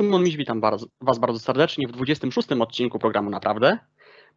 Szymon 0.00 0.24
Miś, 0.24 0.36
witam 0.36 0.60
bardzo, 0.60 0.86
Was 1.00 1.18
bardzo 1.18 1.38
serdecznie 1.38 1.88
w 1.88 1.92
26. 1.92 2.52
odcinku 2.52 2.98
programu 2.98 3.30
Naprawdę. 3.30 3.78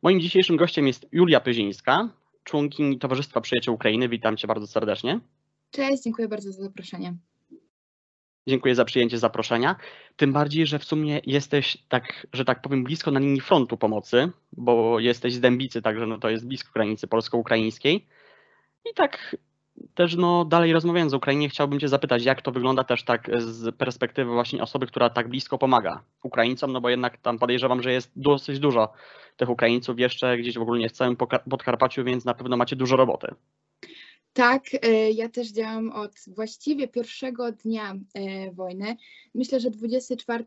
Moim 0.01 0.21
dzisiejszym 0.21 0.58
gościem 0.58 0.88
jest 0.88 1.08
Julia 1.12 1.39
Pyzińska, 1.39 2.10
członkini 2.44 2.99
Towarzystwa 2.99 3.42
Przyjaciół 3.42 3.76
Ukrainy. 3.76 4.10
Witam 4.10 4.38
Cię 4.38 4.47
bardzo 4.47 4.68
serdecznie. 4.68 5.20
Cześć, 5.71 6.04
dziękuję 6.04 6.28
bardzo 6.28 6.51
za 6.51 6.63
zaproszenie. 6.63 7.13
Dziękuję 8.47 8.76
za 8.76 8.86
przyjęcie 8.86 9.18
zaproszenia. 9.18 9.76
Tym 10.15 10.33
bardziej, 10.33 10.68
że 10.68 10.79
w 10.79 10.83
sumie 10.83 11.22
jesteś, 11.26 11.77
tak, 11.90 12.27
że 12.33 12.45
tak 12.45 12.62
powiem, 12.62 12.83
blisko 12.83 13.12
na 13.12 13.19
linii 13.19 13.41
frontu 13.41 13.77
pomocy, 13.77 14.32
bo 14.51 15.00
jesteś 15.00 15.33
z 15.33 15.40
Dębicy, 15.40 15.82
także 15.82 16.08
no 16.08 16.18
to 16.18 16.30
jest 16.30 16.48
blisko 16.48 16.72
granicy 16.73 17.08
polsko-ukraińskiej. 17.08 18.08
I 18.91 18.94
tak 18.95 19.36
też 19.95 20.16
no, 20.16 20.45
dalej 20.45 20.73
rozmawiając 20.73 21.13
o 21.13 21.17
Ukrainie, 21.17 21.49
chciałbym 21.49 21.80
Cię 21.80 21.88
zapytać, 21.88 22.26
jak 22.26 22.41
to 22.41 22.52
wygląda 22.52 22.84
też 22.84 23.04
tak 23.04 23.30
z 23.40 23.76
perspektywy 23.76 24.32
właśnie 24.32 24.63
osoby, 24.63 24.88
która 24.88 25.09
tak 25.09 25.27
blisko 25.27 25.58
pomaga 25.58 26.04
Ukraińcom, 26.23 26.72
no 26.72 26.82
bo 26.82 26.90
jednak 26.90 27.18
tam 27.18 27.40
podejrzewam, 27.40 27.84
że 27.84 27.94
jest 27.94 28.12
dosyć 28.16 28.59
dużo 28.59 28.94
tych 29.38 29.49
Ukraińców 29.49 29.99
jeszcze 29.99 30.38
gdzieś 30.38 30.58
w 30.58 30.62
ogóle 30.62 30.90
w 30.90 30.91
całym 30.91 31.18
Podkarpaciu, 31.49 32.04
więc 32.04 32.26
na 32.26 32.34
pewno 32.34 32.58
macie 32.58 32.76
dużo 32.76 32.96
roboty. 32.96 33.27
Tak, 34.34 34.63
e, 34.82 35.12
ja 35.12 35.30
też 35.30 35.52
działam 35.52 35.91
od 35.91 36.12
właściwie 36.27 36.88
pierwszego 36.88 37.52
dnia 37.52 37.96
e, 38.13 38.52
wojny. 38.52 38.96
Myślę, 39.35 39.60
że 39.60 39.70
24 39.70 40.46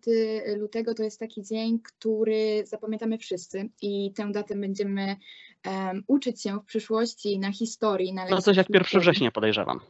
lutego 0.57 0.95
to 0.95 1.03
jest 1.03 1.21
taki 1.21 1.43
dzień, 1.43 1.79
który 1.81 2.63
zapamiętamy 2.67 3.19
wszyscy 3.19 3.69
i 3.83 4.13
tę 4.13 4.33
datę 4.33 4.55
będziemy 4.57 5.17
um, 5.67 6.05
uczyć 6.07 6.43
się 6.43 6.61
w 6.61 6.65
przyszłości 6.65 7.39
na 7.39 7.53
historii. 7.53 8.15
Na 8.15 8.29
no 8.29 8.43
coś 8.43 8.57
jak 8.57 8.71
1 8.71 9.01
września 9.01 9.31
podejrzewam. 9.31 9.81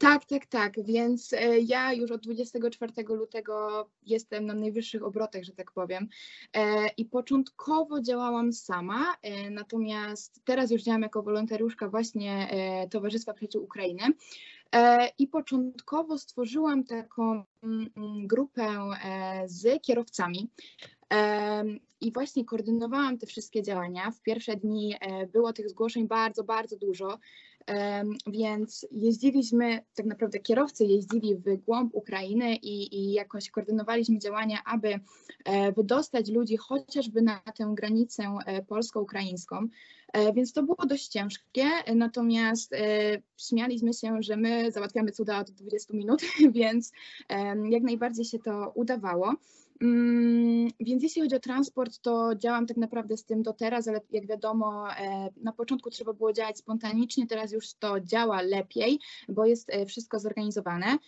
Tak, 0.00 0.24
tak, 0.24 0.46
tak. 0.46 0.84
Więc 0.84 1.32
e, 1.32 1.58
ja 1.58 1.92
już 1.92 2.10
od 2.10 2.20
24 2.20 2.92
lutego 3.08 3.86
jestem 4.06 4.46
na 4.46 4.54
najwyższych 4.54 5.04
obrotach, 5.04 5.42
że 5.42 5.52
tak 5.52 5.72
powiem. 5.72 6.08
E, 6.56 6.88
I 6.88 7.04
początkowo 7.04 8.00
działałam 8.00 8.52
sama, 8.52 9.16
e, 9.22 9.50
natomiast 9.50 10.40
teraz 10.44 10.70
już 10.70 10.82
działam 10.82 11.02
jako 11.02 11.22
wolontariuszka 11.22 11.88
właśnie 11.88 12.48
Towarzystwa 12.90 13.34
Przyjaciół 13.34 13.64
Ukrainy. 13.64 14.02
I 15.18 15.26
początkowo 15.26 16.18
stworzyłam 16.18 16.84
taką 16.84 17.44
mm, 17.62 17.90
mm, 17.96 18.26
grupę 18.26 18.68
z 19.46 19.82
kierowcami. 19.82 20.50
I 22.00 22.12
właśnie 22.12 22.44
koordynowałam 22.44 23.18
te 23.18 23.26
wszystkie 23.26 23.62
działania. 23.62 24.10
W 24.10 24.22
pierwsze 24.22 24.56
dni 24.56 24.94
było 25.32 25.52
tych 25.52 25.70
zgłoszeń 25.70 26.08
bardzo, 26.08 26.44
bardzo 26.44 26.76
dużo. 26.76 27.18
Więc 28.26 28.86
jeździliśmy, 28.92 29.84
tak 29.94 30.06
naprawdę 30.06 30.38
kierowcy 30.38 30.84
jeździli 30.84 31.36
w 31.36 31.56
głąb 31.56 31.94
Ukrainy 31.94 32.56
i, 32.56 32.96
i 32.96 33.12
jakoś 33.12 33.50
koordynowaliśmy 33.50 34.18
działania, 34.18 34.58
aby 34.64 35.00
e, 35.44 35.72
wydostać 35.72 36.28
ludzi 36.28 36.56
chociażby 36.56 37.22
na 37.22 37.40
tę 37.56 37.72
granicę 37.74 38.22
e, 38.46 38.62
polsko-ukraińską. 38.62 39.66
E, 40.12 40.32
więc 40.32 40.52
to 40.52 40.62
było 40.62 40.86
dość 40.86 41.08
ciężkie, 41.08 41.64
natomiast 41.94 42.74
śmialiśmy 43.36 43.94
się, 43.94 44.22
że 44.22 44.36
my 44.36 44.72
załatwiamy 44.72 45.12
cuda 45.12 45.38
od 45.38 45.50
20 45.50 45.94
minut, 45.94 46.22
więc 46.52 46.92
jak 47.70 47.82
najbardziej 47.82 48.24
się 48.24 48.38
to 48.38 48.72
udawało. 48.74 49.34
Mm, 49.82 50.68
więc 50.80 51.02
jeśli 51.02 51.22
chodzi 51.22 51.36
o 51.36 51.40
transport, 51.40 51.98
to 51.98 52.34
działam 52.36 52.66
tak 52.66 52.76
naprawdę 52.76 53.16
z 53.16 53.24
tym 53.24 53.42
do 53.42 53.52
teraz, 53.52 53.88
ale 53.88 54.00
jak 54.10 54.26
wiadomo, 54.26 54.92
e, 54.92 55.28
na 55.36 55.52
początku 55.52 55.90
trzeba 55.90 56.12
było 56.12 56.32
działać 56.32 56.58
spontanicznie, 56.58 57.26
teraz 57.26 57.52
już 57.52 57.74
to 57.74 58.00
działa 58.00 58.42
lepiej, 58.42 58.98
bo 59.28 59.46
jest 59.46 59.70
e, 59.70 59.86
wszystko 59.86 60.18
zorganizowane. 60.18 60.98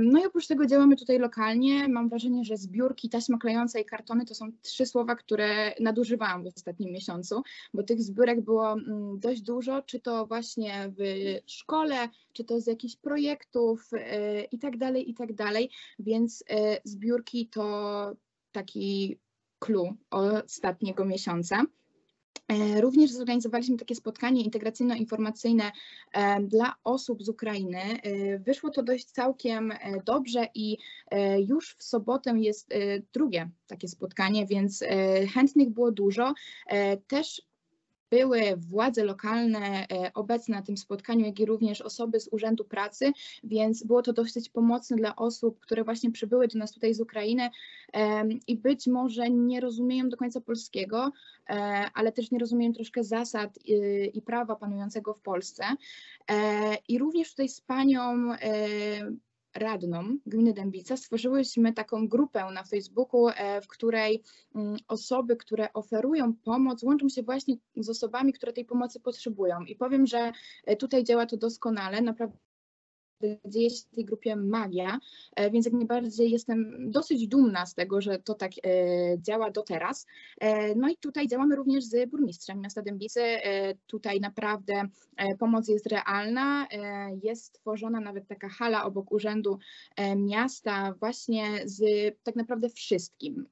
No 0.00 0.20
i 0.20 0.26
oprócz 0.26 0.46
tego 0.46 0.66
działamy 0.66 0.96
tutaj 0.96 1.18
lokalnie. 1.18 1.88
Mam 1.88 2.08
wrażenie, 2.08 2.44
że 2.44 2.56
zbiórki, 2.56 3.08
taśma 3.08 3.38
klejąca 3.38 3.78
i 3.78 3.84
kartony 3.84 4.24
to 4.24 4.34
są 4.34 4.52
trzy 4.62 4.86
słowa, 4.86 5.16
które 5.16 5.74
nadużywałam 5.80 6.44
w 6.44 6.46
ostatnim 6.46 6.92
miesiącu, 6.92 7.42
bo 7.74 7.82
tych 7.82 8.02
zbiórek 8.02 8.40
było 8.40 8.72
mm, 8.72 9.20
dość 9.20 9.40
dużo, 9.40 9.82
czy 9.82 10.00
to 10.00 10.26
właśnie 10.26 10.92
w 10.98 11.02
szkole, 11.46 12.08
czy 12.32 12.44
to 12.44 12.60
z 12.60 12.66
jakichś 12.66 12.96
projektów 12.96 13.90
e, 13.92 14.44
i 14.44 14.58
tak 14.58 14.76
dalej, 14.76 15.10
i 15.10 15.14
tak 15.14 15.32
dalej. 15.32 15.70
Więc 15.98 16.44
e, 16.50 16.80
zbiórki 16.84 17.48
to 17.48 18.16
taki 18.52 19.18
clue 19.58 19.94
ostatniego 20.10 21.04
miesiąca. 21.04 21.64
E, 22.52 22.80
również 22.80 23.10
zorganizowaliśmy 23.10 23.76
takie 23.76 23.94
spotkanie 23.94 24.42
integracyjno-informacyjne 24.42 25.72
e, 26.12 26.42
dla 26.42 26.74
osób 26.84 27.22
z 27.22 27.28
Ukrainy. 27.28 27.78
E, 27.78 28.38
wyszło 28.38 28.70
to 28.70 28.82
dość 28.82 29.04
całkiem 29.04 29.72
dobrze 30.04 30.46
i 30.54 30.78
już 31.48 31.74
w 31.78 31.82
sobotę 31.82 32.34
jest 32.38 32.74
drugie 33.12 33.50
takie 33.66 33.88
spotkanie, 33.88 34.46
więc 34.46 34.84
chętnych 35.34 35.70
było 35.70 35.92
dużo. 35.92 36.34
Też 37.06 37.42
były 38.12 38.56
władze 38.56 39.04
lokalne 39.04 39.86
e, 39.88 40.10
obecne 40.14 40.56
na 40.56 40.62
tym 40.62 40.76
spotkaniu, 40.76 41.26
jak 41.26 41.40
i 41.40 41.46
również 41.46 41.80
osoby 41.80 42.20
z 42.20 42.28
Urzędu 42.32 42.64
Pracy, 42.64 43.12
więc 43.44 43.84
było 43.84 44.02
to 44.02 44.12
dosyć 44.12 44.48
pomocne 44.48 44.96
dla 44.96 45.16
osób, 45.16 45.60
które 45.60 45.84
właśnie 45.84 46.10
przybyły 46.10 46.48
do 46.48 46.58
nas 46.58 46.72
tutaj 46.72 46.94
z 46.94 47.00
Ukrainy 47.00 47.50
i 48.46 48.56
być 48.56 48.86
może 48.86 49.30
nie 49.30 49.60
rozumieją 49.60 50.08
do 50.08 50.16
końca 50.16 50.40
polskiego, 50.40 51.12
e, 51.48 51.54
ale 51.94 52.12
też 52.12 52.30
nie 52.30 52.38
rozumieją 52.38 52.72
troszkę 52.72 53.04
zasad 53.04 53.58
i 54.14 54.22
prawa 54.22 54.56
panującego 54.56 55.14
w 55.14 55.20
Polsce. 55.20 55.64
E, 56.30 56.74
I 56.88 56.98
również 56.98 57.30
tutaj 57.30 57.48
z 57.48 57.60
panią 57.60 58.32
radną 59.54 60.16
gminy 60.26 60.52
Dębica 60.52 60.96
stworzyłyśmy 60.96 61.72
taką 61.72 62.08
grupę 62.08 62.44
na 62.54 62.64
Facebooku, 62.64 63.28
e, 63.28 63.60
w 63.60 63.68
której 63.68 64.22
mm, 64.54 64.76
osoby, 64.88 65.36
które 65.36 65.72
oferują 65.72 66.34
pomoc, 66.44 66.82
łączą 66.82 67.08
się 67.08 67.22
właśnie 67.22 67.56
z 67.76 67.88
osobami, 67.88 68.32
które 68.32 68.52
tej 68.52 68.64
pomocy 68.64 69.00
potrzebują. 69.00 69.60
I 69.60 69.76
powiem, 69.76 70.06
że 70.06 70.32
e, 70.64 70.76
tutaj 70.76 71.04
działa 71.04 71.26
to 71.26 71.36
doskonale. 71.36 72.00
Naprawdę 72.00 72.36
dzieje 73.44 73.70
się 73.70 73.76
w 73.92 73.94
tej 73.94 74.04
grupie 74.04 74.36
magia, 74.36 74.98
e, 75.36 75.50
więc 75.50 75.66
jak 75.66 75.74
najbardziej 75.74 76.30
jestem 76.30 76.90
dosyć 76.90 77.28
dumna 77.28 77.66
z 77.66 77.74
tego, 77.74 78.00
że 78.00 78.18
to 78.18 78.34
tak 78.34 78.52
e, 78.52 78.68
działa 79.18 79.50
do 79.50 79.62
teraz. 79.62 80.06
E, 80.40 80.74
no 80.74 80.88
i 80.88 80.96
tutaj 80.96 81.28
działamy 81.28 81.56
również 81.56 81.84
z 81.84 82.10
burmistrzem 82.10 82.60
miasta 82.60 82.82
Dębicy. 82.82 83.20
Tutaj 83.86 84.20
naprawdę 84.20 84.82
pomoc 85.38 85.68
jest 85.68 85.86
realna. 85.86 86.66
Jest 87.22 87.44
stworzona 87.44 88.00
nawet 88.00 88.28
taka 88.28 88.48
hala 88.48 88.84
obok 88.84 89.12
urzędu 89.12 89.58
miasta 90.16 90.94
właśnie 91.00 91.44
z 91.64 91.82
tak 92.22 92.36
naprawdę 92.36 92.68
wszystkim. 92.68 93.46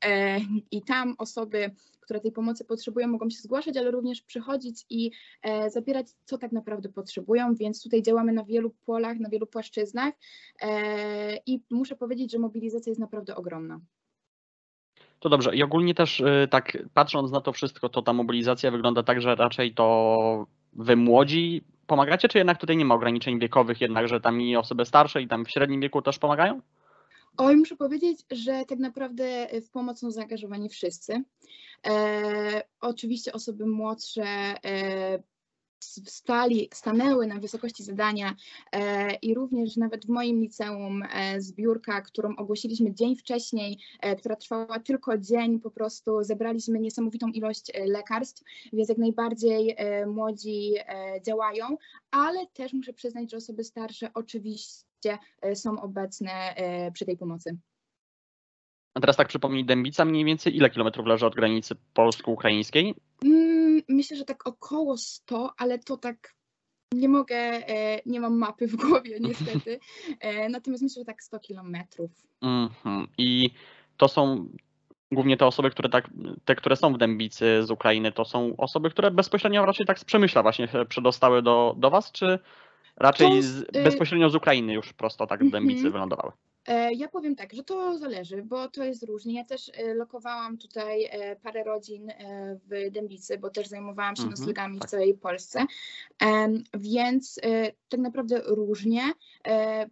I 0.70 0.82
tam 0.82 1.14
osoby 1.18 1.70
które 2.10 2.20
tej 2.20 2.32
pomocy 2.32 2.64
potrzebują, 2.64 3.08
mogą 3.08 3.30
się 3.30 3.38
zgłaszać, 3.38 3.76
ale 3.76 3.90
również 3.90 4.22
przychodzić 4.22 4.86
i 4.90 5.10
e, 5.42 5.70
zabierać, 5.70 6.06
co 6.24 6.38
tak 6.38 6.52
naprawdę 6.52 6.88
potrzebują, 6.88 7.54
więc 7.54 7.82
tutaj 7.82 8.02
działamy 8.02 8.32
na 8.32 8.44
wielu 8.44 8.70
polach, 8.86 9.18
na 9.18 9.28
wielu 9.28 9.46
płaszczyznach 9.46 10.14
e, 10.62 11.36
i 11.46 11.62
muszę 11.70 11.96
powiedzieć, 11.96 12.32
że 12.32 12.38
mobilizacja 12.38 12.90
jest 12.90 13.00
naprawdę 13.00 13.36
ogromna. 13.36 13.80
To 15.20 15.28
dobrze. 15.28 15.56
I 15.56 15.62
ogólnie 15.62 15.94
też 15.94 16.20
y, 16.20 16.48
tak 16.50 16.78
patrząc 16.94 17.30
na 17.30 17.40
to 17.40 17.52
wszystko, 17.52 17.88
to 17.88 18.02
ta 18.02 18.12
mobilizacja 18.12 18.70
wygląda 18.70 19.02
tak, 19.02 19.20
że 19.20 19.34
raczej 19.34 19.74
to 19.74 20.46
wy 20.72 20.96
młodzi 20.96 21.62
pomagacie, 21.86 22.28
czy 22.28 22.38
jednak 22.38 22.58
tutaj 22.58 22.76
nie 22.76 22.84
ma 22.84 22.94
ograniczeń 22.94 23.38
wiekowych, 23.38 23.80
jednak, 23.80 24.08
że 24.08 24.20
tam 24.20 24.40
i 24.40 24.56
osoby 24.56 24.84
starsze 24.84 25.22
i 25.22 25.28
tam 25.28 25.44
w 25.44 25.50
średnim 25.50 25.80
wieku 25.80 26.02
też 26.02 26.18
pomagają? 26.18 26.60
Oj, 27.36 27.56
muszę 27.56 27.76
powiedzieć, 27.76 28.26
że 28.30 28.64
tak 28.68 28.78
naprawdę 28.78 29.48
w 29.60 29.70
pomoc 29.70 30.00
są 30.00 30.10
zaangażowani 30.10 30.68
wszyscy. 30.68 31.24
E, 31.86 32.62
oczywiście 32.80 33.32
osoby 33.32 33.66
młodsze 33.66 34.24
e, 34.64 35.22
stali, 36.06 36.68
stanęły 36.74 37.26
na 37.26 37.38
wysokości 37.40 37.84
zadania 37.84 38.36
e, 38.72 39.14
i 39.14 39.34
również 39.34 39.76
nawet 39.76 40.06
w 40.06 40.08
moim 40.08 40.40
liceum 40.40 41.02
e, 41.02 41.40
zbiórka, 41.40 42.00
którą 42.00 42.36
ogłosiliśmy 42.36 42.94
dzień 42.94 43.16
wcześniej, 43.16 43.78
e, 44.00 44.16
która 44.16 44.36
trwała 44.36 44.78
tylko 44.78 45.18
dzień, 45.18 45.60
po 45.60 45.70
prostu 45.70 46.24
zebraliśmy 46.24 46.80
niesamowitą 46.80 47.28
ilość 47.28 47.70
e, 47.74 47.86
lekarstw, 47.86 48.42
więc 48.72 48.88
jak 48.88 48.98
najbardziej 48.98 49.74
e, 49.76 50.06
młodzi 50.06 50.74
e, 50.78 51.22
działają, 51.22 51.76
ale 52.10 52.46
też 52.46 52.72
muszę 52.72 52.92
przyznać, 52.92 53.30
że 53.30 53.36
osoby 53.36 53.64
starsze 53.64 54.10
oczywiście 54.14 54.89
są 55.54 55.80
obecne 55.80 56.54
przy 56.92 57.06
tej 57.06 57.16
pomocy. 57.16 57.56
A 58.94 59.00
teraz 59.00 59.16
tak 59.16 59.28
przypomnij, 59.28 59.64
Dębica 59.64 60.04
mniej 60.04 60.24
więcej 60.24 60.56
ile 60.56 60.70
kilometrów 60.70 61.06
leży 61.06 61.26
od 61.26 61.34
granicy 61.34 61.74
polsko-ukraińskiej? 61.94 62.94
Mm, 63.24 63.82
myślę, 63.88 64.16
że 64.16 64.24
tak 64.24 64.46
około 64.46 64.96
100, 64.96 65.52
ale 65.56 65.78
to 65.78 65.96
tak 65.96 66.34
nie 66.92 67.08
mogę, 67.08 67.36
e, 67.36 68.00
nie 68.06 68.20
mam 68.20 68.38
mapy 68.38 68.66
w 68.66 68.76
głowie 68.76 69.18
niestety, 69.28 69.80
e, 70.20 70.48
natomiast 70.48 70.82
myślę, 70.82 71.00
że 71.00 71.04
tak 71.04 71.22
100 71.22 71.38
kilometrów. 71.38 72.10
Mhm. 72.42 73.08
I 73.18 73.50
to 73.96 74.08
są 74.08 74.48
głównie 75.12 75.36
te 75.36 75.46
osoby, 75.46 75.70
które 75.70 75.88
tak, 75.88 76.10
te, 76.44 76.54
które 76.54 76.76
są 76.76 76.92
w 76.92 76.98
Dębicy 76.98 77.62
z 77.62 77.70
Ukrainy, 77.70 78.12
to 78.12 78.24
są 78.24 78.56
osoby, 78.56 78.90
które 78.90 79.10
bezpośrednio 79.10 79.66
raczej 79.66 79.86
tak 79.86 79.98
z 79.98 80.04
Przemyśla 80.04 80.42
właśnie 80.42 80.68
przedostały 80.88 81.42
do, 81.42 81.74
do 81.78 81.90
Was, 81.90 82.12
czy 82.12 82.38
raczej 82.96 83.42
z, 83.42 83.60
y, 83.60 83.82
bezpośrednio 83.84 84.30
z 84.30 84.34
Ukrainy 84.34 84.72
już 84.72 84.92
prosto 84.92 85.26
tak 85.26 85.50
Dębicy 85.50 85.78
mhm. 85.78 85.92
wylądowały? 85.92 86.32
E, 86.66 86.94
Ja 86.94 87.08
powiem 87.08 87.36
tak, 87.36 87.52
że 87.52 87.62
to 87.62 87.98
zależy, 87.98 88.42
bo 88.42 88.68
to 88.68 88.84
jest 88.84 89.02
różnie. 89.02 89.34
Ja 89.34 89.44
też 89.44 89.70
e, 89.74 89.94
lokowałam 89.94 90.58
tutaj 90.58 91.04
e, 91.04 91.36
parę 91.36 91.64
rodzin 91.64 92.12
w 92.68 92.90
Dębicy, 92.90 93.38
bo 93.38 93.50
też 93.50 93.66
zajmowałam 93.66 94.16
się 94.16 94.22
Mhm, 94.22 94.40
noclegami 94.40 94.76
w 94.76 94.80
tak. 94.80 94.90
całej 94.90 95.14
Polsce, 95.14 95.66
więc 96.74 97.40
tak 97.88 98.00
naprawdę 98.00 98.42
różnie, 98.46 99.02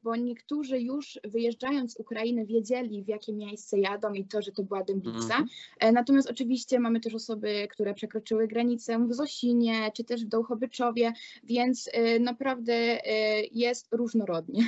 bo 0.02 0.16
niektórzy 0.16 0.80
już 0.80 1.20
wyjeżdżając 1.24 1.92
z 1.92 2.00
Ukrainy 2.00 2.46
wiedzieli 2.46 3.04
w 3.04 3.08
jakie 3.08 3.32
miejsce 3.32 3.78
jadą 3.78 4.12
i 4.12 4.24
to, 4.24 4.42
że 4.42 4.52
to 4.52 4.62
była 4.62 4.84
Dębica. 4.84 5.18
Mhm. 5.20 5.46
Natomiast 5.92 6.30
oczywiście 6.30 6.80
mamy 6.80 7.00
też 7.00 7.14
osoby, 7.14 7.68
które 7.70 7.94
przekroczyły 7.94 8.48
granicę 8.48 9.06
w 9.08 9.14
Zosinie, 9.14 9.90
czy 9.94 10.04
też 10.04 10.24
w 10.24 10.28
Dołchobyczowie, 10.28 11.12
więc 11.44 11.90
naprawdę 12.20 12.98
jest 13.52 13.88
różnorodnie. 13.92 14.62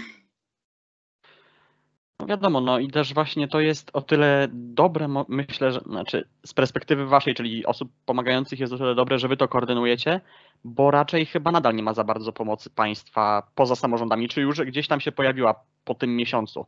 No 2.21 2.27
wiadomo, 2.27 2.61
no 2.61 2.79
i 2.79 2.91
też 2.91 3.15
właśnie 3.15 3.49
to 3.49 3.61
jest 3.61 3.91
o 3.93 4.03
tyle 4.03 4.49
dobre, 4.53 5.09
myślę, 5.29 5.73
że 5.73 5.81
znaczy 5.81 6.29
z 6.47 6.55
perspektywy 6.55 7.07
waszej, 7.07 7.35
czyli 7.35 7.67
osób 7.67 7.93
pomagających 8.07 8.61
jest 8.61 8.73
o 8.73 8.79
tyle 8.79 8.95
dobre, 8.95 9.19
że 9.19 9.29
wy 9.29 9.37
to 9.37 9.49
koordynujecie, 9.49 10.21
bo 10.65 10.91
raczej 10.91 11.27
chyba 11.27 11.51
nadal 11.51 11.75
nie 11.75 11.83
ma 11.83 11.95
za 11.95 12.05
bardzo 12.05 12.33
pomocy 12.33 12.71
państwa 12.71 13.51
poza 13.55 13.77
samorządami, 13.77 14.29
czy 14.29 14.41
już 14.41 14.61
gdzieś 14.61 14.89
tam 14.89 15.01
się 15.01 15.13
pojawiła 15.13 15.65
po 15.85 15.95
tym 15.95 16.17
miesiącu. 16.17 16.67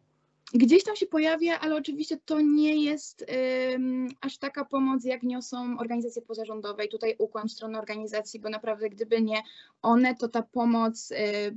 Gdzieś 0.55 0.85
tam 0.85 0.97
się 0.97 1.07
pojawia, 1.07 1.61
ale 1.61 1.77
oczywiście 1.77 2.17
to 2.25 2.41
nie 2.41 2.85
jest 2.85 3.27
ym, 3.75 4.09
aż 4.21 4.39
taka 4.39 4.65
pomoc, 4.65 5.05
jak 5.05 5.23
niosą 5.23 5.79
organizacje 5.79 6.23
pozarządowe. 6.23 6.85
I 6.85 6.89
tutaj 6.89 7.15
ukłon 7.19 7.49
w 7.49 7.53
stronę 7.53 7.79
organizacji, 7.79 8.41
bo 8.41 8.49
naprawdę 8.49 8.91
gdyby 8.91 9.23
nie 9.23 9.43
one, 9.83 10.15
to 10.15 10.29
ta 10.29 10.43
pomoc 10.43 11.11
y, 11.11 11.57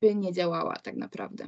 by 0.00 0.14
nie 0.14 0.32
działała 0.32 0.76
tak 0.76 0.96
naprawdę. 0.96 1.46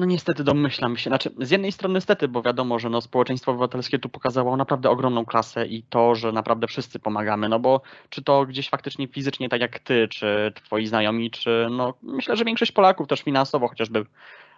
No 0.00 0.06
niestety 0.06 0.44
domyślam 0.44 0.96
się, 0.96 1.10
znaczy 1.10 1.30
z 1.40 1.50
jednej 1.50 1.72
strony 1.72 1.94
niestety, 1.94 2.28
bo 2.28 2.42
wiadomo, 2.42 2.78
że 2.78 2.90
no, 2.90 3.00
społeczeństwo 3.00 3.50
obywatelskie 3.50 3.98
tu 3.98 4.08
pokazało 4.08 4.56
naprawdę 4.56 4.90
ogromną 4.90 5.24
klasę 5.24 5.66
i 5.66 5.82
to, 5.82 6.14
że 6.14 6.32
naprawdę 6.32 6.66
wszyscy 6.66 6.98
pomagamy, 6.98 7.48
no 7.48 7.58
bo 7.58 7.80
czy 8.10 8.22
to 8.22 8.46
gdzieś 8.46 8.68
faktycznie 8.68 9.08
fizycznie 9.08 9.48
tak 9.48 9.60
jak 9.60 9.78
ty, 9.78 10.08
czy 10.08 10.52
twoi 10.64 10.86
znajomi, 10.86 11.30
czy 11.30 11.66
no 11.70 11.94
myślę, 12.02 12.36
że 12.36 12.44
większość 12.44 12.72
Polaków 12.72 13.08
też 13.08 13.22
finansowo 13.22 13.68
chociażby 13.68 14.06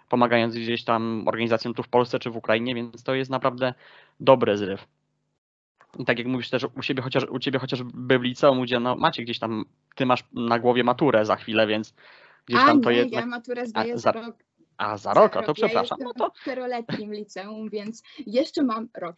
pomagając 0.09 0.55
gdzieś 0.55 0.83
tam 0.83 1.23
organizacjom 1.27 1.73
tu 1.73 1.83
w 1.83 1.87
Polsce 1.87 2.19
czy 2.19 2.29
w 2.29 2.37
Ukrainie, 2.37 2.75
więc 2.75 3.03
to 3.03 3.15
jest 3.15 3.31
naprawdę 3.31 3.73
dobry 4.19 4.57
zryw. 4.57 4.87
I 5.99 6.05
tak 6.05 6.17
jak 6.19 6.27
mówisz 6.27 6.49
też 6.49 6.65
u 6.77 6.81
siebie 6.81 7.01
chociaż 7.01 7.23
u 7.23 7.39
ciebie 7.39 7.59
chociażby 7.59 8.19
w 8.19 8.21
liceum, 8.21 8.61
gdzie 8.61 8.79
no 8.79 8.95
macie 8.95 9.23
gdzieś 9.23 9.39
tam, 9.39 9.65
ty 9.95 10.05
masz 10.05 10.23
na 10.33 10.59
głowie 10.59 10.83
maturę 10.83 11.25
za 11.25 11.35
chwilę, 11.35 11.67
więc 11.67 11.93
gdzieś 12.45 12.61
A 12.61 12.65
tam 12.65 12.81
to 12.81 12.91
nie, 12.91 12.97
jednak. 12.97 13.21
ja 13.21 13.25
maturę 13.25 13.65
zdaję 13.65 13.93
a, 13.93 13.97
za- 13.97 14.11
rok. 14.11 14.35
A 14.77 14.97
za 14.97 15.13
rok, 15.13 15.37
a 15.37 15.41
to 15.41 15.47
Ja 15.47 15.53
przepraszam. 15.53 15.97
jestem 15.99 16.07
No 16.07 16.13
to 16.13 16.33
w 16.33 16.41
czteroletnim 16.41 17.13
liceum, 17.13 17.69
więc 17.69 18.03
jeszcze 18.27 18.63
mam 18.63 18.89
rok. 18.97 19.15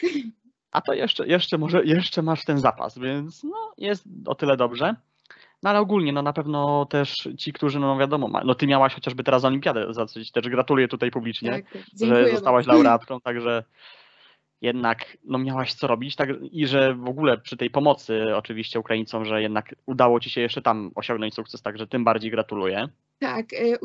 A 0.71 0.81
to 0.81 0.93
jeszcze, 0.93 1.27
jeszcze 1.27 1.57
może, 1.57 1.85
jeszcze 1.85 2.21
masz 2.21 2.45
ten 2.45 2.57
zapas, 2.57 2.99
więc 2.99 3.43
no 3.43 3.73
jest 3.77 4.03
o 4.25 4.35
tyle 4.35 4.57
dobrze. 4.57 4.95
No 5.63 5.69
ale 5.69 5.79
ogólnie, 5.79 6.13
no 6.13 6.21
na 6.21 6.33
pewno 6.33 6.85
też 6.85 7.29
ci, 7.37 7.53
którzy, 7.53 7.79
no 7.79 7.97
wiadomo, 7.97 8.41
no 8.45 8.55
ty 8.55 8.67
miałaś 8.67 8.95
chociażby 8.95 9.23
teraz 9.23 9.45
olimpiadę, 9.45 9.93
za 9.93 10.05
co 10.05 10.23
ci 10.23 10.31
też 10.31 10.49
gratuluję 10.49 10.87
tutaj 10.87 11.11
publicznie, 11.11 11.51
Tak, 11.51 11.83
że 12.01 12.29
zostałaś 12.29 12.65
bardzo. 12.65 12.83
laureatką, 12.83 13.21
także 13.21 13.63
jednak 14.61 15.17
no 15.23 15.37
miałaś 15.37 15.73
co 15.73 15.87
robić, 15.87 16.15
tak 16.15 16.29
i 16.51 16.67
że 16.67 16.93
w 16.95 17.09
ogóle 17.09 17.37
przy 17.37 17.57
tej 17.57 17.69
pomocy 17.69 18.35
oczywiście 18.35 18.79
Ukraińcom, 18.79 19.25
że 19.25 19.41
jednak 19.41 19.75
udało 19.85 20.19
ci 20.19 20.29
się 20.29 20.41
jeszcze 20.41 20.61
tam 20.61 20.91
osiągnąć 20.95 21.33
sukces, 21.33 21.61
także 21.61 21.87
tym 21.87 22.03
bardziej 22.03 22.31
gratuluję. 22.31 22.87
Tak, 23.19 23.53
e, 23.53 23.77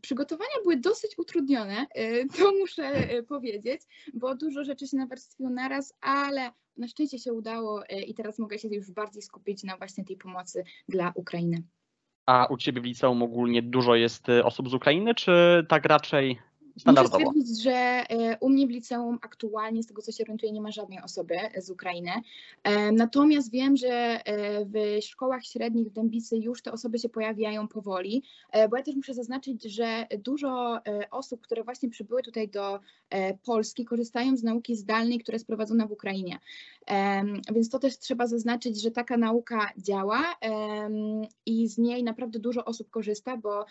przygotowania 0.00 0.54
były 0.62 0.76
dosyć 0.76 1.18
utrudnione, 1.18 1.86
e, 1.94 2.26
to 2.26 2.52
muszę 2.60 2.84
e, 2.84 3.22
powiedzieć, 3.22 3.82
bo 4.14 4.34
dużo 4.34 4.64
rzeczy 4.64 4.86
się 4.86 4.96
nawarstwiło 4.96 5.50
naraz, 5.50 5.94
ale 6.00 6.50
na 6.76 6.88
szczęście 6.88 7.18
się 7.18 7.32
udało 7.32 7.82
i 8.06 8.14
teraz 8.14 8.38
mogę 8.38 8.58
się 8.58 8.68
już 8.68 8.90
bardziej 8.90 9.22
skupić 9.22 9.64
na 9.64 9.76
właśnie 9.76 10.04
tej 10.04 10.16
pomocy 10.16 10.64
dla 10.88 11.12
Ukrainy. 11.14 11.62
A 12.26 12.46
u 12.50 12.56
ciebie 12.56 12.80
w 12.80 12.84
liceum 12.84 13.22
ogólnie 13.22 13.62
dużo 13.62 13.94
jest 13.94 14.26
osób 14.44 14.68
z 14.68 14.74
Ukrainy, 14.74 15.14
czy 15.14 15.66
tak 15.68 15.84
raczej 15.84 16.38
Muszę 16.76 16.82
standardowo? 16.82 17.30
stwierdzić, 17.30 17.62
że 17.62 17.72
e, 17.72 18.38
u 18.40 18.48
mnie 18.48 18.66
w 18.66 18.70
liceum 18.70 19.18
aktualnie, 19.22 19.82
z 19.82 19.86
tego 19.86 20.02
co 20.02 20.12
się 20.12 20.24
orientuję, 20.24 20.52
nie 20.52 20.60
ma 20.60 20.70
żadnej 20.70 21.02
osoby 21.02 21.34
z 21.58 21.70
Ukrainy. 21.70 22.10
E, 22.64 22.92
Natomiast 22.92 23.50
wiem, 23.50 23.76
że 23.76 23.88
e, 23.88 24.64
w 24.64 25.04
szkołach 25.04 25.44
średnich 25.44 25.88
w 25.88 25.92
Dębicy 25.92 26.36
już 26.36 26.62
te 26.62 26.72
osoby 26.72 26.98
się 26.98 27.08
pojawiają 27.08 27.68
powoli, 27.68 28.22
bo 28.70 28.76
ja 28.76 28.82
też 28.82 28.96
muszę 28.96 29.14
zaznaczyć, 29.14 29.64
że 29.64 30.06
dużo 30.18 30.78
osób, 31.10 31.40
które 31.40 31.64
właśnie 31.64 31.90
przybyły 31.90 32.22
tutaj 32.22 32.48
do 32.48 32.80
Polski, 33.44 33.84
korzystają 33.84 34.36
z 34.36 34.42
nauki 34.42 34.76
zdalnej, 34.76 35.18
która 35.18 35.36
jest 35.36 35.46
prowadzona 35.46 35.86
w 35.86 35.92
Ukrainie. 35.92 36.38
Więc 37.54 37.70
to 37.70 37.78
też 37.78 37.98
trzeba 37.98 38.26
zaznaczyć, 38.26 38.82
że 38.82 38.90
taka 38.90 39.16
nauka 39.16 39.70
działa 39.78 40.36
i 41.46 41.68
z 41.68 41.78
niej 41.78 42.04
naprawdę 42.04 42.38
dużo 42.38 42.64
osób 42.64 42.90
korzysta, 42.90 43.36
bo 43.36 43.64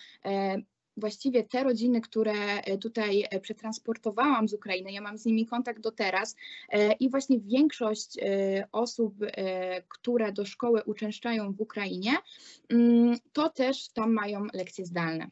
właściwie 0.97 1.43
te 1.43 1.63
rodziny, 1.63 2.01
które 2.01 2.33
e, 2.33 2.77
tutaj 2.77 3.23
e, 3.29 3.39
przetransportowałam 3.39 4.47
z 4.47 4.53
Ukrainy, 4.53 4.91
ja 4.91 5.01
mam 5.01 5.17
z 5.17 5.25
nimi 5.25 5.45
kontakt 5.45 5.81
do 5.81 5.91
teraz 5.91 6.35
e, 6.69 6.93
i 6.93 7.09
właśnie 7.09 7.39
większość 7.39 8.17
osób, 8.71 9.15
które 9.87 10.31
do 10.31 10.45
szkoły 10.45 10.83
uczęszczają 10.83 11.53
w 11.53 11.61
Ukrainie, 11.61 12.11
mm, 12.69 13.17
to 13.33 13.49
też 13.49 13.89
tam 13.89 14.13
mają 14.13 14.47
lekcje 14.53 14.85
zdalne. 14.85 15.27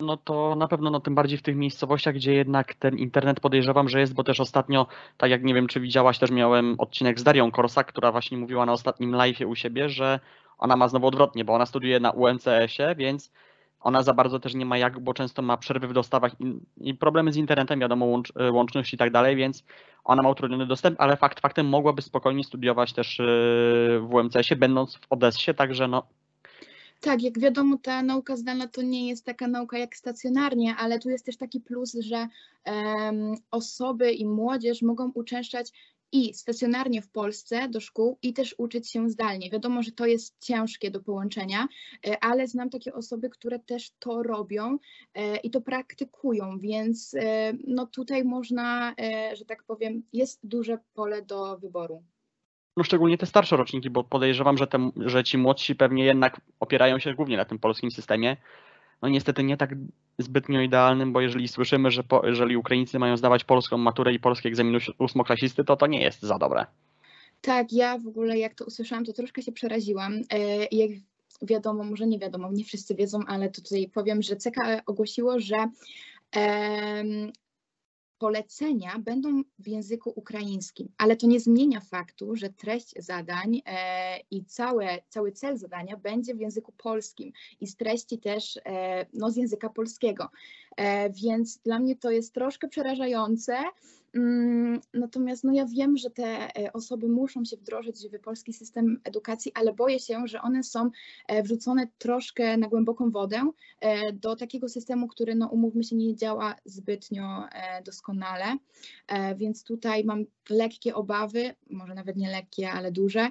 No 0.00 0.16
to 0.16 0.56
na 0.56 0.68
pewno, 0.68 0.90
no 0.90 1.00
tym 1.00 1.14
bardziej 1.14 1.38
w 1.38 1.42
tych 1.42 1.56
miejscowościach, 1.56 2.14
gdzie 2.14 2.34
jednak 2.34 2.74
ten 2.74 2.98
internet 2.98 3.40
podejrzewam, 3.40 3.88
że 3.88 4.00
jest, 4.00 4.14
bo 4.14 4.24
też 4.24 4.40
ostatnio, 4.40 4.86
tak 5.16 5.30
jak 5.30 5.44
nie 5.44 5.54
wiem, 5.54 5.66
czy 5.66 5.80
widziałaś, 5.80 6.18
też 6.18 6.30
miałem 6.30 6.74
odcinek 6.78 7.20
z 7.20 7.22
Darią 7.22 7.50
Korsak, 7.50 7.86
która 7.86 8.12
właśnie 8.12 8.38
mówiła 8.38 8.66
na 8.66 8.72
ostatnim 8.72 9.12
live'ie 9.12 9.46
u 9.46 9.54
siebie, 9.54 9.88
że 9.88 10.20
ona 10.58 10.76
ma 10.76 10.88
znowu 10.88 11.06
odwrotnie, 11.06 11.44
bo 11.44 11.54
ona 11.54 11.66
studiuje 11.66 12.00
na 12.00 12.10
UMCS-ie, 12.10 12.94
więc 12.94 13.32
ona 13.86 14.02
za 14.02 14.14
bardzo 14.14 14.40
też 14.40 14.54
nie 14.54 14.66
ma 14.66 14.78
jak, 14.78 15.00
bo 15.00 15.14
często 15.14 15.42
ma 15.42 15.56
przerwy 15.56 15.88
w 15.88 15.92
dostawach 15.92 16.32
i, 16.80 16.94
problemy 16.94 17.32
z 17.32 17.36
internetem, 17.36 17.80
wiadomo, 17.80 18.06
łącz, 18.06 18.32
łączność 18.52 18.94
i 18.94 18.96
tak 18.96 19.10
dalej, 19.10 19.36
więc 19.36 19.64
ona 20.04 20.22
ma 20.22 20.30
utrudniony 20.30 20.66
dostęp, 20.66 21.00
ale 21.00 21.16
fakt 21.16 21.40
faktem 21.40 21.66
mogłaby 21.66 22.02
spokojnie 22.02 22.44
studiować 22.44 22.92
też 22.92 23.18
yy, 23.18 23.24
w 24.00 24.08
UMCS-ie, 24.10 24.56
będąc 24.58 24.96
w 24.96 25.06
Odessie, 25.10 25.54
także 25.54 25.88
no. 25.88 26.02
Tak, 27.00 27.22
jak 27.22 27.38
wiadomo, 27.38 27.78
ta 27.82 28.02
nauka 28.02 28.36
zdalna 28.36 28.68
to 28.68 28.82
nie 28.82 29.08
jest 29.08 29.24
taka 29.24 29.48
nauka 29.48 29.78
jak 29.78 29.96
stacjonarnie, 29.96 30.76
ale 30.78 30.98
tu 30.98 31.10
jest 31.10 31.26
też 31.26 31.36
taki 31.36 31.60
plus, 31.60 31.92
że 31.94 32.28
em, 32.64 33.34
osoby 33.50 34.12
i 34.12 34.26
młodzież 34.26 34.82
mogą 34.82 35.10
uczęszczać 35.14 35.72
i 36.12 36.34
stacjonarnie 36.34 37.02
w 37.02 37.08
Polsce 37.08 37.68
do 37.68 37.80
szkół 37.80 38.18
i 38.22 38.32
też 38.32 38.54
uczyć 38.58 38.90
się 38.90 39.10
zdalnie. 39.10 39.50
Wiadomo, 39.50 39.82
że 39.82 39.92
to 39.92 40.06
jest 40.06 40.36
ciężkie 40.40 40.90
do 40.90 41.00
połączenia, 41.00 41.68
e, 42.06 42.24
ale 42.24 42.48
znam 42.48 42.70
takie 42.70 42.94
osoby, 42.94 43.30
które 43.30 43.58
też 43.58 43.90
to 43.98 44.22
robią 44.22 44.78
e, 45.14 45.36
i 45.36 45.50
to 45.50 45.60
praktykują, 45.60 46.58
więc 46.58 47.14
e, 47.14 47.52
no 47.66 47.86
tutaj 47.86 48.24
można, 48.24 48.94
że 49.34 49.44
tak 49.44 49.64
powiem, 49.64 50.02
jest 50.12 50.40
duże 50.42 50.78
pole 50.94 51.22
do 51.22 51.58
wyboru. 51.58 52.02
No 52.76 52.84
szczególnie 52.84 53.18
te 53.18 53.26
starsze 53.26 53.56
roczniki, 53.56 53.90
bo 53.90 54.04
podejrzewam, 54.04 54.58
że, 54.58 54.66
te, 54.66 54.90
że 54.96 55.24
ci 55.24 55.38
młodsi 55.38 55.74
pewnie 55.74 56.04
jednak 56.04 56.40
opierają 56.60 56.98
się 56.98 57.14
głównie 57.14 57.36
na 57.36 57.44
tym 57.44 57.58
polskim 57.58 57.90
systemie. 57.90 58.36
No 59.02 59.08
niestety 59.08 59.44
nie 59.44 59.56
tak 59.56 59.74
zbytnio 60.18 60.60
idealnym, 60.60 61.12
bo 61.12 61.20
jeżeli 61.20 61.48
słyszymy, 61.48 61.90
że 61.90 62.02
po, 62.04 62.26
jeżeli 62.26 62.56
Ukraińcy 62.56 62.98
mają 62.98 63.16
zdawać 63.16 63.44
polską 63.44 63.76
maturę 63.76 64.12
i 64.14 64.20
polski 64.20 64.48
egzamin 64.48 64.74
ós- 64.76 64.92
ósmoklasisty, 64.98 65.64
to 65.64 65.76
to 65.76 65.86
nie 65.86 66.02
jest 66.02 66.22
za 66.22 66.38
dobre. 66.38 66.66
Tak, 67.40 67.72
ja 67.72 67.98
w 67.98 68.06
ogóle 68.06 68.38
jak 68.38 68.54
to 68.54 68.64
usłyszałam, 68.64 69.04
to 69.04 69.12
troszkę 69.12 69.42
się 69.42 69.52
przeraziłam. 69.52 70.12
E, 70.32 70.64
Jak 70.72 70.90
wiadomo, 71.42 71.84
może 71.84 72.06
nie 72.06 72.18
wiadomo, 72.18 72.52
nie 72.52 72.64
wszyscy 72.64 72.94
wiedzą, 72.94 73.20
ale 73.26 73.50
tutaj 73.50 73.90
powiem, 73.94 74.22
że 74.22 74.36
CK 74.36 74.56
ogłosiło, 74.86 75.40
że 75.40 75.56
polecenia 78.18 78.98
będą 78.98 79.42
w 79.58 79.68
języku 79.68 80.12
ukraińskim, 80.16 80.88
ale 80.98 81.16
to 81.16 81.26
nie 81.26 81.40
zmienia 81.40 81.80
faktu, 81.80 82.36
że 82.36 82.50
treść 82.50 82.94
zadań 82.98 83.62
e, 83.66 84.20
i 84.30 84.44
całe, 84.44 84.98
cały 85.08 85.32
cel 85.32 85.58
zadania 85.58 85.96
będzie 85.96 86.34
w 86.34 86.40
języku 86.40 86.72
polskim 86.72 87.32
i 87.60 87.66
z 87.66 87.76
treści 87.76 88.18
też 88.18 88.58
e, 88.64 89.06
no, 89.12 89.30
z 89.30 89.36
języka 89.36 89.68
polskiego. 89.68 90.28
E, 90.76 91.10
więc 91.10 91.58
dla 91.58 91.78
mnie 91.78 91.96
to 91.96 92.10
jest 92.10 92.34
troszkę 92.34 92.68
przerażające. 92.68 93.58
Mm, 94.16 94.80
Natomiast 94.94 95.44
no 95.44 95.52
ja 95.52 95.66
wiem, 95.66 95.96
że 95.96 96.10
te 96.10 96.56
e, 96.58 96.72
osoby 96.72 97.08
muszą 97.08 97.44
się 97.44 97.56
wdrożyć 97.56 97.96
w 98.12 98.20
polski 98.20 98.52
system 98.52 99.00
edukacji, 99.04 99.52
ale 99.54 99.72
boję 99.72 99.98
się, 100.00 100.22
że 100.26 100.42
one 100.42 100.62
są 100.62 100.90
e, 101.28 101.42
wrzucone 101.42 101.86
troszkę 101.98 102.56
na 102.56 102.68
głęboką 102.68 103.10
wodę 103.10 103.50
e, 103.80 104.12
do 104.12 104.36
takiego 104.36 104.68
systemu, 104.68 105.08
który 105.08 105.34
no 105.34 105.48
umówmy 105.48 105.84
się 105.84 105.96
nie 105.96 106.16
działa 106.16 106.54
zbytnio 106.64 107.44
doskonale. 107.84 108.44
Więc 109.36 109.64
tutaj 109.64 110.04
mam 110.04 110.24
lekkie 110.50 110.94
obawy, 110.94 111.54
może 111.70 111.94
nawet 111.94 112.16
nie 112.16 112.30
lekkie, 112.30 112.70
ale 112.70 112.92
duże, 112.92 113.30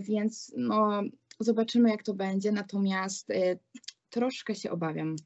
więc 0.00 0.52
no 0.56 1.02
zobaczymy 1.40 1.90
jak 1.90 2.02
to 2.02 2.14
będzie, 2.14 2.52
natomiast 2.52 3.28
troszkę 4.10 4.54
się 4.54 4.70
obawiam. 4.70 5.16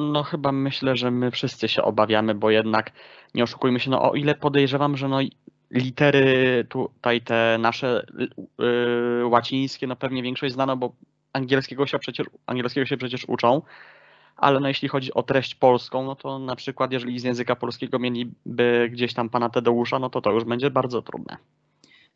No 0.00 0.22
chyba 0.22 0.52
myślę, 0.52 0.96
że 0.96 1.10
my 1.10 1.30
wszyscy 1.30 1.68
się 1.68 1.82
obawiamy, 1.82 2.34
bo 2.34 2.50
jednak 2.50 2.92
nie 3.34 3.42
oszukujmy 3.42 3.80
się, 3.80 3.90
no 3.90 4.10
o 4.10 4.14
ile 4.14 4.34
podejrzewam, 4.34 4.96
że 4.96 5.08
no 5.08 5.18
litery 5.70 6.66
tutaj 6.68 7.20
te 7.20 7.56
nasze 7.60 8.06
yy, 8.58 9.26
łacińskie, 9.26 9.86
no 9.86 9.96
pewnie 9.96 10.22
większość 10.22 10.54
znano, 10.54 10.76
bo 10.76 10.92
angielskiego 11.32 11.86
się 11.86 11.98
przecież, 11.98 12.26
angielskiego 12.46 12.86
się 12.86 12.96
przecież 12.96 13.24
uczą, 13.28 13.62
ale 14.36 14.60
no 14.60 14.68
jeśli 14.68 14.88
chodzi 14.88 15.14
o 15.14 15.22
treść 15.22 15.54
polską, 15.54 16.04
no 16.04 16.16
to 16.16 16.38
na 16.38 16.56
przykład 16.56 16.92
jeżeli 16.92 17.18
z 17.18 17.24
języka 17.24 17.56
polskiego 17.56 17.98
mieliby 17.98 18.88
gdzieś 18.92 19.14
tam 19.14 19.28
pana 19.28 19.50
Tadeusza, 19.50 19.98
no 19.98 20.10
to 20.10 20.20
to 20.20 20.32
już 20.32 20.44
będzie 20.44 20.70
bardzo 20.70 21.02
trudne. 21.02 21.36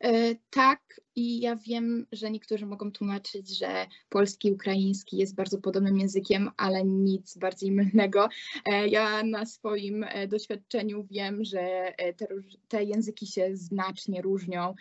E, 0.03 0.35
tak, 0.49 1.01
i 1.15 1.39
ja 1.39 1.55
wiem, 1.55 2.07
że 2.11 2.31
niektórzy 2.31 2.65
mogą 2.65 2.91
tłumaczyć, 2.91 3.57
że 3.57 3.87
polski, 4.09 4.51
ukraiński 4.51 5.17
jest 5.17 5.35
bardzo 5.35 5.61
podobnym 5.61 5.97
językiem, 5.97 6.51
ale 6.57 6.83
nic 6.83 7.37
bardziej 7.37 7.71
mylnego. 7.71 8.29
E, 8.65 8.87
ja 8.87 9.23
na 9.23 9.45
swoim 9.45 10.03
e, 10.03 10.27
doświadczeniu 10.27 11.07
wiem, 11.11 11.43
że 11.43 11.93
te, 12.17 12.27
te 12.67 12.83
języki 12.83 13.27
się 13.27 13.49
znacznie 13.53 14.21
różnią 14.21 14.75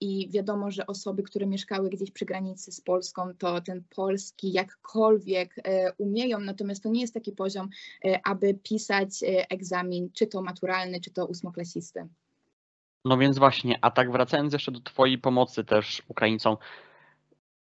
i 0.00 0.28
wiadomo, 0.30 0.70
że 0.70 0.86
osoby, 0.86 1.22
które 1.22 1.46
mieszkały 1.46 1.90
gdzieś 1.90 2.10
przy 2.10 2.24
granicy 2.24 2.72
z 2.72 2.80
Polską, 2.80 3.34
to 3.38 3.60
ten 3.60 3.84
polski 3.96 4.52
jakkolwiek 4.52 5.54
umieją, 5.98 6.40
natomiast 6.40 6.82
to 6.82 6.88
nie 6.88 7.00
jest 7.00 7.14
taki 7.14 7.32
poziom, 7.32 7.68
aby 8.24 8.54
pisać 8.54 9.10
egzamin, 9.50 10.10
czy 10.12 10.26
to 10.26 10.42
maturalny, 10.42 11.00
czy 11.00 11.10
to 11.10 11.26
ósmoklasisty. 11.26 12.08
No 13.04 13.18
więc 13.18 13.38
właśnie, 13.38 13.78
a 13.82 13.90
tak 13.90 14.12
wracając 14.12 14.52
jeszcze 14.52 14.72
do 14.72 14.80
Twojej 14.80 15.18
pomocy 15.18 15.64
też 15.64 16.02
Ukraińcom, 16.08 16.56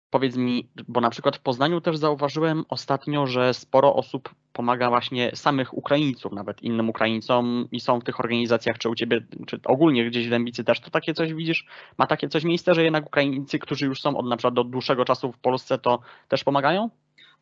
powiedz 0.10 0.36
mi, 0.38 0.70
bo 0.88 1.02
na 1.02 1.10
przykład 1.10 1.36
w 1.38 1.40
Poznaniu 1.40 1.82
też 1.82 1.98
zauważyłem 1.98 2.66
ostatnio, 2.70 3.28
że 3.28 3.54
sporo 3.54 3.96
osób 3.96 4.36
pomaga 4.54 4.90
właśnie 4.90 5.32
samych 5.34 5.78
Ukraińców, 5.78 6.34
nawet 6.34 6.64
innym 6.64 6.90
Ukraińcom 6.90 7.68
i 7.72 7.80
są 7.80 8.00
w 8.00 8.04
tych 8.04 8.20
organizacjach, 8.20 8.78
czy 8.78 8.90
u 8.90 8.96
Ciebie, 8.96 9.22
czy 9.48 9.60
ogólnie 9.66 10.06
gdzieś 10.06 10.28
w 10.28 10.30
Dębicy 10.30 10.64
też 10.64 10.80
to 10.80 10.90
takie 10.92 11.14
coś 11.14 11.34
widzisz? 11.34 11.66
Ma 11.98 12.08
takie 12.08 12.30
coś 12.30 12.44
miejsce, 12.44 12.76
że 12.76 12.84
jednak 12.84 13.06
Ukraińcy, 13.06 13.60
którzy 13.60 13.86
już 13.86 14.02
są 14.02 14.18
od 14.18 14.26
na 14.26 14.38
przykład 14.38 14.54
do 14.54 14.64
dłuższego 14.64 15.06
czasu 15.06 15.32
w 15.32 15.38
Polsce, 15.38 15.78
to 15.78 16.00
też 16.28 16.44
pomagają? 16.44 16.90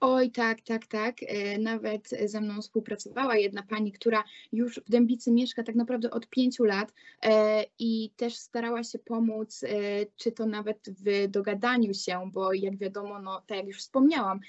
Oj, 0.05 0.31
tak, 0.31 0.61
tak, 0.61 0.87
tak. 0.87 1.15
E, 1.27 1.57
nawet 1.57 2.09
ze 2.25 2.41
mną 2.41 2.61
współpracowała 2.61 3.35
jedna 3.35 3.63
pani, 3.63 3.91
która 3.91 4.23
już 4.51 4.79
w 4.85 4.89
Dębicy 4.89 5.31
mieszka 5.31 5.63
tak 5.63 5.75
naprawdę 5.75 6.11
od 6.11 6.27
pięciu 6.27 6.63
lat 6.63 6.93
e, 7.21 7.63
i 7.79 8.11
też 8.17 8.35
starała 8.35 8.83
się 8.83 8.99
pomóc, 8.99 9.63
e, 9.63 9.67
czy 10.15 10.31
to 10.31 10.45
nawet 10.45 10.77
w 10.87 11.27
dogadaniu 11.27 11.93
się, 11.93 12.29
bo 12.33 12.53
jak 12.53 12.77
wiadomo, 12.77 13.19
no 13.19 13.41
tak 13.47 13.57
jak 13.57 13.67
już 13.67 13.77
wspomniałam, 13.77 14.39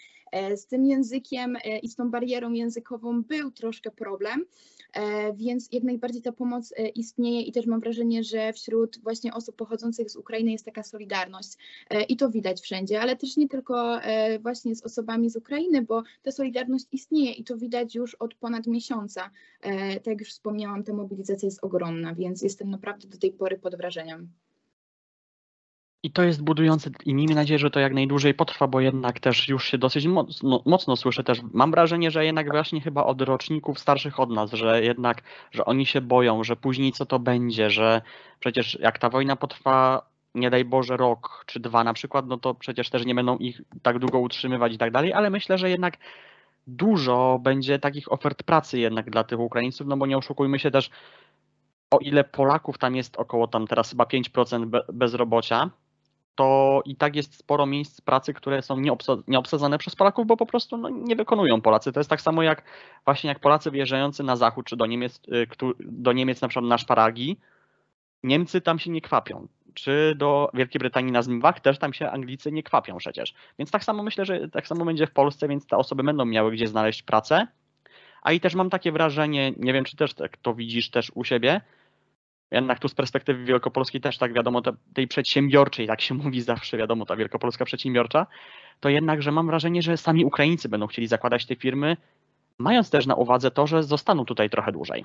z 0.57 0.67
tym 0.67 0.87
językiem 0.87 1.57
i 1.83 1.88
z 1.88 1.97
tą 1.97 2.11
barierą 2.11 2.53
językową 2.53 3.23
był 3.23 3.50
troszkę 3.50 3.91
problem. 3.91 4.45
E, 4.95 5.33
więc 5.33 5.69
jak 5.73 5.83
najbardziej 5.83 6.23
ta 6.23 6.33
pomoc 6.33 6.73
e, 6.76 6.88
istnieje 6.88 7.43
i 7.43 7.53
też 7.53 7.67
mam 7.67 7.81
wrażenie, 7.81 8.25
że 8.25 8.53
wśród 8.53 8.99
właśnie 9.03 9.35
osób 9.35 9.57
pochodzących 9.57 10.11
z 10.11 10.17
Ukrainy 10.17 10.53
jest 10.53 10.64
taka 10.64 10.83
solidarność 10.83 11.53
e, 11.91 12.03
i 12.03 12.17
to 12.17 12.31
widać 12.31 12.61
wszędzie, 12.61 13.00
ale 13.00 13.17
też 13.17 13.37
nie 13.37 13.49
tylko 13.49 14.00
właśnie 14.41 14.76
z 14.76 14.83
osobami 14.83 15.31
z 15.31 15.37
Ukrainy, 15.37 15.83
bo 15.83 16.03
ta 16.23 16.33
solidarność 16.33 16.87
istnieje 16.93 17.33
i 17.33 17.45
to 17.45 17.57
widać 17.57 17.95
już 17.95 18.14
od 18.14 18.35
ponad 18.35 18.67
miesiąca. 18.67 19.31
Tak 19.95 20.07
jak 20.07 20.21
już 20.21 20.29
wspomniałam, 20.29 20.85
ta 20.85 20.93
mobilizacja 20.93 21.47
jest 21.47 21.64
ogromna, 21.64 22.14
więc 22.14 22.43
jestem 22.43 22.71
naprawdę 22.71 23.09
do 23.09 23.19
tej 23.19 23.33
pory 23.33 23.59
pod 23.59 23.76
wrażeniem. 23.76 24.29
I 26.04 26.11
to 26.11 26.23
jest 26.23 26.42
budujące 26.42 26.90
i 27.04 27.14
miejmy 27.14 27.34
nadzieję, 27.34 27.58
że 27.58 27.70
to 27.70 27.80
jak 27.80 27.94
najdłużej 27.94 28.34
potrwa, 28.34 28.66
bo 28.66 28.80
jednak 28.80 29.20
też 29.20 29.49
już 29.49 29.64
się 29.64 29.78
dosyć 29.78 30.06
mocno, 30.06 30.62
mocno 30.64 30.96
słyszę 30.96 31.25
też. 31.25 31.40
Mam 31.52 31.70
wrażenie, 31.70 32.11
że 32.11 32.25
jednak 32.25 32.50
właśnie 32.50 32.80
chyba 32.80 33.04
od 33.04 33.23
roczników 33.23 33.78
starszych 33.78 34.20
od 34.20 34.30
nas, 34.30 34.52
że 34.52 34.82
jednak, 34.82 35.23
że 35.52 35.64
oni 35.64 35.87
się 35.87 36.00
boją, 36.00 36.44
że 36.44 36.56
później 36.56 36.92
co 36.92 37.06
to 37.06 37.18
będzie, 37.18 37.70
że 37.70 38.02
przecież 38.40 38.78
jak 38.80 38.99
ta 38.99 39.11
wojna 39.11 39.37
potrwa, 39.37 40.06
nie 40.34 40.50
daj 40.50 40.64
Boże, 40.64 40.96
rok 40.96 41.44
czy 41.46 41.61
dwa 41.61 41.84
na 41.84 41.94
przykład, 41.94 42.26
no 42.26 42.37
to 42.37 42.54
przecież 42.54 42.90
też 42.90 43.06
nie 43.06 43.14
będą 43.14 43.37
ich 43.37 43.61
tak 43.82 43.99
długo 43.99 44.18
utrzymywać 44.18 44.75
i 44.75 44.78
tak 44.78 44.90
dalej, 44.90 45.12
ale 45.12 45.30
myślę, 45.30 45.58
że 45.58 45.70
jednak 45.70 45.96
dużo 46.66 47.40
będzie 47.42 47.78
takich 47.78 48.12
ofert 48.12 48.42
pracy 48.42 48.78
jednak 48.78 49.11
dla 49.11 49.25
tych 49.25 49.40
Ukraińców, 49.40 49.87
no 49.87 49.96
bo 49.96 50.06
nie 50.06 50.18
oszukujmy 50.18 50.58
się 50.58 50.70
też, 50.70 50.90
o 51.90 51.99
ile 51.99 52.25
Polaków 52.25 52.78
tam 52.78 52.96
jest 52.96 53.16
około 53.16 53.49
tam 53.49 53.66
teraz 53.66 53.90
chyba 53.90 54.04
5% 54.04 54.80
bezrobocia, 54.92 55.70
to 56.35 56.83
i 56.85 56.97
tak 56.97 57.17
jest 57.17 57.35
sporo 57.35 57.67
miejsc 57.67 58.00
pracy, 58.00 58.35
które 58.35 58.62
są 58.62 58.76
nieobsadzone 59.29 59.79
przez 59.79 59.97
Polaków, 59.97 60.26
bo 60.26 60.37
po 60.37 60.47
prostu 60.47 60.76
no, 60.76 60.88
nie 60.88 61.17
wykonują 61.17 61.61
Polacy. 61.61 61.93
To 61.93 62.00
jest 62.00 62.11
tak 62.11 62.21
samo 62.21 62.43
jak 62.43 62.64
właśnie 63.05 63.29
jak 63.29 63.38
Polacy 63.38 63.71
wyjeżdżający 63.71 64.23
na 64.23 64.37
zachód, 64.37 64.67
czy 64.67 64.76
do 64.76 64.87
Niemiec, 64.87 65.21
y, 65.29 65.47
do 65.81 66.12
Niemiec 66.12 66.41
na 66.41 66.49
przykład 66.49 66.69
na 66.69 66.79
szparagi, 66.79 67.37
Niemcy 68.23 68.61
tam 68.61 68.79
się 68.79 68.91
nie 68.91 69.00
kwapią. 69.00 69.49
Czy 69.75 70.14
do 70.17 70.50
Wielkiej 70.55 70.79
Brytanii 70.79 71.12
na 71.12 71.23
zmywach 71.23 71.61
też 71.61 71.79
tam 71.79 71.93
się 71.93 72.11
Anglicy 72.11 72.53
nie 72.53 72.62
kwapią 72.62 72.97
przecież. 72.97 73.35
Więc 73.59 73.71
tak 73.71 73.85
samo 73.85 74.03
myślę, 74.03 74.25
że 74.25 74.49
tak 74.49 74.67
samo 74.67 74.85
będzie 74.85 75.07
w 75.07 75.11
Polsce, 75.11 75.49
więc 75.49 75.67
te 75.67 75.76
osoby 75.76 76.03
będą 76.03 76.25
miały 76.25 76.53
gdzie 76.53 76.67
znaleźć 76.67 77.03
pracę. 77.03 77.47
A 78.23 78.33
i 78.33 78.41
też 78.41 78.55
mam 78.55 78.71
takie 78.71 78.93
wrażenie, 78.93 79.53
nie 79.57 79.73
wiem 79.73 79.85
czy 79.85 79.97
też 79.97 80.14
tak 80.14 80.37
to 80.37 80.55
widzisz 80.55 80.91
też 80.91 81.12
u 81.14 81.25
siebie, 81.25 81.61
jednak 82.54 82.78
tu 82.78 82.88
z 82.88 82.94
perspektywy 82.94 83.44
wielkopolskiej 83.44 84.00
też 84.00 84.18
tak 84.18 84.32
wiadomo, 84.32 84.62
tej 84.94 85.08
przedsiębiorczej, 85.08 85.87
tak 85.87 86.00
się 86.00 86.14
mówi 86.25 86.40
zawsze, 86.40 86.76
wiadomo, 86.76 87.06
ta 87.06 87.16
wielkopolska 87.16 87.64
przedsiębiorcza, 87.64 88.26
to 88.80 88.88
jednak, 88.88 89.23
że 89.23 89.32
mam 89.32 89.46
wrażenie, 89.46 89.82
że 89.82 89.96
sami 89.96 90.25
Ukraińcy 90.25 90.68
będą 90.68 90.87
chcieli 90.87 91.08
zakładać 91.08 91.46
te 91.46 91.56
firmy, 91.56 91.96
mając 92.58 92.90
też 92.90 93.06
na 93.06 93.14
uwadze 93.14 93.50
to, 93.50 93.66
że 93.66 93.82
zostaną 93.82 94.25
tutaj 94.25 94.50
trochę 94.50 94.73
dłużej. 94.73 95.04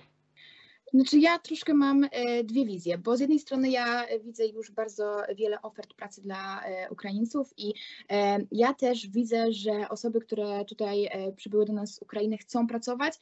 Znaczy 0.93 1.19
ja 1.19 1.39
troszkę 1.39 1.73
mam 1.73 2.03
e, 2.03 2.43
dwie 2.43 2.65
wizje, 2.65 2.97
bo 2.97 3.17
z 3.17 3.19
jednej 3.19 3.39
strony 3.39 3.69
ja 3.69 4.05
widzę 4.23 4.47
już 4.47 4.71
bardzo 4.71 5.21
wiele 5.35 5.61
ofert 5.61 5.93
pracy 5.93 6.21
dla 6.21 6.63
e, 6.63 6.89
Ukraińców 6.91 7.53
i 7.57 7.73
e, 8.11 8.39
ja 8.51 8.73
też 8.73 9.07
widzę, 9.07 9.51
że 9.51 9.89
osoby, 9.89 10.19
które 10.19 10.65
tutaj 10.65 11.09
przybyły 11.35 11.65
do 11.65 11.73
nas 11.73 11.95
z 11.95 12.01
Ukrainy 12.01 12.37
chcą 12.37 12.67
pracować 12.67 13.19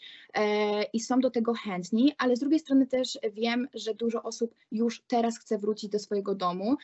i 0.94 1.00
są 1.00 1.20
do 1.20 1.32
tego 1.32 1.54
chętni, 1.54 2.14
ale 2.18 2.36
z 2.36 2.40
drugiej 2.40 2.60
strony 2.60 2.88
też 2.88 3.18
wiem, 3.34 3.68
że 3.74 3.94
dużo 3.94 4.24
osób 4.24 4.56
już 4.72 5.02
teraz 5.08 5.40
chce 5.40 5.58
wrócić 5.58 5.90
do 5.90 6.00
swojego 6.00 6.36
domu, 6.36 6.76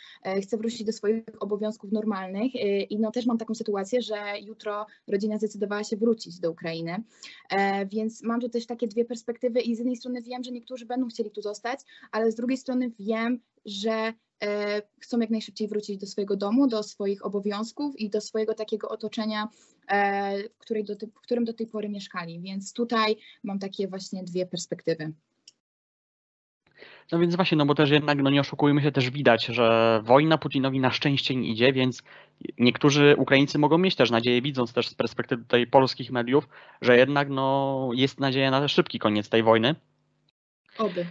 chce 0.44 0.58
wrócić 0.58 0.84
do 0.84 0.94
swoich 0.94 1.24
obowiązków 1.40 1.92
normalnych 1.92 2.56
i 2.90 3.00
no 3.00 3.12
też 3.12 3.26
mam 3.26 3.38
taką 3.38 3.56
sytuację, 3.56 4.02
że 4.02 4.16
jutro 4.42 4.86
rodzina 5.08 5.38
zdecydowała 5.38 5.84
się 5.84 5.98
wrócić 5.98 6.40
do 6.40 6.52
Ukrainy, 6.52 7.04
więc 7.92 8.24
mam 8.24 8.42
tu 8.42 8.50
też 8.50 8.66
takie 8.66 8.88
dwie 8.88 9.06
perspektywy 9.06 9.62
i 9.62 9.76
z 9.76 9.78
jednej 9.78 9.96
strony 9.96 10.22
wiem, 10.22 10.44
że 10.44 10.52
niektórzy 10.52 10.73
którzy 10.74 10.86
będą 10.86 11.08
chcieli 11.08 11.32
tu 11.32 11.42
zostać, 11.42 11.80
ale 12.12 12.32
z 12.32 12.36
drugiej 12.36 12.58
strony 12.58 12.92
wiem, 13.00 13.40
że 13.66 14.14
e, 14.44 14.82
chcą 15.00 15.20
jak 15.20 15.30
najszybciej 15.30 15.68
wrócić 15.68 15.98
do 15.98 16.08
swojego 16.08 16.36
domu, 16.36 16.68
do 16.68 16.84
swoich 16.84 17.26
obowiązków 17.26 18.00
i 18.00 18.10
do 18.10 18.22
swojego 18.22 18.54
takiego 18.54 18.90
otoczenia, 18.90 19.48
e, 19.88 20.44
w, 20.44 20.84
do, 20.84 21.08
w 21.08 21.22
którym 21.22 21.46
do 21.46 21.54
tej 21.54 21.68
pory 21.68 21.90
mieszkali. 21.90 22.42
Więc 22.42 22.74
tutaj 22.74 23.18
mam 23.44 23.60
takie 23.60 23.88
właśnie 23.88 24.24
dwie 24.24 24.46
perspektywy. 24.46 25.14
No 27.12 27.20
więc 27.20 27.36
właśnie, 27.36 27.58
no 27.58 27.66
bo 27.66 27.76
też 27.76 27.90
jednak, 27.90 28.22
no 28.22 28.30
nie 28.30 28.42
oszukujmy 28.42 28.82
się, 28.82 28.92
też 28.92 29.10
widać, 29.10 29.46
że 29.46 30.00
wojna 30.04 30.38
Putinowi 30.38 30.80
na 30.80 30.92
szczęście 30.92 31.36
nie 31.36 31.48
idzie, 31.48 31.74
więc 31.74 32.04
niektórzy 32.60 33.16
Ukraińcy 33.18 33.60
mogą 33.60 33.78
mieć 33.78 33.96
też 33.96 34.12
nadzieję, 34.12 34.42
widząc 34.42 34.74
też 34.74 34.88
z 34.88 34.96
perspektywy 34.96 35.44
tutaj 35.44 35.68
polskich 35.68 36.12
mediów, 36.12 36.48
że 36.82 36.98
jednak 36.98 37.30
no, 37.30 37.90
jest 37.94 38.20
nadzieja 38.20 38.52
na 38.52 38.68
szybki 38.68 39.00
koniec 39.00 39.30
tej 39.30 39.44
wojny. 39.44 39.76
Oby. 40.78 41.06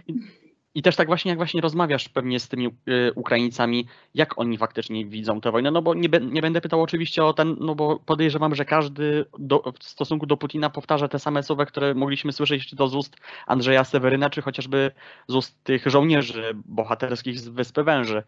I 0.75 0.81
też 0.81 0.95
tak 0.95 1.07
właśnie, 1.07 1.29
jak 1.29 1.37
właśnie 1.37 1.61
rozmawiasz 1.61 2.09
pewnie 2.09 2.39
z 2.39 2.47
tymi 2.49 2.67
y, 2.67 3.11
Ukraińcami, 3.15 3.87
jak 4.13 4.39
oni 4.39 4.57
faktycznie 4.57 5.05
widzą 5.05 5.41
tę 5.41 5.51
wojnę, 5.51 5.71
no 5.71 5.81
bo 5.81 5.93
nie, 5.93 6.09
nie 6.31 6.41
będę 6.41 6.61
pytał 6.61 6.81
oczywiście 6.81 7.25
o 7.25 7.33
ten, 7.33 7.55
no 7.59 7.75
bo 7.75 7.99
podejrzewam, 7.99 8.55
że 8.55 8.65
każdy 8.65 9.25
do, 9.39 9.73
w 9.79 9.83
stosunku 9.83 10.25
do 10.25 10.37
Putina 10.37 10.69
powtarza 10.69 11.07
te 11.07 11.19
same 11.19 11.43
słowa, 11.43 11.65
które 11.65 11.93
mogliśmy 11.93 12.31
słyszeć, 12.31 12.67
czy 12.67 12.75
to 12.75 12.87
z 12.87 12.95
ust 12.95 13.15
Andrzeja 13.47 13.83
Seweryna, 13.83 14.29
czy 14.29 14.41
chociażby 14.41 14.91
z 15.27 15.35
ust 15.35 15.63
tych 15.63 15.87
żołnierzy 15.87 16.53
bohaterskich 16.65 17.39
z 17.39 17.47
Wyspy 17.47 17.83
Węży. 17.83 18.23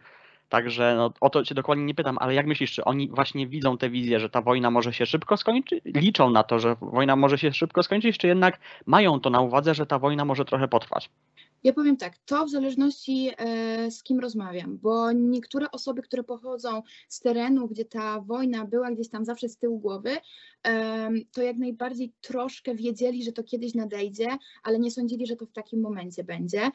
Także 0.49 0.95
no, 0.97 1.13
o 1.21 1.29
to 1.29 1.43
cię 1.43 1.55
dokładnie 1.55 1.85
nie 1.85 1.95
pytam, 1.95 2.17
ale 2.21 2.33
jak 2.33 2.47
myślisz, 2.47 2.71
czy 2.71 2.83
oni 2.83 3.09
właśnie 3.09 3.47
widzą 3.47 3.77
tę 3.77 3.89
wizję, 3.89 4.19
że 4.19 4.29
ta 4.29 4.41
wojna 4.41 4.71
może 4.71 4.93
się 4.93 5.05
szybko 5.05 5.37
skończyć, 5.37 5.81
liczą 5.85 6.29
na 6.29 6.43
to, 6.43 6.59
że 6.59 6.75
wojna 6.81 7.15
może 7.15 7.37
się 7.37 7.53
szybko 7.53 7.83
skończyć, 7.83 8.17
czy 8.17 8.27
jednak 8.27 8.59
mają 8.85 9.19
to 9.19 9.29
na 9.29 9.41
uwadze, 9.41 9.75
że 9.75 9.85
ta 9.85 9.99
wojna 9.99 10.25
może 10.25 10.45
trochę 10.45 10.67
potrwać? 10.67 11.09
Ja 11.65 11.73
powiem 11.73 11.97
tak, 11.97 12.17
to 12.17 12.45
w 12.45 12.49
zależności 12.49 13.31
e, 13.37 13.91
z 13.91 14.03
kim 14.03 14.19
rozmawiam, 14.19 14.77
bo 14.77 15.11
niektóre 15.11 15.71
osoby, 15.71 16.01
które 16.01 16.23
pochodzą 16.23 16.81
z 17.09 17.19
terenu, 17.19 17.67
gdzie 17.67 17.85
ta 17.85 18.21
wojna 18.21 18.65
była 18.65 18.91
gdzieś 18.91 19.09
tam 19.09 19.25
zawsze 19.25 19.49
z 19.49 19.57
tyłu 19.57 19.79
głowy, 19.79 20.17
to 21.31 21.41
jak 21.41 21.57
najbardziej 21.57 22.13
troszkę 22.21 22.75
wiedzieli, 22.75 23.23
że 23.23 23.31
to 23.31 23.43
kiedyś 23.43 23.73
nadejdzie, 23.73 24.27
ale 24.63 24.79
nie 24.79 24.91
sądzili, 24.91 25.27
że 25.27 25.35
to 25.35 25.45
w 25.45 25.51
takim 25.51 25.81
momencie 25.81 26.23
będzie. 26.23 26.71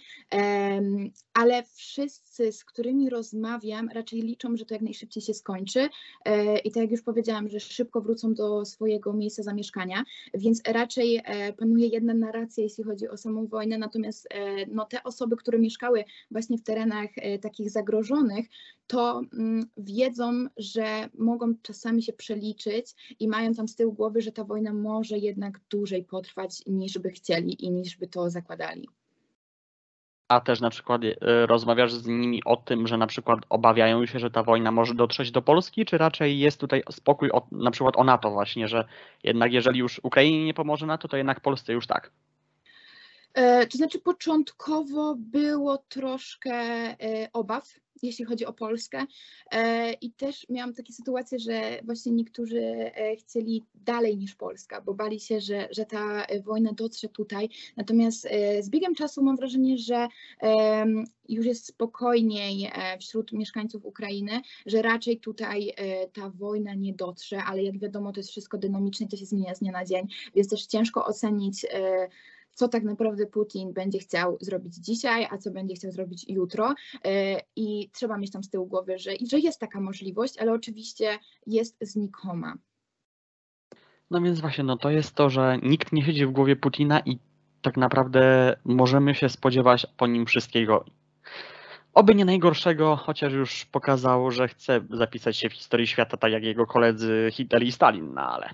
Ale 1.34 1.62
wszyscy, 1.74 2.52
z 2.52 2.64
którymi 2.64 3.10
rozmawiam, 3.10 3.88
raczej 3.88 4.20
liczą, 4.20 4.56
że 4.56 4.64
to 4.64 4.74
jak 4.74 4.82
najszybciej 4.82 5.22
się 5.22 5.34
skończy. 5.34 5.88
E, 6.24 6.58
I 6.58 6.70
tak 6.70 6.82
jak 6.82 6.90
już 6.90 7.02
powiedziałam, 7.02 7.48
że 7.48 7.60
szybko 7.60 8.00
wrócą 8.00 8.34
do 8.34 8.64
swojego 8.64 9.12
miejsca 9.12 9.42
zamieszkania, 9.42 10.04
więc 10.34 10.62
raczej 10.66 11.20
e, 11.24 11.52
panuje 11.52 11.86
jedna 11.86 12.14
narracja, 12.14 12.64
jeśli 12.64 12.84
chodzi 12.84 13.08
o 13.08 13.16
samą 13.16 13.46
wojnę, 13.46 13.78
natomiast 13.78 14.28
e, 14.30 14.66
te 14.84 15.02
osoby, 15.02 15.36
które 15.36 15.58
mieszkały 15.58 16.04
właśnie 16.30 16.58
w 16.58 16.62
terenach 16.62 17.10
e, 17.16 17.38
takich 17.38 17.70
zagrożonych, 17.70 18.46
to 18.86 19.22
mm, 19.32 19.66
wiedzą, 19.76 20.46
że 20.56 21.08
mogą 21.18 21.54
czasami 21.62 22.02
się 22.02 22.12
przeliczyć 22.12 23.16
i 23.20 23.28
mają 23.28 23.54
tam 23.54 23.68
z 23.68 23.76
tyłu 23.76 23.92
głowy, 23.92 24.20
że 24.20 24.32
ta 24.32 24.44
wojna 24.44 24.72
może 24.72 25.18
jednak 25.18 25.60
dłużej 25.70 26.04
potrwać 26.04 26.62
niż 26.66 26.98
by 26.98 27.10
chcieli 27.10 27.64
i 27.64 27.70
niż 27.70 27.96
by 27.96 28.08
to 28.08 28.30
zakładali. 28.30 28.88
A 30.30 30.40
też 30.40 30.60
na 30.60 30.70
przykład 30.70 31.02
e, 31.04 31.46
rozmawiasz 31.46 31.92
z 31.92 32.06
nimi 32.06 32.44
o 32.44 32.56
tym, 32.56 32.86
że 32.86 32.96
na 32.96 33.06
przykład 33.06 33.40
obawiają 33.48 34.06
się, 34.06 34.18
że 34.18 34.30
ta 34.30 34.42
wojna 34.42 34.70
może 34.70 34.94
dotrzeć 34.94 35.30
do 35.30 35.42
Polski, 35.42 35.84
czy 35.84 35.98
raczej 35.98 36.38
jest 36.38 36.60
tutaj 36.60 36.82
spokój 36.90 37.30
o, 37.32 37.46
na 37.52 37.70
przykład 37.70 37.96
o 37.96 38.04
NATO 38.04 38.30
właśnie, 38.30 38.68
że 38.68 38.84
jednak 39.22 39.52
jeżeli 39.52 39.78
już 39.78 40.00
Ukrainie 40.02 40.44
nie 40.44 40.54
pomoże 40.54 40.86
NATO, 40.86 41.08
to 41.08 41.16
jednak 41.16 41.40
Polsce 41.40 41.72
już 41.72 41.86
tak. 41.86 42.12
E, 43.34 43.66
To 43.66 43.78
znaczy, 43.78 43.98
początkowo 44.00 45.14
było 45.18 45.78
troszkę 45.78 46.52
e, 46.52 46.96
obaw, 47.32 47.74
jeśli 48.02 48.24
chodzi 48.24 48.46
o 48.46 48.52
Polskę. 48.52 49.06
E, 49.52 49.92
I 49.92 50.12
też 50.12 50.46
miałam 50.48 50.74
takie 50.74 50.92
sytuacje, 50.92 51.38
że 51.38 51.80
właśnie 51.84 52.12
niektórzy 52.12 52.90
chcieli 53.18 53.64
dalej 53.74 54.16
niż 54.16 54.34
Polska, 54.34 54.80
bo 54.80 54.94
bali 54.94 55.20
się, 55.20 55.40
że, 55.40 55.68
że 55.70 55.86
ta 55.86 56.26
wojna 56.44 56.72
dotrze 56.72 57.08
tutaj. 57.08 57.48
Natomiast 57.76 58.28
z 58.60 58.70
biegiem 58.70 58.94
czasu 58.94 59.22
mam 59.22 59.36
wrażenie, 59.36 59.78
że 59.78 60.08
już 61.28 61.46
jest 61.46 61.66
spokojniej 61.66 62.70
wśród 63.00 63.32
mieszkańców 63.32 63.84
Ukrainy, 63.84 64.40
że 64.66 64.82
raczej 64.82 65.20
tutaj 65.20 65.74
ta 66.12 66.30
wojna 66.30 66.74
nie 66.74 66.94
dotrze, 66.94 67.42
ale 67.42 67.62
jak 67.62 67.78
wiadomo, 67.78 68.12
to 68.12 68.20
jest 68.20 68.30
wszystko 68.30 68.58
dynamiczne, 68.58 69.08
to 69.08 69.16
się 69.16 69.26
zmienia 69.26 69.54
z 69.54 69.58
dnia 69.60 69.72
na 69.72 69.84
dzień, 69.84 70.06
więc 70.34 70.48
też 70.48 70.66
ciężko 70.66 71.04
ocenić 71.06 71.66
co 72.54 72.68
tak 72.68 72.82
naprawdę 72.82 73.26
Putin 73.26 73.72
będzie 73.72 73.98
chciał 73.98 74.38
zrobić 74.40 74.74
dzisiaj, 74.74 75.26
a 75.30 75.38
co 75.38 75.50
będzie 75.50 75.74
chciał 75.74 75.92
zrobić 75.92 76.24
jutro. 76.28 76.74
E, 77.04 77.40
I 77.56 77.90
trzeba 77.92 78.18
mieć 78.18 78.32
tam 78.32 78.44
z 78.44 78.50
tyłu 78.50 78.66
głowy, 78.66 78.98
że, 78.98 79.10
że 79.30 79.38
jest 79.38 79.60
taka 79.60 79.80
możliwość, 79.80 80.38
ale 80.38 80.52
oczywiście 80.52 81.18
jest 81.46 81.76
znikoma. 81.80 82.54
No 84.10 84.20
więc 84.20 84.40
właśnie, 84.40 84.64
no 84.64 84.76
to 84.76 84.90
jest 84.90 85.14
to, 85.14 85.30
że 85.30 85.58
nikt 85.62 85.92
nie 85.92 86.04
siedzi 86.04 86.26
w 86.26 86.30
głowie 86.30 86.56
Putina 86.56 87.00
i 87.00 87.18
tak 87.62 87.76
naprawdę 87.76 88.56
możemy 88.64 89.14
się 89.14 89.28
spodziewać 89.28 89.86
po 89.96 90.06
nim 90.06 90.26
wszystkiego. 90.26 90.84
Oby 91.94 92.14
nie 92.14 92.24
najgorszego, 92.24 92.96
chociaż 92.96 93.32
już 93.32 93.64
pokazał, 93.64 94.30
że 94.30 94.48
chce 94.48 94.80
zapisać 94.90 95.36
się 95.36 95.48
w 95.48 95.52
historii 95.52 95.86
świata 95.86 96.16
tak 96.16 96.32
jak 96.32 96.42
jego 96.42 96.66
koledzy 96.66 97.28
Hitler 97.32 97.62
i 97.62 97.72
Stalin, 97.72 98.14
no 98.14 98.22
ale 98.22 98.50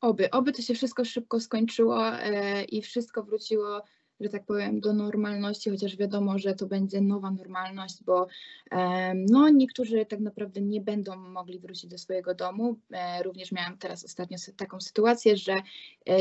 Oby, 0.00 0.30
oby 0.30 0.52
to 0.52 0.62
się 0.62 0.74
wszystko 0.74 1.04
szybko 1.04 1.40
skończyło 1.40 2.08
e, 2.08 2.64
i 2.64 2.82
wszystko 2.82 3.22
wróciło, 3.22 3.82
że 4.20 4.28
tak 4.28 4.44
powiem, 4.46 4.80
do 4.80 4.92
normalności, 4.92 5.70
chociaż 5.70 5.96
wiadomo, 5.96 6.38
że 6.38 6.54
to 6.54 6.66
będzie 6.66 7.00
nowa 7.00 7.30
normalność, 7.30 8.04
bo 8.04 8.26
e, 8.70 9.14
no, 9.14 9.48
niektórzy 9.48 10.06
tak 10.06 10.20
naprawdę 10.20 10.60
nie 10.60 10.80
będą 10.80 11.16
mogli 11.16 11.58
wrócić 11.58 11.90
do 11.90 11.98
swojego 11.98 12.34
domu. 12.34 12.78
E, 12.90 13.22
również 13.22 13.52
miałam 13.52 13.78
teraz 13.78 14.04
ostatnio 14.04 14.38
taką 14.56 14.80
sytuację, 14.80 15.36
że 15.36 15.56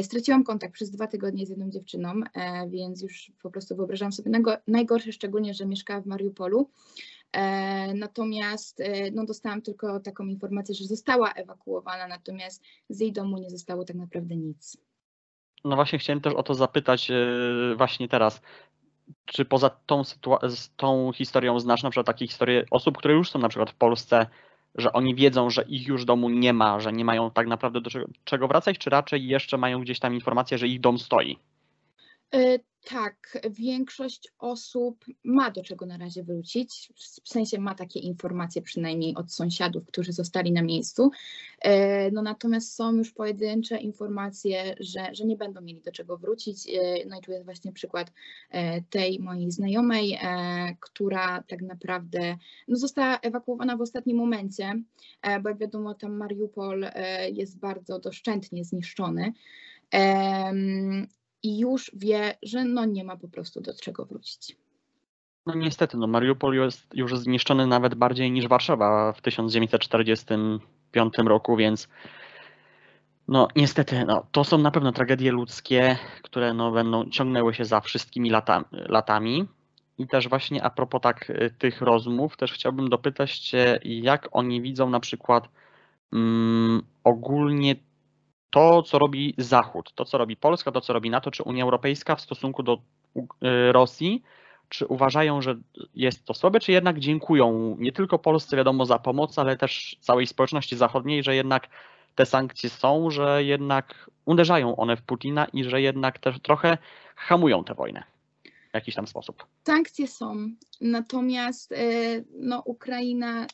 straciłam 0.01 0.44
kontakt 0.44 0.74
przez 0.74 0.92
dwa 0.92 1.08
tygodnie 1.08 1.46
z 1.46 1.50
jedną 1.50 1.70
dziewczyną, 1.70 2.13
więc 2.68 3.01
już 3.01 3.32
po 3.42 3.51
prostu 3.51 3.75
wyobrażam 3.75 4.12
sobie 4.12 4.32
najgo- 4.32 4.58
najgorsze, 4.68 5.12
szczególnie, 5.12 5.53
że 5.53 5.65
mieszkała 5.65 6.01
w 6.01 6.06
Mariupolu. 6.06 6.70
E, 7.33 7.93
Natomiast 7.93 8.81
e, 8.81 9.11
no, 9.11 9.25
dostałam 9.25 9.61
tylko 9.61 9.99
taką 9.99 10.25
informację, 10.25 10.75
że 10.75 10.85
została 10.85 11.31
ewakuowana, 11.31 12.07
natomiast 12.07 12.63
z 12.89 12.99
jej 12.99 13.13
domu 13.13 13.37
nie 13.37 13.49
zostało 13.49 13.85
tak 13.85 13.95
naprawdę 13.95 14.35
nic. 14.35 14.77
No 15.65 15.75
właśnie 15.75 15.99
chciałem 15.99 16.21
też 16.21 16.33
o 16.33 16.43
to 16.43 16.55
zapytać 16.55 17.09
yy, 17.09 17.75
właśnie 17.77 18.07
teraz. 18.07 18.41
Czy 19.25 19.46
poza 19.46 19.69
tą, 19.69 20.01
tą 20.75 21.11
historią 21.11 21.59
znasz 21.59 21.83
na 21.83 21.89
przykład 21.89 22.07
takie 22.07 22.27
historie 22.27 22.65
osób, 22.72 22.98
które 22.98 23.13
już 23.13 23.31
są 23.31 23.39
na 23.39 23.50
przykład 23.50 23.69
w 23.69 23.75
Polsce, 23.75 24.25
że 24.75 24.93
oni 24.93 25.15
wiedzą, 25.15 25.50
że 25.50 25.63
ich 25.63 25.87
już 25.87 26.05
domu 26.05 26.29
nie 26.29 26.53
ma, 26.53 26.79
że 26.79 26.93
nie 26.93 27.05
mają 27.05 27.31
tak 27.31 27.48
naprawdę 27.48 27.81
do 27.81 27.89
czego, 27.89 28.05
czego 28.24 28.48
wracać, 28.48 28.77
czy 28.77 28.89
raczej 28.89 29.27
jeszcze 29.27 29.57
mają 29.57 29.81
gdzieś 29.81 30.00
tam 30.00 30.13
informację, 30.13 30.57
że 30.57 30.67
ich 30.67 30.79
dom 30.79 31.00
stoi? 31.00 31.37
Tak, 32.83 33.37
większość 33.50 34.33
osób 34.39 35.05
ma 35.24 35.51
do 35.51 35.63
czego 35.63 35.85
na 35.85 35.98
razie 35.98 36.24
wrócić, 36.24 36.93
w 37.24 37.29
sensie 37.29 37.59
ma 37.59 37.75
takie 37.75 38.00
informacje 38.00 38.61
przynajmniej 38.61 39.15
od 39.15 39.33
sąsiadów, 39.33 39.85
którzy 39.85 40.13
zostali 40.13 40.51
na 40.51 40.61
miejscu. 40.61 41.11
E, 41.61 42.11
No 42.11 42.22
natomiast 42.22 42.75
są 42.75 42.93
już 42.93 43.11
pojedyncze 43.11 43.77
informacje, 43.77 44.75
że, 44.79 45.09
że 45.15 45.25
nie 45.25 45.37
będą 45.37 45.61
mieli 45.61 45.81
do 45.81 45.91
czego 45.91 46.17
wrócić. 46.17 46.67
E, 46.67 47.05
No 47.07 47.19
i 47.19 47.22
tu 47.22 47.31
jest 47.31 47.46
właśnie 47.46 47.72
przykład 47.72 48.11
e, 48.50 48.81
tej 48.81 49.19
mojej 49.19 49.51
znajomej, 49.51 50.19
która 50.79 51.43
tak 51.48 51.61
naprawdę 51.61 52.37
no, 52.67 52.75
została 52.77 53.19
ewakuowana 53.19 53.77
w 53.77 53.81
ostatnim 53.81 54.17
momencie, 54.17 54.74
bo 55.41 55.50
jak 55.50 55.57
wiadomo, 55.57 55.93
tam 55.93 56.17
Mariupol 56.17 56.85
jest 57.33 57.59
bardzo 57.59 58.00
doszczętnie 58.00 58.63
zniszczony. 58.63 59.33
I 61.44 61.60
już 61.60 61.92
wie, 61.94 62.38
że 62.44 62.66
no 62.66 62.86
nie 62.86 63.03
ma 63.03 63.18
po 63.18 63.27
prostu 63.27 63.62
do 63.62 63.74
czego 63.74 64.06
wrócić. 64.06 64.56
No 65.46 65.56
niestety, 65.56 65.98
no 65.98 66.08
Mariupol 66.08 66.56
jest 66.56 66.88
już 66.94 67.18
zniszczony 67.18 67.68
nawet 67.68 67.96
bardziej 67.96 68.32
niż 68.32 68.48
Warszawa 68.48 69.14
w 69.14 69.22
1945 69.22 71.14
roku, 71.18 71.58
więc 71.58 71.88
no 73.27 73.48
niestety, 73.56 74.06
no, 74.06 74.25
to 74.32 74.44
są 74.44 74.58
na 74.58 74.72
pewno 74.72 74.92
tragedie 74.92 75.32
ludzkie, 75.32 75.98
które 76.24 76.53
no, 76.53 76.72
będą 76.72 77.10
ciągnęły 77.10 77.53
się 77.53 77.66
za 77.66 77.82
wszystkimi 77.82 78.29
lata, 78.29 78.64
latami. 78.72 79.48
I 79.98 80.08
też 80.08 80.29
właśnie 80.29 80.64
a 80.64 80.70
propos 80.70 81.01
tak 81.01 81.29
y, 81.29 81.53
tych 81.58 81.82
rozmów, 81.82 82.38
też 82.38 82.53
chciałbym 82.53 82.90
dopytać 82.90 83.40
Cię, 83.40 83.79
jak 83.84 84.29
oni 84.32 84.62
widzą 84.62 84.90
na 84.90 85.00
przykład 85.00 85.50
mm, 86.14 86.82
ogólnie 87.03 87.75
to, 88.53 88.83
co 88.83 89.00
robi 89.00 89.33
Zachód, 89.37 89.94
to, 89.96 90.05
co 90.05 90.18
robi 90.18 90.35
Polska, 90.35 90.72
to, 90.72 90.81
co 90.81 90.94
robi 90.94 91.09
NATO 91.09 91.31
czy 91.31 91.44
Unia 91.44 91.63
Europejska 91.63 92.16
w 92.16 92.22
stosunku 92.22 92.63
do 92.63 92.81
y, 93.16 93.22
Rosji, 93.72 94.24
czy 94.70 94.87
uważają, 94.87 95.42
że 95.42 95.55
jest 95.96 96.25
to 96.25 96.33
słabe, 96.33 96.59
czy 96.59 96.72
jednak 96.72 97.00
dziękują 97.00 97.75
nie 97.79 97.92
tylko 97.92 98.20
Polsce, 98.20 98.57
wiadomo, 98.57 98.85
za 98.85 99.00
pomoc, 99.00 99.39
ale 99.39 99.57
też 99.57 99.98
całej 100.01 100.27
społeczności 100.27 100.77
zachodniej, 100.77 101.24
że 101.24 101.35
jednak 101.35 101.68
te 102.16 102.25
sankcje 102.25 102.70
są, 102.70 103.11
że 103.11 103.44
jednak 103.44 104.09
uderzają 104.25 104.75
one 104.75 104.98
w 104.98 105.01
Putina 105.01 105.46
i 105.46 105.63
że 105.63 105.81
jednak 105.81 106.20
też 106.20 106.39
trochę 106.39 106.77
hamują 107.16 107.63
tę 107.63 107.74
wojnę 107.74 108.03
w 108.72 108.74
jakiś 108.74 108.96
tam 108.96 109.07
sposób. 109.07 109.46
Sankcje 109.68 110.07
są, 110.07 110.50
natomiast 110.81 111.72
e, 111.72 111.75
no, 112.39 112.61
Ukraina 112.66 113.48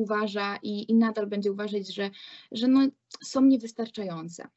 uważa 0.00 0.56
i, 0.62 0.90
i 0.90 0.94
nadal 0.94 1.26
będzie 1.26 1.52
uważać, 1.52 1.94
że, 1.94 2.10
że 2.52 2.68
no, 2.68 2.80
są 3.22 3.40
niewystarczające. 3.40 4.48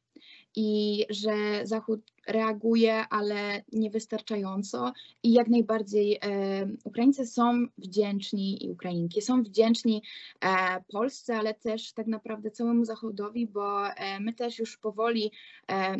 I 0.56 1.04
że 1.10 1.34
Zachód 1.64 2.00
reaguje, 2.26 3.08
ale 3.10 3.62
niewystarczająco. 3.72 4.92
I 5.22 5.32
jak 5.32 5.48
najbardziej 5.48 6.18
e, 6.22 6.68
Ukraińcy 6.84 7.26
są 7.26 7.66
wdzięczni 7.78 8.64
i 8.64 8.70
Ukrainki 8.70 9.22
są 9.22 9.42
wdzięczni 9.42 10.02
e, 10.40 10.82
Polsce, 10.92 11.36
ale 11.36 11.54
też 11.54 11.92
tak 11.92 12.06
naprawdę 12.06 12.50
całemu 12.50 12.84
Zachodowi, 12.84 13.46
bo 13.46 13.88
e, 13.88 14.20
my 14.20 14.32
też 14.32 14.58
już 14.58 14.76
powoli 14.76 15.30
e, 15.70 15.96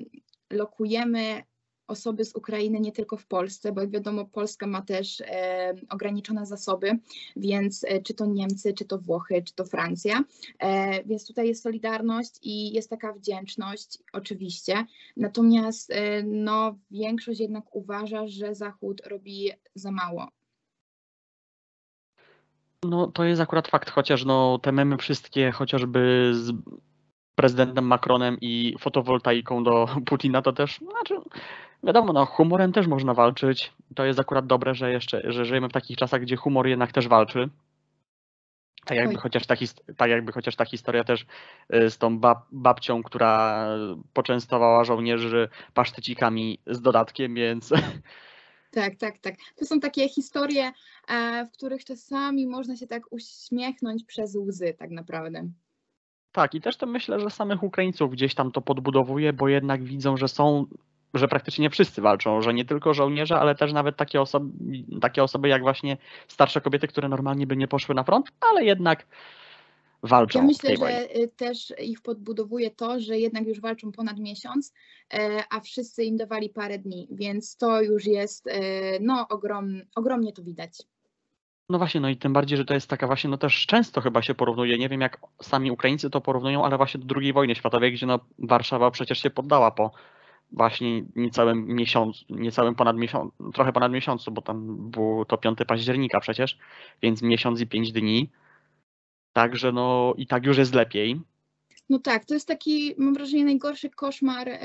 lokujemy 0.50 1.42
osoby 1.86 2.24
z 2.24 2.34
Ukrainy 2.34 2.80
nie 2.80 2.92
tylko 2.92 3.16
w 3.16 3.26
Polsce, 3.26 3.72
bo 3.72 3.80
jak 3.80 3.90
wiadomo 3.90 4.24
Polska 4.24 4.66
ma 4.66 4.82
też 4.82 5.20
e, 5.20 5.74
ograniczone 5.88 6.46
zasoby, 6.46 6.98
więc 7.36 7.84
e, 7.88 8.02
czy 8.02 8.14
to 8.14 8.26
Niemcy, 8.26 8.74
czy 8.74 8.84
to 8.84 8.98
Włochy, 8.98 9.42
czy 9.42 9.54
to 9.54 9.64
Francja, 9.64 10.24
e, 10.58 11.04
więc 11.04 11.26
tutaj 11.26 11.48
jest 11.48 11.62
solidarność 11.62 12.32
i 12.42 12.72
jest 12.72 12.90
taka 12.90 13.12
wdzięczność 13.12 13.98
oczywiście, 14.12 14.84
natomiast 15.16 15.90
e, 15.90 16.22
no, 16.22 16.78
większość 16.90 17.40
jednak 17.40 17.76
uważa, 17.76 18.26
że 18.26 18.54
Zachód 18.54 19.06
robi 19.06 19.50
za 19.74 19.90
mało. 19.90 20.28
No 22.84 23.06
to 23.06 23.24
jest 23.24 23.40
akurat 23.40 23.68
fakt, 23.68 23.90
chociaż 23.90 24.24
no 24.24 24.58
te 24.58 24.72
memy 24.72 24.96
wszystkie, 24.96 25.52
chociażby 25.52 26.30
z 26.34 26.52
prezydentem 27.34 27.86
Macronem 27.86 28.36
i 28.40 28.74
fotowoltaiką 28.78 29.64
do 29.64 29.86
Putina, 30.06 30.42
to 30.42 30.52
też, 30.52 30.78
znaczy, 30.78 31.14
Wiadomo, 31.84 32.12
no 32.12 32.26
humorem 32.26 32.72
też 32.72 32.86
można 32.86 33.14
walczyć. 33.14 33.72
To 33.94 34.04
jest 34.04 34.20
akurat 34.20 34.46
dobre, 34.46 34.74
że 34.74 34.92
jeszcze, 34.92 35.32
że 35.32 35.44
żyjemy 35.44 35.68
w 35.68 35.72
takich 35.72 35.96
czasach, 35.96 36.20
gdzie 36.20 36.36
humor 36.36 36.66
jednak 36.66 36.92
też 36.92 37.08
walczy. 37.08 37.48
Tak 38.84 38.96
jakby, 38.96 39.14
Oj. 39.14 39.20
chociaż 39.20 39.46
ta, 39.46 39.54
tak 39.96 40.10
jakby 40.10 40.32
chociaż 40.32 40.56
ta 40.56 40.64
historia 40.64 41.04
też 41.04 41.26
y, 41.74 41.90
z 41.90 41.98
tą 41.98 42.18
bab, 42.18 42.38
babcią, 42.52 43.02
która 43.02 43.66
poczęstowała 44.12 44.84
żołnierzy 44.84 45.48
pasztecikami 45.74 46.58
z 46.66 46.80
dodatkiem, 46.80 47.34
więc 47.34 47.72
Tak, 48.74 48.96
tak, 48.96 49.18
tak. 49.18 49.34
To 49.56 49.64
są 49.64 49.80
takie 49.80 50.08
historie, 50.08 50.72
e, 51.08 51.46
w 51.46 51.50
których 51.50 51.84
czasami 51.84 52.46
można 52.46 52.76
się 52.76 52.86
tak 52.86 53.02
uśmiechnąć 53.12 54.04
przez 54.04 54.34
łzy, 54.34 54.74
tak 54.78 54.90
naprawdę. 54.90 55.48
tak. 56.32 56.54
I 56.54 56.60
też 56.60 56.76
to 56.76 56.86
myślę, 56.86 57.20
że 57.20 57.30
samych 57.30 57.62
Ukraińców 57.62 58.10
gdzieś 58.10 58.34
tam 58.34 58.52
to 58.52 58.60
podbudowuje, 58.60 59.32
bo 59.32 59.48
jednak 59.48 59.84
widzą, 59.84 60.16
że 60.16 60.28
są, 60.28 60.66
że 61.14 61.28
praktycznie 61.28 61.70
wszyscy 61.70 62.02
walczą, 62.02 62.42
że 62.42 62.54
nie 62.54 62.64
tylko 62.64 62.94
żołnierze, 62.94 63.38
ale 63.38 63.54
też 63.54 63.72
nawet 63.72 63.96
takie 63.96 64.20
osoby, 64.20 64.52
takie 65.00 65.22
osoby 65.22 65.48
jak 65.48 65.62
właśnie 65.62 65.96
starsze 66.28 66.60
kobiety, 66.60 66.88
które 66.88 67.08
normalnie 67.08 67.46
by 67.46 67.56
nie 67.56 67.68
poszły 67.68 67.94
na 67.94 68.04
front, 68.04 68.26
ale 68.40 68.64
jednak 68.64 69.06
walczą 70.02 70.38
Ja 70.38 70.44
myślę, 70.44 70.76
że 70.76 71.16
y, 71.16 71.28
też 71.28 71.72
ich 71.82 72.00
podbudowuje 72.00 72.70
to, 72.70 73.00
że 73.00 73.18
jednak 73.18 73.46
już 73.46 73.60
walczą 73.60 73.92
ponad 73.92 74.18
miesiąc, 74.18 74.72
e, 75.14 75.44
a 75.50 75.60
wszyscy 75.60 76.04
im 76.04 76.16
dawali 76.16 76.50
parę 76.50 76.78
dni, 76.78 77.08
więc 77.10 77.56
to 77.56 77.82
już 77.82 78.06
jest, 78.06 78.46
e, 78.46 78.60
no 79.00 79.28
ogrom, 79.28 79.80
ogromnie 79.94 80.32
to 80.32 80.42
widać. 80.42 80.82
No 81.68 81.78
właśnie, 81.78 82.00
no 82.00 82.08
i 82.08 82.16
tym 82.16 82.32
bardziej, 82.32 82.58
że 82.58 82.64
to 82.64 82.74
jest 82.74 82.88
taka 82.88 83.06
właśnie, 83.06 83.30
no 83.30 83.38
też 83.38 83.66
często 83.66 84.00
chyba 84.00 84.22
się 84.22 84.34
porównuje, 84.34 84.78
nie 84.78 84.88
wiem 84.88 85.00
jak 85.00 85.20
sami 85.42 85.70
Ukraińcy 85.70 86.10
to 86.10 86.20
porównują, 86.20 86.64
ale 86.64 86.76
właśnie 86.76 87.00
do 87.00 87.14
II 87.20 87.32
wojny 87.32 87.54
światowej, 87.54 87.92
gdzie 87.92 88.06
no 88.06 88.20
Warszawa 88.38 88.90
przecież 88.90 89.22
się 89.22 89.30
poddała 89.30 89.70
po 89.70 89.90
właśnie 90.52 91.04
niecałym 91.16 91.66
miesiącu, 91.66 92.24
niecałym 92.30 92.74
ponad 92.74 92.96
miesiąc, 92.96 93.32
trochę 93.54 93.72
ponad 93.72 93.92
miesiącu, 93.92 94.32
bo 94.32 94.42
tam 94.42 94.90
był 94.90 95.24
to 95.24 95.38
5 95.38 95.58
października 95.66 96.20
przecież, 96.20 96.58
więc 97.02 97.22
miesiąc 97.22 97.60
i 97.60 97.66
pięć 97.66 97.92
dni. 97.92 98.30
Także 99.32 99.72
no 99.72 100.14
i 100.16 100.26
tak 100.26 100.46
już 100.46 100.58
jest 100.58 100.74
lepiej. 100.74 101.20
No 101.88 101.98
tak, 101.98 102.24
to 102.24 102.34
jest 102.34 102.48
taki, 102.48 102.94
mam 102.98 103.14
wrażenie, 103.14 103.44
najgorszy 103.44 103.90
koszmar 103.90 104.48
e, 104.48 104.58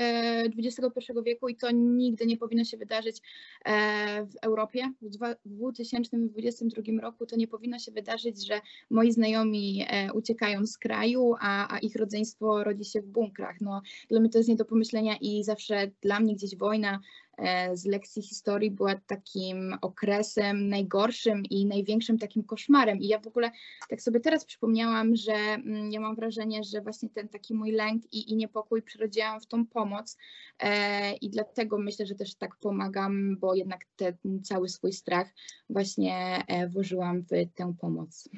XXI 0.58 1.12
wieku 1.24 1.48
i 1.48 1.56
to 1.56 1.70
nigdy 1.70 2.26
nie 2.26 2.36
powinno 2.36 2.64
się 2.64 2.76
wydarzyć 2.76 3.16
e, 3.64 4.26
w 4.26 4.34
Europie. 4.42 4.92
W 5.02 5.08
dwa- 5.10 5.36
w 5.44 5.48
2022 5.48 6.82
roku 7.00 7.26
to 7.26 7.36
nie 7.36 7.48
powinno 7.48 7.78
się 7.78 7.92
wydarzyć, 7.92 8.46
że 8.46 8.60
moi 8.90 9.12
znajomi 9.12 9.86
e, 9.88 10.12
uciekają 10.12 10.66
z 10.66 10.78
kraju, 10.78 11.34
a, 11.40 11.74
a 11.74 11.78
ich 11.78 11.96
rodzeństwo 11.96 12.64
rodzi 12.64 12.84
się 12.84 13.02
w 13.02 13.06
bunkrach. 13.06 13.60
No, 13.60 13.82
dla 14.08 14.20
mnie 14.20 14.30
to 14.30 14.38
jest 14.38 14.48
nie 14.48 14.56
do 14.56 14.64
pomyślenia 14.64 15.16
i 15.20 15.44
zawsze 15.44 15.90
dla 16.02 16.20
mnie 16.20 16.34
gdzieś 16.34 16.56
wojna 16.56 16.94
e, 16.94 17.29
z 17.74 17.84
lekcji 17.84 18.22
historii 18.22 18.70
była 18.70 18.94
takim 19.06 19.76
okresem 19.82 20.68
najgorszym 20.68 21.42
i 21.44 21.66
największym 21.66 22.18
takim 22.18 22.44
koszmarem. 22.44 22.98
I 22.98 23.08
ja 23.08 23.18
w 23.18 23.26
ogóle 23.26 23.50
tak 23.88 24.02
sobie 24.02 24.20
teraz 24.20 24.44
przypomniałam, 24.44 25.16
że 25.16 25.32
mm, 25.32 25.92
ja 25.92 26.00
mam 26.00 26.16
wrażenie, 26.16 26.64
że 26.64 26.80
właśnie 26.80 27.08
ten 27.08 27.28
taki 27.28 27.54
mój 27.54 27.72
lęk 27.72 28.02
i, 28.12 28.32
i 28.32 28.36
niepokój 28.36 28.82
przerodziłam 28.82 29.40
w 29.40 29.46
tą 29.46 29.66
pomoc 29.66 30.16
e, 30.58 31.12
i 31.12 31.30
dlatego 31.30 31.78
myślę, 31.78 32.06
że 32.06 32.14
też 32.14 32.34
tak 32.34 32.56
pomagam, 32.56 33.36
bo 33.36 33.54
jednak 33.54 33.84
ten 33.96 34.14
cały 34.42 34.68
swój 34.68 34.92
strach 34.92 35.28
właśnie 35.70 36.44
e, 36.48 36.68
włożyłam 36.68 37.22
w 37.22 37.28
tę 37.54 37.74
pomoc. 37.80 38.28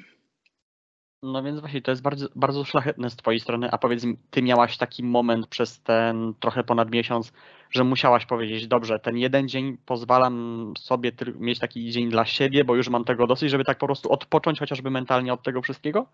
No 1.23 1.43
więc 1.43 1.59
właśnie 1.59 1.81
to 1.81 1.91
jest 1.91 2.01
bardzo, 2.01 2.27
bardzo 2.35 2.63
szlachetne 2.65 3.09
z 3.09 3.15
twojej 3.15 3.39
strony, 3.39 3.71
a 3.71 3.77
powiedz 3.77 4.03
mi, 4.03 4.17
ty 4.31 4.41
miałaś 4.41 4.77
taki 4.77 5.03
moment 5.03 5.47
przez 5.47 5.81
ten 5.81 6.33
trochę 6.39 6.63
ponad 6.63 6.91
miesiąc, 6.91 7.33
że 7.69 7.83
musiałaś 7.83 8.25
powiedzieć, 8.25 8.67
dobrze, 8.67 8.99
ten 8.99 9.17
jeden 9.17 9.49
dzień 9.49 9.77
pozwalam 9.85 10.73
sobie 10.79 11.11
mieć 11.39 11.59
taki 11.59 11.91
dzień 11.91 12.09
dla 12.09 12.25
siebie, 12.25 12.63
bo 12.65 12.75
już 12.75 12.89
mam 12.89 13.05
tego 13.05 13.27
dosyć, 13.27 13.49
żeby 13.49 13.63
tak 13.63 13.77
po 13.77 13.85
prostu 13.85 14.11
odpocząć 14.11 14.59
chociażby 14.59 14.89
mentalnie 14.91 15.33
od 15.33 15.43
tego 15.43 15.61
wszystkiego? 15.61 16.07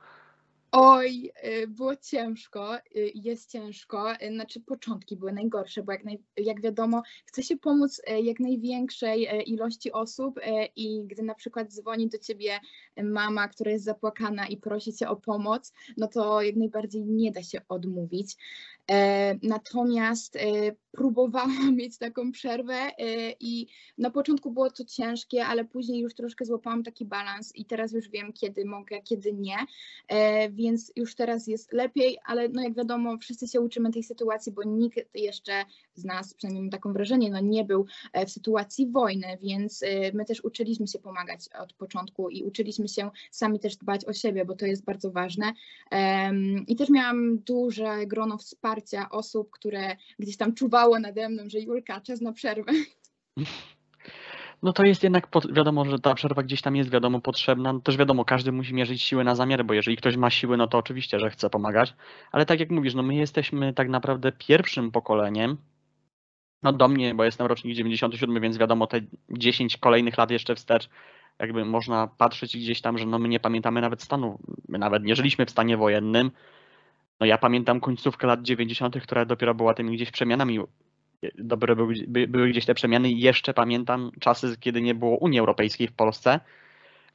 Oj, 0.71 1.31
y, 1.63 1.67
było 1.67 1.95
ciężko, 1.95 2.77
y, 2.77 2.81
jest 3.15 3.51
ciężko. 3.51 4.13
y, 4.13 4.33
Znaczy, 4.33 4.59
początki 4.61 5.17
były 5.17 5.33
najgorsze, 5.33 5.83
bo 5.83 5.91
jak, 5.91 6.03
naj, 6.05 6.19
jak 6.37 6.61
wiadomo, 6.61 7.01
chce 7.25 7.43
się 7.43 7.57
pomóc 7.57 8.01
jak 8.23 8.39
największej 8.39 9.27
ilości 9.45 9.91
osób 9.91 10.39
i 10.75 11.03
gdy 11.05 11.23
na 11.23 11.35
przykład 11.35 11.73
dzwoni 11.73 12.09
do 12.09 12.17
ciebie 12.17 12.59
mama, 13.03 13.47
która 13.47 13.71
jest 13.71 13.85
zapłakana 13.85 14.47
i 14.47 14.57
prosi 14.57 14.93
cię 14.93 15.09
o 15.09 15.15
pomoc, 15.15 15.73
no 15.97 16.07
to 16.07 16.41
jak 16.41 16.55
najbardziej 16.55 17.05
nie 17.05 17.31
da 17.31 17.43
się 17.43 17.61
odmówić. 17.69 18.35
E, 18.89 19.39
Natomiast 19.43 20.35
e, 20.35 20.39
próbowałam 20.91 21.75
mieć 21.75 21.97
taką 21.97 22.31
przerwę 22.31 22.73
e, 22.73 22.91
i 23.39 23.67
na 23.97 24.09
początku 24.09 24.51
było 24.51 24.71
to 24.71 24.85
ciężkie, 24.85 25.45
ale 25.45 25.65
później 25.65 26.01
już 26.01 26.13
troszkę 26.13 26.45
złapałam 26.45 26.83
taki 26.83 27.05
balans 27.05 27.55
i 27.55 27.65
teraz 27.65 27.91
już 27.91 28.09
wiem, 28.09 28.33
kiedy 28.33 28.65
mogę, 28.65 29.01
kiedy 29.01 29.33
nie. 29.33 29.55
Więc 30.51 30.91
już 30.95 31.15
teraz 31.15 31.47
jest 31.47 31.73
lepiej, 31.73 32.17
ale 32.25 32.49
no 32.49 32.61
jak 32.61 32.75
wiadomo, 32.75 33.17
wszyscy 33.17 33.47
się 33.47 33.61
uczymy 33.61 33.91
tej 33.91 34.03
sytuacji, 34.03 34.51
bo 34.51 34.63
nikt 34.63 35.15
jeszcze 35.15 35.65
z 35.99 36.05
nas, 36.05 36.33
przynajmniej 36.33 36.63
mam 36.63 36.71
taką 36.71 36.93
wrażenie, 36.93 37.31
no 37.31 37.39
nie 37.39 37.63
był 37.63 37.85
e, 38.13 38.25
w 38.25 38.31
sytuacji 38.31 38.91
wojny, 38.91 39.37
więc 39.41 39.83
e, 39.83 40.11
my 40.13 40.25
też 40.25 40.43
uczyliśmy 40.43 40.87
się 40.87 40.99
pomagać 40.99 41.49
od 41.59 41.73
początku 41.73 42.29
i 42.29 42.43
uczyliśmy 42.43 42.87
się 42.87 43.09
sami 43.31 43.59
też 43.59 43.75
dbać 43.75 44.05
o 44.05 44.13
siebie, 44.13 44.45
bo 44.45 44.55
to 44.55 44.65
jest 44.65 44.85
bardzo 44.85 45.11
ważne. 45.11 45.53
I 46.67 46.75
też 46.75 46.89
miałam 46.89 47.39
duże 47.39 48.05
grono 48.07 48.37
wsparcia 48.37 49.09
osób, 49.09 49.49
które 49.51 49.95
gdzieś 50.19 50.37
tam 50.37 50.53
czuwało 50.53 50.99
nade 50.99 51.29
mną, 51.29 51.43
że 51.47 51.59
Julka, 51.59 52.01
czas 52.01 52.21
na 52.21 52.33
przerwę. 52.33 52.71
No 54.63 54.73
to 54.73 54.83
jest 54.83 55.03
jednak, 55.03 55.27
wiadomo, 55.51 55.85
że 55.85 55.99
ta 55.99 56.13
przerwa 56.15 56.43
gdzieś 56.43 56.61
tam 56.61 56.75
jest, 56.75 56.89
wiadomo, 56.89 57.21
potrzebna. 57.21 57.73
No 57.73 57.79
też 57.79 57.97
wiadomo, 57.97 58.25
każdy 58.25 58.51
musi 58.51 58.73
mierzyć 58.73 59.01
siły 59.01 59.23
na 59.23 59.35
zamiary, 59.35 59.63
bo 59.63 59.73
jeżeli 59.73 59.97
ktoś 59.97 60.17
ma 60.17 60.29
siły, 60.29 60.57
no 60.57 60.67
to 60.67 60.77
oczywiście, 60.77 61.19
że 61.19 61.29
chce 61.29 61.49
pomagać. 61.49 61.93
Ale 62.31 62.45
tak 62.45 62.59
jak 62.59 62.69
mówisz, 62.69 62.95
no 62.95 63.03
my 63.03 63.15
jesteśmy 63.15 63.73
tak 63.73 63.89
naprawdę 63.89 64.31
pierwszym 64.31 64.91
pokoleniem, 64.91 65.57
no 66.63 66.73
do 66.73 66.87
mnie, 66.87 67.15
bo 67.15 67.23
jestem 67.23 67.47
rocznik 67.47 67.75
97, 67.75 68.41
więc 68.41 68.57
wiadomo, 68.57 68.87
te 68.87 69.01
10 69.29 69.77
kolejnych 69.77 70.17
lat 70.17 70.31
jeszcze 70.31 70.55
wstecz, 70.55 70.89
jakby 71.39 71.65
można 71.65 72.07
patrzeć 72.07 72.57
gdzieś 72.57 72.81
tam, 72.81 72.97
że 72.97 73.05
no 73.05 73.19
my 73.19 73.29
nie 73.29 73.39
pamiętamy 73.39 73.81
nawet 73.81 74.01
stanu, 74.01 74.39
my 74.67 74.77
nawet 74.77 75.03
nie 75.03 75.15
żyliśmy 75.15 75.45
w 75.45 75.49
stanie 75.49 75.77
wojennym. 75.77 76.31
No 77.19 77.25
ja 77.25 77.37
pamiętam 77.37 77.79
końcówkę 77.79 78.27
lat 78.27 78.41
90., 78.41 79.01
która 79.01 79.25
dopiero 79.25 79.55
była 79.55 79.73
tymi 79.73 79.95
gdzieś 79.95 80.11
przemianami 80.11 80.59
dobre 81.37 81.75
były, 81.75 81.93
by- 82.07 82.27
były 82.27 82.49
gdzieś 82.49 82.65
te 82.65 82.73
przemiany 82.73 83.11
i 83.11 83.19
jeszcze 83.19 83.53
pamiętam 83.53 84.11
czasy, 84.19 84.57
kiedy 84.59 84.81
nie 84.81 84.95
było 84.95 85.17
Unii 85.17 85.39
Europejskiej 85.39 85.87
w 85.87 85.93
Polsce, 85.93 86.39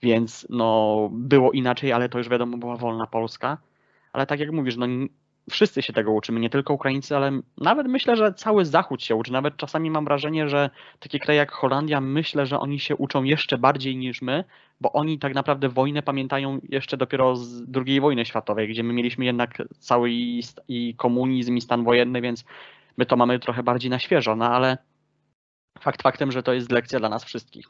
więc 0.03 0.47
no 0.51 1.09
było 1.13 1.53
inaczej, 1.53 1.93
ale 1.93 2.09
to 2.09 2.19
już 2.19 2.29
wiadomo 2.29 2.59
była 2.59 2.77
wolna 2.77 3.07
Polska. 3.07 3.59
Ale 4.13 4.27
tak 4.27 4.41
jak 4.41 4.53
mówisz, 4.53 4.77
no 4.77 4.87
wszyscy 5.51 5.83
się 5.83 5.93
tego 5.93 6.13
uczymy, 6.13 6.41
nie 6.41 6.51
tylko 6.51 6.75
Ukraińcy, 6.75 7.17
ale 7.17 7.41
nawet 7.59 7.87
myślę, 7.87 8.17
że 8.17 8.35
cały 8.35 8.65
Zachód 8.65 9.03
się 9.03 9.17
uczy. 9.17 9.33
Nawet 9.33 9.57
czasami 9.57 9.91
mam 9.91 10.05
wrażenie, 10.05 10.49
że 10.49 10.71
takie 11.01 11.19
kraje 11.19 11.39
jak 11.39 11.53
Holandia, 11.53 12.01
myślę, 12.01 12.47
że 12.47 12.61
oni 12.61 12.81
się 12.81 12.97
uczą 12.97 13.23
jeszcze 13.23 13.59
bardziej 13.59 13.97
niż 13.97 14.23
my, 14.23 14.45
bo 14.81 14.93
oni 14.93 15.19
tak 15.19 15.35
naprawdę 15.35 15.69
wojnę 15.69 16.03
pamiętają 16.03 16.61
jeszcze 16.69 16.97
dopiero 16.97 17.37
z 17.37 17.63
II 17.87 18.01
wojny 18.01 18.25
światowej, 18.25 18.69
gdzie 18.69 18.83
my 18.83 18.93
mieliśmy 18.93 19.25
jednak 19.25 19.63
cały 19.79 20.11
i, 20.11 20.43
i 20.69 20.95
komunizm 20.95 21.57
i 21.57 21.61
stan 21.61 21.85
wojenny, 21.85 22.21
więc 22.21 22.45
my 22.97 23.07
to 23.07 23.17
mamy 23.17 23.39
trochę 23.39 23.63
bardziej 23.63 23.91
na 23.91 23.99
świeżo, 23.99 24.37
no 24.37 24.51
ale 24.51 24.79
fakt 25.81 26.03
faktem, 26.03 26.33
że 26.33 26.43
to 26.43 26.53
jest 26.53 26.73
lekcja 26.73 26.99
dla 26.99 27.09
nas 27.09 27.25
wszystkich. 27.25 27.67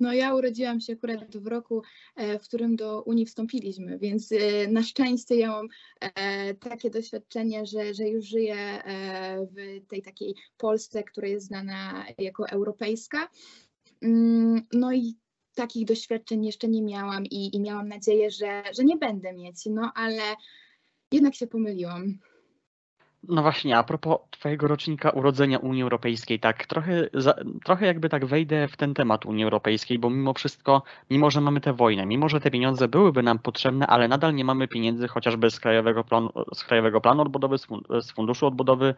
No 0.00 0.12
ja 0.12 0.34
urodziłam 0.34 0.80
się 0.80 0.92
akurat 0.92 1.36
w 1.36 1.46
roku, 1.46 1.82
e, 2.16 2.38
w 2.38 2.42
którym 2.42 2.76
do 2.76 3.02
Unii 3.02 3.26
wstąpiliśmy, 3.26 3.98
więc 3.98 4.32
e, 4.32 4.68
na 4.68 4.82
szczęście 4.82 5.36
ja 5.36 5.48
mam 5.48 5.68
e, 6.00 6.54
takie 6.54 6.90
doświadczenie, 6.90 7.66
że, 7.66 7.94
że 7.94 8.08
już 8.08 8.24
żyję 8.24 8.82
w 9.56 9.86
tej 9.88 10.02
takiej 10.02 10.34
Polsce, 10.56 11.02
która 11.02 11.28
jest 11.28 11.46
znana 11.46 12.04
jako 12.18 12.48
europejska. 12.48 13.28
Mm, 14.02 14.62
No 14.72 14.92
i 14.92 15.14
takich 15.54 15.86
doświadczeń 15.86 16.46
jeszcze 16.46 16.68
nie 16.68 16.82
miałam 16.82 17.26
i, 17.26 17.56
i 17.56 17.60
miałam 17.60 17.88
nadzieję, 17.88 18.30
że, 18.30 18.62
że 18.76 18.84
nie 18.84 18.96
będę 18.96 19.32
mieć, 19.32 19.66
no 19.66 19.92
ale 19.94 20.22
jednak 21.12 21.34
się 21.34 21.46
pomyliłam. 21.46 22.18
No 23.28 23.42
właśnie, 23.42 23.78
a 23.78 23.82
propos 23.82 24.18
Twojego 24.30 24.68
rocznika 24.68 25.10
urodzenia 25.10 25.58
Unii 25.58 25.82
Europejskiej, 25.82 26.40
tak, 26.40 26.66
trochę, 26.66 27.08
za, 27.14 27.34
trochę 27.64 27.86
jakby 27.86 28.08
tak 28.08 28.26
wejdę 28.26 28.68
w 28.68 28.76
ten 28.76 28.94
temat 28.94 29.26
Unii 29.26 29.44
Europejskiej, 29.44 29.98
bo 29.98 30.10
mimo 30.10 30.34
wszystko, 30.34 30.82
mimo 31.10 31.30
że 31.30 31.40
mamy 31.40 31.60
tę 31.60 31.72
wojnę, 31.72 32.06
mimo 32.06 32.28
że 32.28 32.40
te 32.40 32.50
pieniądze 32.50 32.88
byłyby 32.88 33.22
nam 33.22 33.38
potrzebne, 33.38 33.86
ale 33.86 34.08
nadal 34.08 34.34
nie 34.34 34.44
mamy 34.44 34.68
pieniędzy 34.68 35.08
chociażby 35.08 35.50
z 35.50 35.60
Krajowego 35.60 36.04
Planu, 36.04 36.30
z 36.54 36.64
krajowego 36.64 37.00
planu 37.00 37.22
Odbudowy, 37.22 37.58
z 37.58 37.66
fun- 37.66 38.02
z 38.02 38.10
Funduszu 38.10 38.46
Odbudowy 38.46 38.94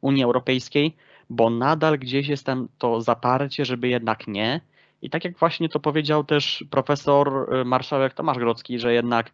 Unii 0.00 0.24
Europejskiej, 0.24 0.96
bo 1.30 1.50
nadal 1.50 1.98
gdzieś 1.98 2.28
jest 2.28 2.46
tam 2.46 2.68
to 2.78 3.00
zaparcie, 3.00 3.64
żeby 3.64 3.88
jednak 3.88 4.26
nie. 4.26 4.60
I 5.02 5.10
tak 5.10 5.24
jak 5.24 5.38
właśnie 5.38 5.68
to 5.68 5.80
powiedział 5.80 6.24
też 6.24 6.64
profesor 6.70 7.54
y, 7.54 7.64
marszałek 7.64 8.14
Tomasz 8.14 8.38
Grodzki, 8.38 8.78
że 8.78 8.92
jednak 8.94 9.30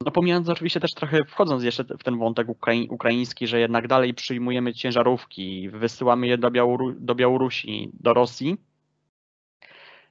No 0.00 0.10
pomijając 0.10 0.48
oczywiście 0.48 0.80
też 0.80 0.94
trochę 0.94 1.24
wchodząc 1.24 1.64
jeszcze 1.64 1.84
w 1.84 2.04
ten 2.04 2.18
wątek 2.18 2.48
ukrai 2.48 2.88
ukraiński, 2.88 3.46
że 3.46 3.60
jednak 3.60 3.88
dalej 3.88 4.14
przyjmujemy 4.14 4.74
ciężarówki, 4.74 5.70
wysyłamy 5.70 6.26
je 6.26 6.38
do, 6.38 6.50
Białoru 6.50 6.92
do 6.92 7.14
Białorusi, 7.14 7.90
do 8.00 8.14
Rosji 8.14 8.56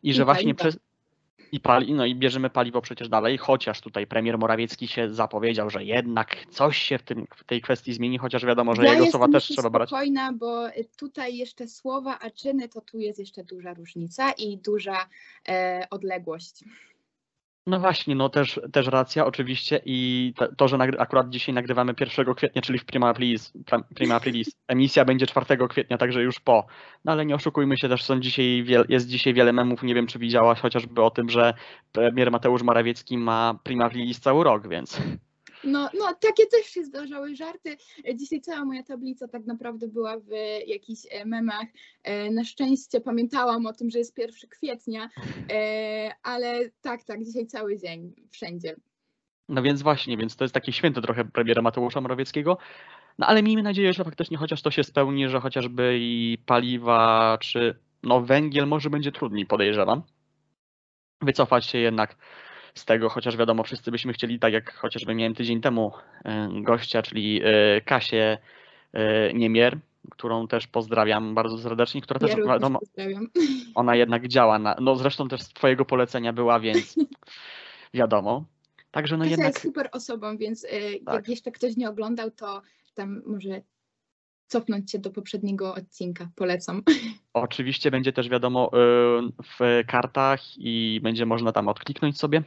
i 0.04 0.14
że 0.14 0.22
I 0.22 0.26
właśnie 0.26 0.56
przez 0.56 0.78
i 1.54 1.60
pali, 1.60 1.94
no 1.94 2.06
i 2.06 2.16
bierzemy 2.16 2.50
paliwo 2.50 2.82
przecież 2.82 3.10
dalej, 3.10 3.38
chociaż 3.38 3.82
tutaj 3.82 4.08
premier 4.08 4.38
Morawiecki 4.38 4.88
się 4.88 5.14
zapowiedział, 5.14 5.70
że 5.70 5.84
jednak 5.84 6.46
coś 6.50 6.78
się 6.78 6.98
w, 6.98 7.04
tym, 7.04 7.28
w 7.36 7.44
tej 7.44 7.62
kwestii 7.62 7.94
zmieni, 7.94 8.18
chociaż 8.18 8.46
wiadomo, 8.46 8.76
że 8.76 8.86
ja 8.86 8.94
jego 8.94 9.06
słowa 9.06 9.28
też 9.28 9.48
trzeba 9.48 9.70
brać. 9.70 9.90
spokojna, 9.90 10.34
bo 10.34 10.68
tutaj 10.98 11.38
jeszcze 11.38 11.68
słowa, 11.68 12.20
a 12.22 12.30
czyny 12.30 12.70
to 12.70 12.82
tu 12.82 13.00
jest 13.00 13.20
jeszcze 13.20 13.44
duża 13.44 13.74
różnica 13.74 14.32
i 14.32 14.58
duża 14.58 15.10
e, 15.48 15.88
odległość. 15.90 16.64
No 17.68 17.80
właśnie, 17.80 18.16
no 18.16 18.30
też, 18.30 18.60
też 18.72 18.88
racja 18.88 19.26
oczywiście. 19.26 19.82
I 19.86 20.34
to, 20.58 20.68
że 20.68 20.78
akurat 21.00 21.30
dzisiaj 21.30 21.56
nagrywamy 21.56 21.94
1 22.00 22.36
kwietnia, 22.36 22.62
czyli 22.62 22.80
w 22.80 22.86
Prima 22.86 23.10
Aprilis, 23.10 23.54
Prima 23.96 24.16
Aprilis, 24.16 24.56
emisja 24.68 25.06
będzie 25.06 25.28
4 25.28 25.68
kwietnia, 25.68 25.98
także 25.98 26.24
już 26.24 26.40
po. 26.40 26.66
No 27.06 27.12
ale 27.12 27.26
nie 27.26 27.36
oszukujmy 27.36 27.78
się, 27.78 27.90
też 27.90 28.04
są 28.04 28.20
dzisiaj, 28.20 28.66
jest 28.90 29.08
dzisiaj 29.08 29.34
wiele 29.34 29.54
memów, 29.54 29.84
nie 29.84 29.96
wiem 29.96 30.08
czy 30.08 30.20
widziałaś 30.20 30.60
chociażby 30.60 31.04
o 31.04 31.12
tym, 31.12 31.30
że 31.30 31.54
premier 31.92 32.32
Mateusz 32.32 32.64
Morawiecki 32.64 33.18
ma 33.18 33.60
Prima 33.64 33.86
Aprilis 33.86 34.20
cały 34.20 34.44
rok, 34.44 34.68
więc 34.68 35.02
No, 35.64 35.90
no, 36.00 36.16
takie 36.20 36.46
też 36.48 36.66
się 36.66 36.84
zdarzały 36.84 37.36
żarty. 37.36 37.78
Dzisiaj 38.16 38.42
cała 38.42 38.66
moja 38.66 38.84
tablica 38.84 39.28
tak 39.28 39.46
naprawdę 39.46 39.88
była 39.88 40.20
w 40.20 40.30
jakichś 40.68 41.02
e, 41.12 41.26
memach. 41.26 41.68
E, 42.04 42.32
Na 42.32 42.44
szczęście 42.44 43.02
pamiętałam 43.02 43.66
o 43.66 43.74
tym, 43.74 43.90
że 43.90 44.00
jest 44.00 44.18
1 44.18 44.50
kwietnia, 44.50 45.10
e, 45.52 46.12
ale 46.24 46.70
tak, 46.82 47.04
tak, 47.04 47.24
dzisiaj 47.24 47.48
cały 47.48 47.78
dzień, 47.78 48.14
wszędzie. 48.32 48.76
no 49.50 49.62
więc 49.62 49.82
właśnie, 49.82 50.18
więc 50.18 50.36
to 50.36 50.44
jest 50.44 50.54
takie 50.54 50.72
święto 50.72 51.02
trochę 51.02 51.26
premiera 51.26 51.62
Mateusza 51.62 52.02
Morawieckiego. 52.02 52.58
No 53.18 53.28
ale 53.28 53.44
miejmy 53.44 53.64
nadzieję, 53.64 53.94
że 53.94 54.04
faktycznie 54.04 54.38
chociaż 54.38 54.62
to 54.62 54.72
się 54.72 54.84
spełni, 54.84 55.30
że 55.30 55.40
chociażby 55.40 55.98
i 56.02 56.38
paliwa, 56.46 57.38
czy 57.42 57.80
no 58.04 58.22
węgiel 58.22 58.68
może 58.68 58.90
będzie 58.90 59.12
trudniej, 59.12 59.46
podejrzewam. 59.46 60.04
Wycofać 61.22 61.66
się 61.66 61.78
jednak 61.78 62.18
z 62.76 62.86
tego, 62.86 63.10
chociaż 63.10 63.38
wiadomo, 63.38 63.64
wszyscy 63.64 63.92
byśmy 63.92 64.14
chcieli, 64.14 64.40
tak 64.40 64.54
jak 64.54 64.74
chociażby 64.74 65.16
miałem 65.16 65.36
tydzień 65.36 65.62
temu 65.62 65.92
y, 66.26 66.62
gościa, 66.62 67.02
czyli 67.02 67.42
y, 67.78 67.82
Kasię 67.86 68.38
y, 68.96 69.34
Niemier, 69.34 69.78
którą 70.10 70.48
też 70.48 70.68
pozdrawiam 70.68 71.36
bardzo 71.36 71.58
serdecznie, 71.58 72.02
która 72.02 72.20
też 72.20 72.30
Ja 72.30 72.36
również 72.36 72.54
wiadomo, 72.54 72.80
ona 73.76 73.96
jednak 73.96 74.28
działa 74.28 74.60
na, 74.60 74.76
no 74.82 74.96
zresztą 74.96 75.28
też 75.28 75.42
z 75.42 75.50
twojego 75.50 75.86
polecenia 75.86 76.34
była, 76.34 76.60
więc 76.60 76.96
wiadomo. 77.94 78.46
Także 78.92 79.18
no 79.18 79.24
Kasia 79.24 79.32
jednak 79.32 79.54
jest 79.54 79.62
super 79.62 79.90
osobą, 79.92 80.38
więc 80.38 80.66
e, 80.66 80.92
jak 80.94 81.04
Tak. 81.06 81.30
jeszcze 81.30 81.52
ktoś 81.52 81.78
nie 81.78 81.90
oglądał, 81.90 82.32
to 82.32 82.62
tam 82.94 83.22
może 83.26 83.62
cofnąć 84.48 84.92
się 84.92 85.00
do 85.00 85.12
poprzedniego 85.12 85.76
odcinka. 85.76 86.30
Polecam. 86.36 86.84
Oczywiście 87.34 87.92
będzie 87.92 88.14
też 88.14 88.30
wiadomo 88.30 88.72
w 89.44 89.82
kartach 89.88 90.42
i 90.58 91.00
będzie 91.04 91.26
można 91.26 91.52
tam 91.52 91.68
odkliknąć 91.68 92.20
sobie, 92.20 92.44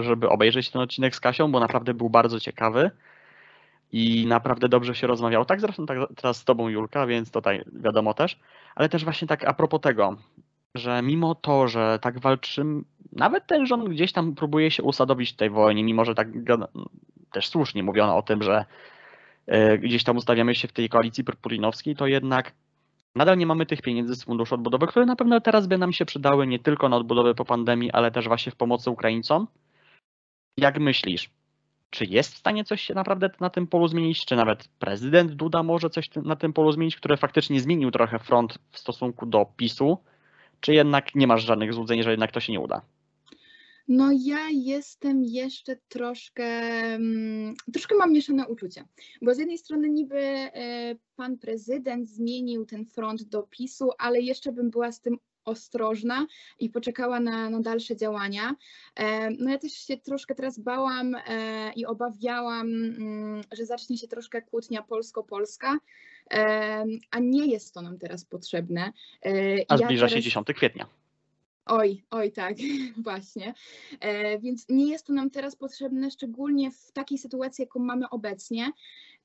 żeby 0.00 0.28
obejrzeć 0.28 0.70
ten 0.70 0.82
odcinek 0.82 1.16
z 1.16 1.20
Kasią, 1.20 1.52
bo 1.52 1.60
naprawdę 1.60 1.94
był 1.94 2.10
bardzo 2.10 2.40
ciekawy 2.40 2.90
i 3.92 4.26
naprawdę 4.26 4.68
dobrze 4.68 4.94
się 4.94 5.06
rozmawiało. 5.06 5.44
Tak 5.44 5.60
zresztą 5.60 5.86
tak 5.86 5.98
teraz 6.16 6.36
z 6.36 6.44
tobą 6.44 6.68
Julka, 6.68 7.06
więc 7.06 7.30
tutaj 7.30 7.64
wiadomo 7.72 8.14
też, 8.14 8.38
ale 8.74 8.88
też 8.88 9.04
właśnie 9.04 9.28
tak 9.28 9.44
a 9.44 9.54
propos 9.54 9.80
tego, 9.80 10.16
że 10.74 11.02
mimo 11.02 11.34
to, 11.34 11.68
że 11.68 11.98
tak 12.02 12.18
walczymy, 12.18 12.82
nawet 13.12 13.46
ten 13.46 13.66
rząd 13.66 13.88
gdzieś 13.88 14.12
tam 14.12 14.34
próbuje 14.34 14.70
się 14.70 14.82
usadowić 14.82 15.32
w 15.32 15.36
tej 15.36 15.50
wojnie, 15.50 15.84
mimo 15.84 16.04
że 16.04 16.14
tak 16.14 16.28
też 17.32 17.48
słusznie 17.48 17.82
mówiono 17.82 18.16
o 18.16 18.22
tym, 18.22 18.42
że 18.42 18.64
y, 19.48 19.78
gdzieś 19.78 20.04
tam 20.04 20.16
ustawiamy 20.16 20.54
się 20.54 20.68
w 20.68 20.72
tej 20.72 20.88
koalicji 20.88 21.24
purpurinowskiej, 21.24 21.96
to 21.96 22.06
jednak 22.06 22.52
nadal 23.14 23.38
nie 23.38 23.46
mamy 23.46 23.66
tych 23.66 23.82
pieniędzy 23.82 24.14
z 24.14 24.24
funduszu 24.24 24.54
odbudowy, 24.54 24.86
które 24.86 25.06
na 25.06 25.16
pewno 25.16 25.40
teraz 25.40 25.66
by 25.66 25.78
nam 25.78 25.92
się 25.92 26.04
przydały 26.04 26.46
nie 26.46 26.58
tylko 26.58 26.88
na 26.88 26.96
odbudowę 26.96 27.34
po 27.34 27.44
pandemii, 27.44 27.90
ale 27.90 28.10
też 28.10 28.28
właśnie 28.28 28.52
w 28.52 28.56
pomocy 28.56 28.90
Ukraińcom. 28.90 29.48
Jak 30.56 30.78
myślisz, 30.80 31.30
czy 31.90 32.04
jest 32.04 32.34
w 32.34 32.38
stanie 32.38 32.64
coś 32.64 32.82
się 32.82 32.94
naprawdę 32.94 33.30
na 33.40 33.50
tym 33.50 33.66
polu 33.66 33.88
zmienić? 33.88 34.24
Czy 34.24 34.36
nawet 34.36 34.68
prezydent 34.78 35.32
Duda 35.32 35.62
może 35.62 35.90
coś 35.90 36.10
na 36.14 36.36
tym 36.36 36.52
polu 36.52 36.72
zmienić, 36.72 36.96
który 36.96 37.16
faktycznie 37.16 37.60
zmienił 37.60 37.90
trochę 37.90 38.18
front 38.18 38.58
w 38.70 38.78
stosunku 38.78 39.26
do 39.26 39.46
PiSu? 39.56 39.98
Czy 40.60 40.74
jednak 40.74 41.14
nie 41.14 41.26
masz 41.26 41.44
żadnych 41.44 41.74
złudzeń, 41.74 42.02
że 42.02 42.10
jednak 42.10 42.32
to 42.32 42.40
się 42.40 42.52
nie 42.52 42.60
uda? 42.60 42.82
No 43.88 44.10
ja 44.12 44.48
jestem 44.50 45.24
jeszcze 45.24 45.76
troszkę, 45.88 46.44
mm, 46.44 47.54
troszkę 47.72 47.94
mam 47.94 48.12
mieszane 48.12 48.48
uczucia, 48.48 48.84
bo 49.22 49.34
z 49.34 49.38
jednej 49.38 49.58
strony 49.58 49.88
niby 49.90 50.18
e, 50.18 50.94
pan 51.16 51.38
prezydent 51.38 52.08
zmienił 52.08 52.66
ten 52.66 52.86
front 52.86 53.22
do 53.22 53.42
PiSu, 53.42 53.90
ale 53.98 54.20
jeszcze 54.20 54.52
bym 54.52 54.70
była 54.70 54.92
z 54.92 55.00
tym 55.00 55.18
ostrożna 55.44 56.26
i 56.58 56.70
poczekała 56.70 57.20
na, 57.20 57.50
na 57.50 57.60
dalsze 57.60 57.96
działania. 57.96 58.54
E, 58.96 59.30
No 59.30 59.50
ja 59.50 59.58
też 59.58 59.72
się 59.72 59.96
troszkę 59.96 60.34
teraz 60.34 60.58
bałam 60.58 61.14
e, 61.14 61.72
i 61.76 61.86
obawiałam, 61.86 62.66
mm, 62.66 63.40
że 63.52 63.66
zacznie 63.66 63.98
się 63.98 64.08
troszkę 64.08 64.42
kłótnia 64.42 64.82
polsko-polska, 64.82 65.78
a 67.10 67.18
nie 67.18 67.46
jest 67.46 67.74
to 67.74 67.82
nam 67.82 67.98
teraz 67.98 68.24
potrzebne. 68.24 68.92
A 69.68 69.76
ja 69.76 69.86
zbliża 69.86 70.08
się 70.08 70.12
teraz- 70.12 70.24
10 70.24 70.46
kwietnia. 70.54 70.86
Oj, 71.66 72.02
oj, 72.10 72.32
tak, 72.32 72.56
właśnie. 73.04 73.54
E, 74.00 74.38
więc 74.38 74.68
nie 74.68 74.90
jest 74.90 75.06
to 75.06 75.12
nam 75.12 75.30
teraz 75.30 75.56
potrzebne, 75.56 76.10
szczególnie 76.10 76.70
w 76.70 76.92
takiej 76.92 77.18
sytuacji, 77.18 77.62
jaką 77.62 77.80
mamy 77.80 78.10
obecnie. 78.10 78.72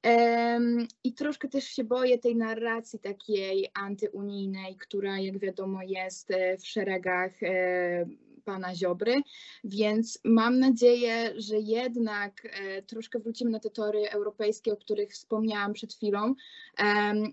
Em, 0.04 0.88
I 1.04 1.13
troszkę 1.13 1.47
też 1.47 1.63
się 1.63 1.84
boję 1.84 2.17
tej 2.17 2.36
narracji 2.36 3.00
takiej 3.00 3.69
antyunijnej, 3.73 4.76
która, 4.76 5.19
jak 5.19 5.39
wiadomo, 5.39 5.80
jest 5.84 6.32
e, 6.32 6.58
w 6.58 6.67
szeregach 6.67 7.43
e, 7.43 8.06
pana 8.47 8.75
Ziobry, 8.75 9.21
więc 9.63 10.19
mam 10.23 10.60
nadzieję, 10.60 11.33
że 11.38 11.60
jednak 11.60 12.45
e, 12.45 12.81
troszkę 12.81 13.19
wrócimy 13.19 13.51
na 13.51 13.60
te 13.60 13.69
tory 13.69 14.10
europejskie, 14.10 14.73
o 14.73 14.77
których 14.77 15.12
wspomniałam 15.12 15.73
przed 15.73 15.93
chwilą 15.93 16.36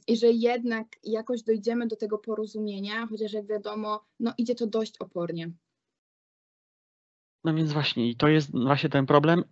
i 0.08 0.16
że 0.16 0.26
jednak 0.30 0.86
jakoś 1.04 1.42
dojdziemy 1.42 1.86
do 1.86 1.96
tego 1.96 2.18
porozumienia, 2.18 3.06
chociaż 3.06 3.32
jak 3.32 3.46
wiadomo, 3.46 4.04
no 4.20 4.34
idzie 4.38 4.54
to 4.54 4.66
dość 4.66 4.98
opornie. 4.98 5.50
No 7.44 7.54
więc 7.54 7.72
właśnie, 7.72 8.10
i 8.10 8.16
to 8.16 8.28
jest 8.28 8.50
właśnie 8.52 8.90
ten 8.90 9.06
problem. 9.06 9.44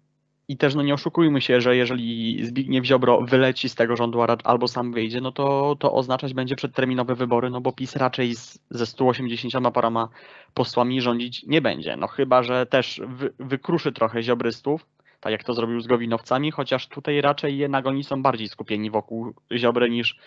I 0.53 0.57
też 0.57 0.75
no 0.75 0.83
nie 0.83 0.95
oszukujmy 0.95 1.41
się, 1.41 1.61
że 1.61 1.77
jeżeli 1.77 2.39
Zbigniew 2.47 2.85
Ziobro 2.85 3.21
wyleci 3.21 3.69
z 3.69 3.75
tego 3.75 3.97
rządu 3.97 4.21
albo 4.45 4.69
sam 4.69 4.93
wyjdzie, 4.93 5.21
no 5.21 5.33
to, 5.33 5.77
to 5.79 5.93
oznaczać 5.93 6.35
będzie 6.35 6.57
przedterminowe 6.57 7.15
wybory, 7.15 7.51
no 7.51 7.61
bo 7.61 7.73
PiS 7.73 7.97
raczej 7.97 8.35
z, 8.35 8.59
ze 8.71 8.87
180 8.87 9.75
paroma 9.75 10.09
posłami 10.55 11.01
rządzić 11.01 11.47
nie 11.47 11.61
będzie. 11.63 11.97
No 11.97 12.07
chyba, 12.07 12.43
że 12.43 12.67
też 12.67 13.01
wy, 13.07 13.33
wykruszy 13.39 13.93
trochę 13.93 14.23
ziobrystów, 14.23 14.87
tak 15.21 15.33
jak 15.33 15.45
to 15.45 15.55
zrobił 15.55 15.81
z 15.81 15.87
Gowinowcami, 15.87 16.51
chociaż 16.51 16.89
tutaj 16.89 17.21
raczej 17.21 17.59
jednak 17.59 17.87
oni 17.87 18.05
są 18.05 18.23
bardziej 18.23 18.49
skupieni 18.49 18.91
wokół 18.91 19.35
Ziobry 19.57 19.91
niż 19.91 20.19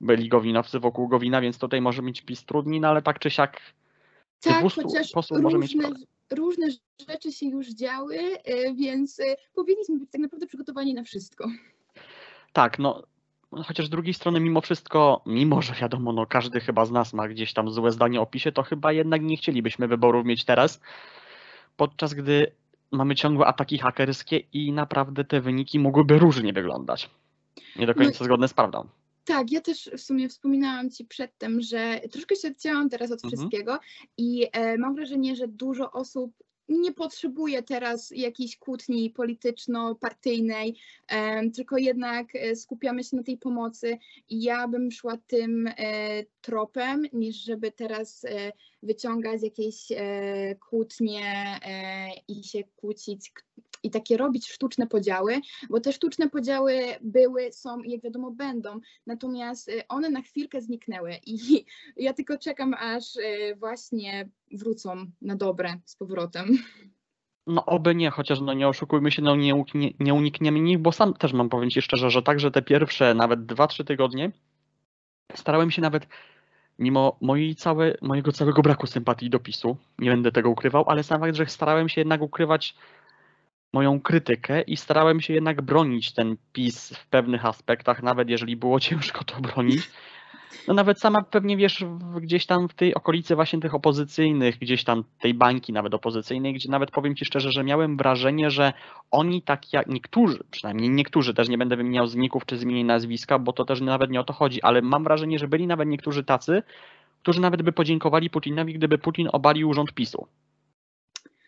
byli 0.00 0.28
Gowinowcy 0.28 0.80
wokół 0.80 1.08
Gowina, 1.08 1.40
więc 1.40 1.58
tutaj 1.58 1.80
może 1.80 2.02
mieć 2.02 2.22
PiS 2.22 2.44
trudniej, 2.44 2.80
no 2.80 2.88
ale 2.88 3.02
tak 3.02 3.18
czy 3.18 3.30
siak 3.30 3.60
Tak, 4.42 4.60
200 4.60 4.82
chociaż 4.82 5.10
posłów 5.12 5.40
może 5.40 5.58
mieć 5.58 5.74
różne. 5.74 6.19
Różne 6.30 6.68
rzeczy 7.08 7.32
się 7.32 7.46
już 7.46 7.68
działy, 7.68 8.18
e, 8.44 8.74
więc 8.74 9.20
e, 9.20 9.36
powinniśmy 9.54 9.98
być 9.98 10.10
tak 10.10 10.20
naprawdę 10.20 10.46
przygotowani 10.46 10.94
na 10.94 11.02
wszystko. 11.02 11.48
Tak, 12.52 12.78
no 12.78 13.02
no 13.52 13.62
chociaż 13.62 13.86
z 13.86 13.90
drugiej 13.90 14.14
strony 14.14 14.40
mimo 14.40 14.60
wszystko, 14.60 15.22
mimo 15.26 15.62
że 15.62 15.74
wiadomo, 15.74 16.12
no 16.12 16.26
każdy 16.26 16.60
chyba 16.60 16.84
z 16.84 16.90
nas 16.90 17.12
ma 17.12 17.28
gdzieś 17.28 17.52
tam 17.52 17.70
złe 17.70 17.92
zdanie 17.92 18.20
o 18.20 18.26
PiSie, 18.26 18.52
to 18.52 18.62
chyba 18.62 18.92
jednak 18.92 19.22
nie 19.22 19.36
chcielibyśmy 19.36 19.88
wyborów 19.88 20.26
mieć 20.26 20.44
teraz, 20.44 20.80
podczas 21.76 22.14
gdy 22.14 22.52
mamy 22.92 23.14
ciągłe 23.14 23.46
ataki 23.46 23.78
hakerskie 23.78 24.38
i 24.52 24.72
naprawdę 24.72 25.24
te 25.24 25.40
wyniki 25.40 25.78
mogłyby 25.78 26.18
różnie 26.18 26.52
wyglądać. 26.52 27.10
Nie 27.76 27.86
do 27.86 27.92
No 27.92 28.04
końca 28.04 28.24
zgodne 28.24 28.48
z 28.48 28.54
prawdą. 28.54 28.88
Tak, 29.30 29.52
ja 29.52 29.60
też 29.60 29.90
w 29.96 30.00
sumie 30.00 30.28
wspominałam 30.28 30.90
Ci 30.90 31.04
przedtem, 31.04 31.60
że 31.60 32.00
troszkę 32.10 32.36
się 32.36 32.48
odcięłam 32.48 32.88
teraz 32.88 33.10
od 33.10 33.24
Mhm. 33.24 33.30
wszystkiego 33.30 33.78
i 34.16 34.46
e, 34.52 34.78
mam 34.78 34.94
wrażenie, 34.94 35.36
że 35.36 35.48
dużo 35.48 35.92
osób 35.92 36.32
nie 36.68 36.92
potrzebuje 36.92 37.62
teraz 37.62 38.10
jakiejś 38.10 38.56
kłótni 38.58 39.10
polityczno-partyjnej, 39.10 40.76
em, 41.08 41.52
tylko 41.52 41.78
jednak 41.78 42.26
e, 42.34 42.56
skupiamy 42.56 43.04
się 43.04 43.16
na 43.16 43.22
tej 43.22 43.38
pomocy 43.38 43.98
i 44.28 44.42
ja 44.42 44.68
bym 44.68 44.90
szła 44.90 45.18
tym 45.26 45.66
e, 45.66 45.72
tropem, 46.40 47.06
niż 47.12 47.36
żeby 47.36 47.72
teraz 47.72 48.24
e, 48.24 48.52
wyciągać 48.82 49.42
jakieś 49.42 49.92
e, 49.92 50.54
kłótnie 50.54 51.22
e, 51.64 52.08
i 52.28 52.44
się 52.44 52.64
kłócić 52.76 53.32
i 53.82 53.90
takie 53.90 54.16
robić 54.16 54.50
sztuczne 54.50 54.86
podziały, 54.86 55.40
bo 55.70 55.80
te 55.80 55.92
sztuczne 55.92 56.30
podziały 56.30 56.80
były, 57.00 57.52
są 57.52 57.82
i 57.82 57.90
jak 57.90 58.02
wiadomo 58.02 58.30
będą, 58.30 58.80
natomiast 59.06 59.68
y, 59.68 59.88
one 59.88 60.10
na 60.10 60.22
chwilkę 60.22 60.60
zniknęły 60.60 61.14
i 61.26 61.64
ja 61.96 62.12
tylko 62.12 62.38
czekam, 62.38 62.74
aż 62.74 63.16
y, 63.16 63.56
właśnie 63.56 64.28
wrócą 64.52 65.06
na 65.22 65.36
dobre 65.36 65.74
z 65.84 65.96
powrotem. 65.96 66.58
No 67.46 67.66
oby 67.66 67.94
nie, 67.94 68.10
chociaż 68.10 68.40
no 68.40 68.54
nie 68.54 68.68
oszukujmy 68.68 69.10
się, 69.10 69.22
no 69.22 69.36
nie, 69.36 69.54
uniknie, 69.54 69.92
nie 70.00 70.14
unikniemy 70.14 70.60
nich, 70.60 70.78
bo 70.78 70.92
sam 70.92 71.14
też 71.14 71.32
mam 71.32 71.48
powiem 71.48 71.70
Ci 71.70 71.82
szczerze, 71.82 72.10
że 72.10 72.22
także 72.22 72.50
te 72.50 72.62
pierwsze 72.62 73.14
nawet 73.14 73.40
2-3 73.40 73.84
tygodnie 73.84 74.32
starałem 75.34 75.70
się 75.70 75.82
nawet 75.82 76.06
mimo 76.78 77.16
mojej 77.20 77.54
całe, 77.54 77.94
mojego 78.02 78.32
całego 78.32 78.62
braku 78.62 78.86
sympatii 78.86 79.30
do 79.30 79.40
PiSu, 79.40 79.76
nie 79.98 80.10
będę 80.10 80.32
tego 80.32 80.50
ukrywał, 80.50 80.84
ale 80.88 81.02
sam 81.02 81.20
fakt, 81.20 81.34
że 81.34 81.46
starałem 81.46 81.88
się 81.88 82.00
jednak 82.00 82.22
ukrywać 82.22 82.74
moją 83.72 84.00
krytykę 84.00 84.62
i 84.62 84.76
starałem 84.76 85.20
się 85.20 85.34
jednak 85.34 85.62
bronić 85.62 86.12
ten 86.12 86.36
PiS 86.52 86.96
w 86.96 87.06
pewnych 87.06 87.46
aspektach, 87.46 88.02
nawet 88.02 88.28
jeżeli 88.28 88.56
było 88.56 88.80
ciężko 88.90 89.24
to 89.24 89.40
bronić. 89.40 89.90
No 90.68 90.74
nawet 90.74 91.00
sama 91.00 91.22
pewnie 91.22 91.56
wiesz, 91.56 91.84
gdzieś 92.20 92.46
tam 92.46 92.68
w 92.68 92.74
tej 92.74 92.94
okolicy 92.94 93.34
właśnie 93.34 93.60
tych 93.60 93.74
opozycyjnych, 93.74 94.58
gdzieś 94.58 94.84
tam 94.84 95.04
tej 95.20 95.34
bańki 95.34 95.72
nawet 95.72 95.94
opozycyjnej, 95.94 96.54
gdzie 96.54 96.70
nawet 96.70 96.90
powiem 96.90 97.16
Ci 97.16 97.24
szczerze, 97.24 97.52
że 97.52 97.64
miałem 97.64 97.96
wrażenie, 97.96 98.50
że 98.50 98.72
oni 99.10 99.42
tak 99.42 99.72
jak 99.72 99.86
niektórzy, 99.86 100.44
przynajmniej 100.50 100.90
niektórzy, 100.90 101.34
też 101.34 101.48
nie 101.48 101.58
będę 101.58 101.76
wymieniał 101.76 102.06
zników 102.06 102.46
czy 102.46 102.58
zmienień 102.58 102.86
nazwiska, 102.86 103.38
bo 103.38 103.52
to 103.52 103.64
też 103.64 103.80
nawet 103.80 104.10
nie 104.10 104.20
o 104.20 104.24
to 104.24 104.32
chodzi, 104.32 104.62
ale 104.62 104.82
mam 104.82 105.04
wrażenie, 105.04 105.38
że 105.38 105.48
byli 105.48 105.66
nawet 105.66 105.88
niektórzy 105.88 106.24
tacy, 106.24 106.62
którzy 107.22 107.40
nawet 107.40 107.62
by 107.62 107.72
podziękowali 107.72 108.30
Putinowi, 108.30 108.74
gdyby 108.74 108.98
Putin 108.98 109.28
obalił 109.32 109.72
rząd 109.72 109.92
PiSu. 109.92 110.26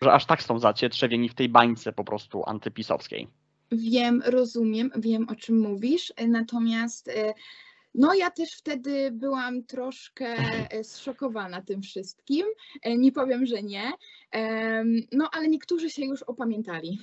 Że 0.02 0.12
aż 0.12 0.26
tak 0.26 0.42
są 0.42 0.58
zacietrzewieni 0.58 1.28
w 1.28 1.34
tej 1.34 1.48
bańce 1.48 1.92
po 1.92 2.04
prostu 2.04 2.42
antypisowskiej. 2.46 3.28
Wiem, 3.72 4.22
rozumiem, 4.26 4.90
wiem 4.96 5.28
o 5.28 5.34
czym 5.34 5.60
mówisz, 5.60 6.12
natomiast 6.28 7.08
y, 7.08 7.34
no 7.94 8.14
ja 8.14 8.30
też 8.30 8.52
wtedy 8.52 9.10
byłam 9.12 9.64
troszkę 9.64 10.26
e, 10.26 10.84
zszokowana 10.84 11.62
tym 11.62 11.82
wszystkim. 11.82 12.46
E, 12.82 12.96
nie 12.98 13.12
powiem, 13.12 13.46
że 13.46 13.62
nie. 13.62 13.92
No 15.12 15.28
ale 15.32 15.48
niektórzy 15.48 15.90
się 15.90 16.04
już 16.04 16.22
opamiętali. 16.22 16.98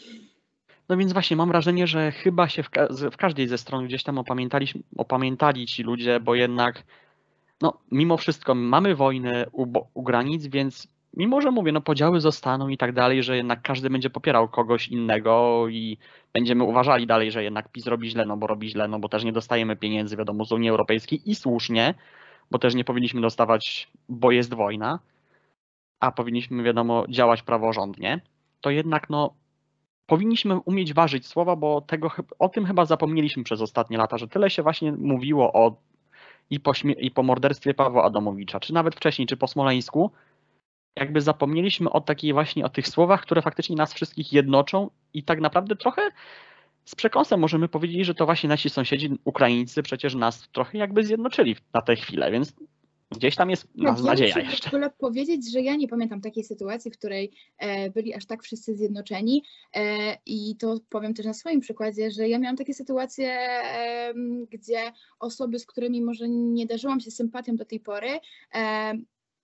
No 0.90 0.98
więc 0.98 1.14
właśnie 1.14 1.38
mam 1.38 1.50
wrażenie, 1.50 1.88
że 1.88 2.12
chyba 2.12 2.50
się 2.50 2.64
w, 2.64 2.70
ka 2.70 2.88
w 3.12 3.18
każdej 3.18 3.48
ze 3.48 3.58
stron 3.58 3.86
gdzieś 3.86 4.04
tam 4.04 4.18
opamiętali, 4.18 4.68
opamiętali 4.98 5.68
ci 5.68 5.84
ludzie, 5.84 6.20
bo 6.20 6.36
jednak 6.36 6.84
no 7.62 7.74
mimo 7.92 8.18
wszystko 8.18 8.56
mamy 8.56 8.96
wojnę 8.96 9.46
u, 9.52 9.66
u 9.94 10.04
granic, 10.04 10.48
więc 10.48 10.88
mimo 11.14 11.42
że 11.42 11.52
mówię, 11.52 11.72
no 11.72 11.82
podziały 11.82 12.22
zostaną 12.22 12.68
i 12.68 12.78
tak 12.78 12.94
dalej, 12.94 13.24
że 13.24 13.38
jednak 13.38 13.62
każdy 13.62 13.90
będzie 13.90 14.10
popierał 14.10 14.48
kogoś 14.48 14.88
innego 14.88 15.66
i 15.70 15.98
będziemy 16.34 16.64
uważali 16.64 17.08
dalej, 17.08 17.32
że 17.32 17.44
jednak 17.44 17.72
PiS 17.72 17.88
robi 17.88 18.10
źle, 18.10 18.26
no 18.26 18.38
bo 18.38 18.48
robi 18.48 18.70
źle, 18.70 18.88
no 18.88 19.00
bo 19.00 19.10
też 19.10 19.24
nie 19.24 19.32
dostajemy 19.34 19.76
pieniędzy, 19.76 20.18
wiadomo, 20.18 20.46
z 20.46 20.52
Unii 20.52 20.70
Europejskiej 20.70 21.30
i 21.30 21.36
słusznie, 21.36 21.94
bo 22.52 22.60
też 22.60 22.76
nie 22.76 22.84
powinniśmy 22.84 23.22
dostawać, 23.22 23.90
bo 24.10 24.32
jest 24.32 24.54
wojna, 24.54 25.00
a 26.00 26.12
powinniśmy, 26.12 26.64
wiadomo, 26.64 27.06
działać 27.10 27.42
praworządnie, 27.42 28.22
to 28.62 28.70
jednak 28.70 29.10
no 29.10 29.34
powinniśmy 30.06 30.60
umieć 30.60 30.94
ważyć 30.94 31.28
słowa, 31.28 31.56
bo 31.56 31.82
tego, 31.82 32.12
o 32.40 32.50
tym 32.50 32.66
chyba 32.66 32.86
zapomnieliśmy 32.86 33.44
przez 33.44 33.62
ostatnie 33.62 33.98
lata, 33.98 34.18
że 34.18 34.28
tyle 34.28 34.50
się 34.50 34.64
właśnie 34.64 34.92
mówiło 34.92 35.54
o 35.54 35.76
i 36.50 36.60
po, 36.60 36.72
i 37.00 37.12
po 37.12 37.24
morderstwie 37.24 37.74
Pawła 37.74 38.04
Adamowicza, 38.04 38.60
czy 38.60 38.74
nawet 38.74 38.96
wcześniej, 38.96 39.28
czy 39.28 39.38
po 39.38 39.48
Smoleńsku, 39.48 40.12
jakby 41.00 41.22
zapomnieliśmy 41.22 41.90
o 41.90 42.02
takiej 42.02 42.34
właśnie, 42.34 42.66
o 42.66 42.70
tych 42.70 42.88
słowach, 42.88 43.22
które 43.22 43.42
faktycznie 43.42 43.76
nas 43.76 43.94
wszystkich 43.94 44.34
jednoczą 44.34 44.90
i 45.14 45.24
tak 45.24 45.42
naprawdę 45.42 45.76
trochę 45.76 46.02
z 46.86 46.96
przekąsem 46.96 47.40
możemy 47.40 47.68
powiedzieć, 47.68 48.06
że 48.06 48.16
to 48.16 48.26
właśnie 48.26 48.50
nasi 48.50 48.70
sąsiedzi 48.70 49.20
Ukraińcy 49.24 49.84
przecież 49.84 50.16
nas 50.16 50.50
trochę 50.52 50.78
jakby 50.78 51.04
zjednoczyli 51.04 51.56
na 51.74 51.82
tę 51.82 51.96
chwilę, 51.96 52.32
więc 52.32 52.54
gdzieś 53.12 53.36
tam 53.36 53.50
jest 53.50 53.64
tak, 53.64 53.98
ja 53.98 54.04
nadzieja 54.04 54.40
jeszcze. 54.40 54.70
W 54.70 54.74
ogóle 54.74 54.90
powiedzieć, 54.90 55.52
że 55.52 55.62
ja 55.62 55.76
nie 55.76 55.88
pamiętam 55.88 56.22
takiej 56.22 56.44
sytuacji, 56.44 56.92
w 56.92 56.98
której 56.98 57.32
e, 57.58 57.90
byli 57.90 58.14
aż 58.14 58.26
tak 58.26 58.44
wszyscy 58.44 58.76
zjednoczeni 58.76 59.44
e, 59.76 60.18
i 60.26 60.56
to 60.56 60.80
powiem 60.90 61.14
też 61.14 61.26
na 61.26 61.34
swoim 61.34 61.60
przykładzie, 61.60 62.12
że 62.12 62.30
ja 62.30 62.40
miałam 62.40 62.58
takie 62.58 62.74
sytuacje, 62.74 63.32
e, 63.32 64.14
gdzie 64.52 64.92
osoby, 65.20 65.60
z 65.60 65.66
którymi 65.66 66.02
może 66.02 66.30
nie 66.30 66.66
darzyłam 66.66 67.00
się 67.00 67.12
sympatią 67.12 67.56
do 67.56 67.66
tej 67.66 67.80
pory, 67.80 68.20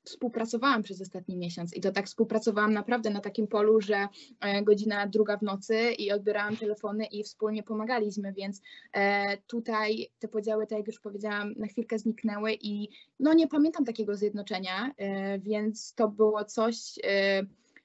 współpracowałam 0.05 0.83
przez 0.83 1.01
ostatni 1.01 1.37
miesiąc 1.37 1.73
i 1.73 1.81
to 1.81 1.91
tak 1.91 2.05
współpracowałam 2.05 2.73
naprawdę 2.73 3.09
na 3.09 3.19
takim 3.19 3.47
polu, 3.47 3.81
że 3.81 4.07
e, 4.39 4.63
godzina 4.63 5.07
druga 5.07 5.37
w 5.37 5.41
nocy 5.41 5.91
i 5.91 6.11
odbierałam 6.11 6.57
telefony 6.57 7.05
i 7.05 7.23
wspólnie 7.23 7.63
pomagaliśmy, 7.63 8.33
więc 8.33 8.61
e, 8.93 9.37
tutaj 9.37 10.07
te 10.19 10.27
podziały, 10.27 10.67
tak 10.67 10.77
jak 10.77 10.87
już 10.87 10.99
powiedziałam, 10.99 11.53
na 11.57 11.67
chwilkę 11.67 11.99
zniknęły 11.99 12.53
i 12.61 12.89
no 13.19 13.33
nie 13.33 13.47
pamiętam 13.47 13.85
takiego 13.85 14.15
zjednoczenia, 14.15 14.91
e, 14.97 15.39
więc 15.39 15.93
to 15.93 16.07
było 16.07 16.45
coś 16.45 16.75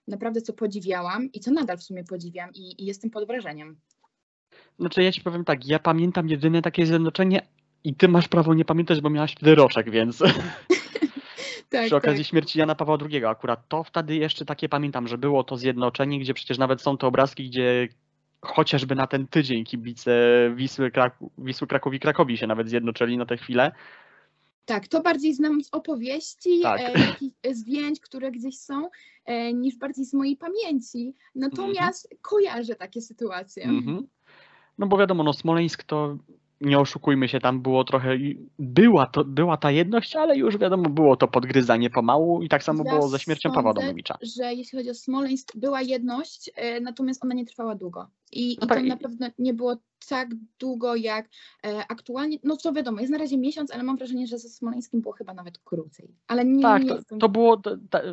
naprawdę, 0.08 0.40
co 0.40 0.52
podziwiałam 0.52 1.32
i 1.32 1.40
co 1.40 1.50
nadal 1.50 1.78
w 1.78 1.82
sumie 1.82 2.04
podziwiam 2.04 2.50
i, 2.54 2.82
i 2.82 2.86
jestem 2.86 3.10
pod 3.10 3.26
wrażeniem. 3.26 3.76
Znaczy 4.78 5.02
ja 5.02 5.12
ci 5.12 5.20
powiem 5.20 5.44
tak, 5.44 5.66
ja 5.66 5.78
pamiętam 5.78 6.28
jedyne 6.28 6.62
takie 6.62 6.86
zjednoczenie 6.86 7.46
i 7.84 7.94
ty 7.94 8.08
masz 8.08 8.28
prawo 8.28 8.54
nie 8.54 8.64
pamiętać, 8.64 9.00
bo 9.00 9.10
miałaś 9.10 9.32
wtedy 9.32 9.54
roczek, 9.54 9.90
więc... 9.90 10.22
tak, 11.70 11.86
przy 11.86 11.96
okazji 11.96 12.24
tak. 12.24 12.30
śmierci 12.30 12.58
Jana 12.58 12.74
Pawła 12.74 12.98
II. 13.10 13.24
Akurat 13.24 13.68
to 13.68 13.84
wtedy 13.84 14.16
jeszcze 14.16 14.44
takie 14.44 14.68
pamiętam, 14.68 15.08
że 15.08 15.18
było 15.18 15.44
to 15.44 15.56
zjednoczenie, 15.56 16.20
gdzie 16.20 16.34
przecież 16.34 16.58
nawet 16.58 16.82
są 16.82 16.98
te 16.98 17.06
obrazki, 17.06 17.48
gdzie 17.48 17.88
chociażby 18.42 18.94
na 18.94 19.06
ten 19.06 19.26
tydzień 19.26 19.64
kibice 19.64 20.12
Wisły, 20.54 20.90
Kraku, 20.90 21.30
Wisły 21.38 21.66
Kraków 21.66 21.94
i 21.94 22.00
Krakowi 22.00 22.36
się 22.36 22.46
nawet 22.46 22.68
zjednoczyli 22.68 23.16
na 23.16 23.26
tę 23.26 23.36
chwilę. 23.36 23.72
Tak, 24.64 24.88
to 24.88 25.00
bardziej 25.02 25.34
znam 25.34 25.64
z 25.64 25.68
opowieści, 25.72 26.60
tak. 26.62 26.80
e, 27.42 27.54
zdjęć, 27.54 28.00
które 28.00 28.30
gdzieś 28.30 28.58
są, 28.58 28.88
e, 29.24 29.52
niż 29.52 29.76
bardziej 29.76 30.04
z 30.04 30.14
mojej 30.14 30.36
pamięci. 30.36 31.14
Natomiast 31.34 32.06
mm 32.06 32.18
-hmm. 32.18 32.22
kojarzę 32.22 32.74
takie 32.74 33.00
sytuacje. 33.00 33.64
Mm 33.64 33.82
-hmm. 33.82 34.02
No 34.78 34.86
bo 34.86 34.98
wiadomo, 34.98 35.22
no 35.22 35.32
Smoleńsk 35.32 35.82
to 35.82 36.18
nie 36.60 36.78
oszukujmy 36.78 37.28
się, 37.28 37.40
tam 37.40 37.62
było 37.62 37.84
trochę, 37.84 38.16
była, 38.58 39.06
to, 39.06 39.24
była 39.24 39.56
ta 39.56 39.70
jedność, 39.70 40.16
ale 40.16 40.36
już 40.36 40.58
wiadomo, 40.58 40.90
było 40.90 41.16
to 41.16 41.28
podgryzanie 41.28 41.90
pomału 41.90 42.42
i 42.42 42.48
tak 42.48 42.62
samo 42.62 42.84
ja 42.84 42.90
było 42.90 43.08
ze 43.08 43.18
śmiercią 43.18 43.52
Pawła 43.52 43.74
Domowicza. 43.74 44.18
że 44.22 44.54
jeśli 44.54 44.78
chodzi 44.78 44.90
o 44.90 44.94
Smoleńsk, 44.94 45.56
była 45.56 45.82
jedność, 45.82 46.50
e, 46.54 46.80
natomiast 46.80 47.24
ona 47.24 47.34
nie 47.34 47.46
trwała 47.46 47.74
długo. 47.74 48.10
I, 48.32 48.56
no 48.60 48.66
i 48.66 48.68
tak, 48.68 48.78
tam 48.78 48.86
na 48.86 48.96
pewno 48.96 49.28
nie 49.38 49.54
było 49.54 49.76
tak 50.08 50.28
długo 50.58 50.96
jak 50.96 51.28
e, 51.66 51.78
aktualnie, 51.88 52.38
no 52.44 52.56
co 52.56 52.72
wiadomo, 52.72 53.00
jest 53.00 53.12
na 53.12 53.18
razie 53.18 53.38
miesiąc, 53.38 53.70
ale 53.70 53.82
mam 53.82 53.96
wrażenie, 53.96 54.26
że 54.26 54.38
ze 54.38 54.48
Smoleńskim 54.48 55.00
było 55.00 55.14
chyba 55.14 55.34
nawet 55.34 55.58
krócej. 55.58 56.14
Ale 56.28 56.44
nie, 56.44 56.62
tak, 56.62 56.82
nie 56.82 56.88
to, 56.88 56.94
jestem... 56.94 57.18
to 57.18 57.28
było, 57.28 57.62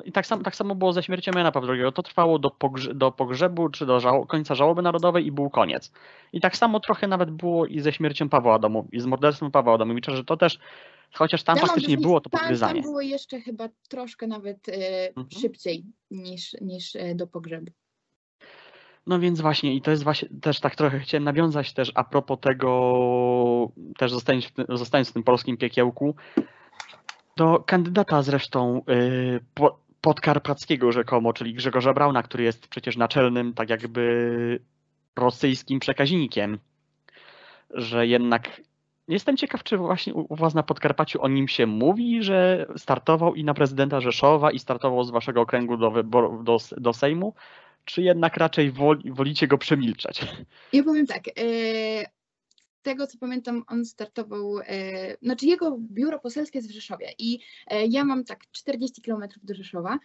i 0.06 0.12
tak, 0.12 0.27
sam, 0.27 0.43
tak 0.43 0.56
samo 0.56 0.75
było 0.75 0.93
ze 0.93 1.03
śmiercią 1.03 1.32
Jana 1.36 1.51
Pawła 1.51 1.73
II. 1.73 1.93
To 1.93 2.03
trwało 2.03 2.39
do, 2.39 2.49
pogrze, 2.49 2.93
do 2.93 3.12
pogrzebu, 3.12 3.69
czy 3.69 3.86
do 3.86 4.25
końca 4.27 4.56
żałoby 4.56 4.82
narodowej 4.82 5.25
i 5.25 5.32
był 5.32 5.49
koniec. 5.49 5.91
I 6.34 6.41
tak 6.41 6.58
samo 6.58 6.80
trochę 6.80 7.08
nawet 7.08 7.32
było 7.32 7.65
i 7.65 7.80
ze 7.80 7.93
śmiercią 7.93 8.30
Pawła 8.30 8.56
Adamu, 8.56 8.88
i 8.91 8.99
z 8.99 9.06
morderstwem 9.06 9.51
Pawła 9.51 9.73
Adamowicza, 9.73 10.15
że 10.15 10.23
to 10.23 10.38
też 10.38 10.60
Chociaż 11.13 11.43
tam 11.43 11.58
ja 11.58 11.65
faktycznie 11.65 11.97
było 11.97 12.21
to 12.21 12.30
podgryzanie. 12.30 12.73
Tam, 12.73 12.84
tam 12.84 12.91
było 12.91 13.01
jeszcze 13.01 13.41
chyba 13.41 13.69
troszkę 13.89 14.27
nawet 14.27 14.69
e, 14.69 15.08
mhm. 15.08 15.27
szybciej 15.41 15.86
niż, 16.12 16.56
niż 16.62 16.95
e, 16.95 17.15
do 17.15 17.27
pogrzebu. 17.27 17.71
No 19.08 19.20
więc 19.20 19.41
właśnie 19.41 19.76
i 19.76 19.82
to 19.82 19.91
jest 19.91 20.04
właśnie 20.04 20.30
też 20.41 20.60
tak 20.60 20.76
trochę 20.76 21.00
chciałem 21.00 21.24
nawiązać 21.24 21.74
też 21.74 21.91
a 21.96 22.04
propos 22.04 22.39
tego, 22.39 23.72
też 23.98 24.12
zostając 24.12 24.46
w 24.46 24.52
tym, 24.52 24.65
zostając 24.70 25.10
w 25.10 25.13
tym 25.13 25.24
polskim 25.24 25.58
piekiełku, 25.58 26.15
do 27.38 27.63
kandydata 27.65 28.22
zresztą 28.22 28.82
yy, 28.88 29.39
po, 29.54 29.80
podkarpackiego 30.02 30.91
rzekomo, 30.91 31.34
czyli 31.34 31.54
Grzegorza 31.54 31.93
Brauna, 31.93 32.24
który 32.24 32.43
jest 32.43 32.67
przecież 32.67 32.98
naczelnym 32.98 33.54
tak 33.54 33.70
jakby 33.70 34.60
rosyjskim 35.15 35.80
przekaźnikiem, 35.80 36.60
że 37.70 38.08
jednak 38.08 38.62
jestem 39.08 39.38
ciekaw, 39.38 39.63
czy 39.63 39.78
właśnie 39.78 40.13
u 40.13 40.36
was 40.36 40.54
na 40.54 40.63
Podkarpaciu 40.63 41.22
o 41.22 41.28
nim 41.28 41.48
się 41.48 41.65
mówi, 41.65 42.24
że 42.24 42.65
startował 42.78 43.36
i 43.36 43.43
na 43.43 43.54
prezydenta 43.54 44.02
Rzeszowa 44.02 44.52
i 44.52 44.60
startował 44.60 45.04
z 45.04 45.12
waszego 45.12 45.41
okręgu 45.41 45.78
do, 45.78 46.04
do, 46.43 46.58
do 46.78 46.93
Sejmu, 46.93 47.34
czy 47.88 48.02
jednak 48.02 48.38
raczej 48.38 48.71
woli, 48.71 49.12
wolicie 49.12 49.47
go 49.47 49.58
przemilczać? 49.58 50.21
Ja 50.73 50.84
powiem 50.84 51.08
tak. 51.08 51.28
E, 51.28 51.32
tego 52.82 53.08
co 53.08 53.17
pamiętam, 53.17 53.63
on 53.67 53.86
startował, 53.86 54.60
e, 54.60 55.17
znaczy 55.21 55.45
jego 55.45 55.78
biuro 55.80 56.19
poselskie 56.19 56.60
jest 56.60 56.69
w 56.69 56.73
Rzeszowie 56.73 57.13
i 57.19 57.39
e, 57.67 57.86
ja 57.86 58.04
mam 58.04 58.23
tak 58.23 58.39
40 58.52 59.02
kilometrów 59.02 59.45
do 59.45 59.56
Rzeszowa, 59.56 60.00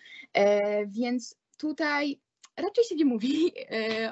więc 0.87 1.37
tutaj 1.59 2.21
raczej 2.57 2.85
się 2.85 2.95
nie 2.95 3.05
mówi 3.05 3.53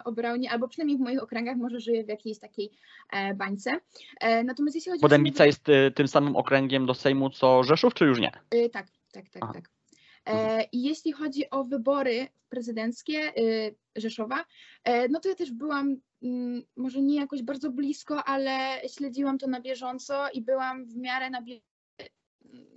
o 0.05 0.13
Braunie, 0.13 0.51
albo 0.51 0.69
przynajmniej 0.69 0.99
w 0.99 1.01
moich 1.01 1.23
okręgach 1.23 1.57
może 1.57 1.81
żyje 1.81 2.05
w 2.05 2.09
jakiejś 2.09 2.39
takiej 2.39 2.71
bańce. 3.35 3.81
Natomiast 4.45 4.75
jeśli 4.75 4.91
chodzi 4.91 5.03
Bo 5.03 5.09
Dębica 5.09 5.45
o... 5.45 5.47
jest 5.47 5.65
tym 5.95 6.09
samym 6.09 6.37
okręgiem 6.37 6.87
do 6.87 6.95
Sejmu 6.95 7.31
co 7.31 7.63
Rzeszów, 7.63 7.95
czy 7.95 8.05
już 8.05 8.21
nie? 8.21 8.31
Tak, 8.73 8.87
tak, 9.13 9.29
tak, 9.29 9.53
tak. 9.53 9.80
Mhm. 10.33 10.65
I 10.73 10.83
jeśli 10.83 11.13
chodzi 11.13 11.51
o 11.51 11.65
wybory 11.65 12.29
prezydenckie 12.49 13.33
y, 13.39 13.75
Rzeszowa, 13.97 14.45
e, 14.85 15.09
no 15.09 15.21
to 15.21 15.29
ja 15.29 15.35
też 15.35 15.53
byłam 15.53 15.97
mm, 16.23 16.63
może 16.77 17.03
nie 17.03 17.17
jakoś 17.17 17.43
bardzo 17.43 17.71
blisko, 17.71 18.25
ale 18.25 18.81
śledziłam 18.89 19.39
to 19.39 19.47
na 19.47 19.61
bieżąco 19.61 20.31
i 20.31 20.43
byłam 20.43 20.87
w 20.87 20.97
miarę 20.97 21.31
na, 21.31 21.43
bie 21.43 21.61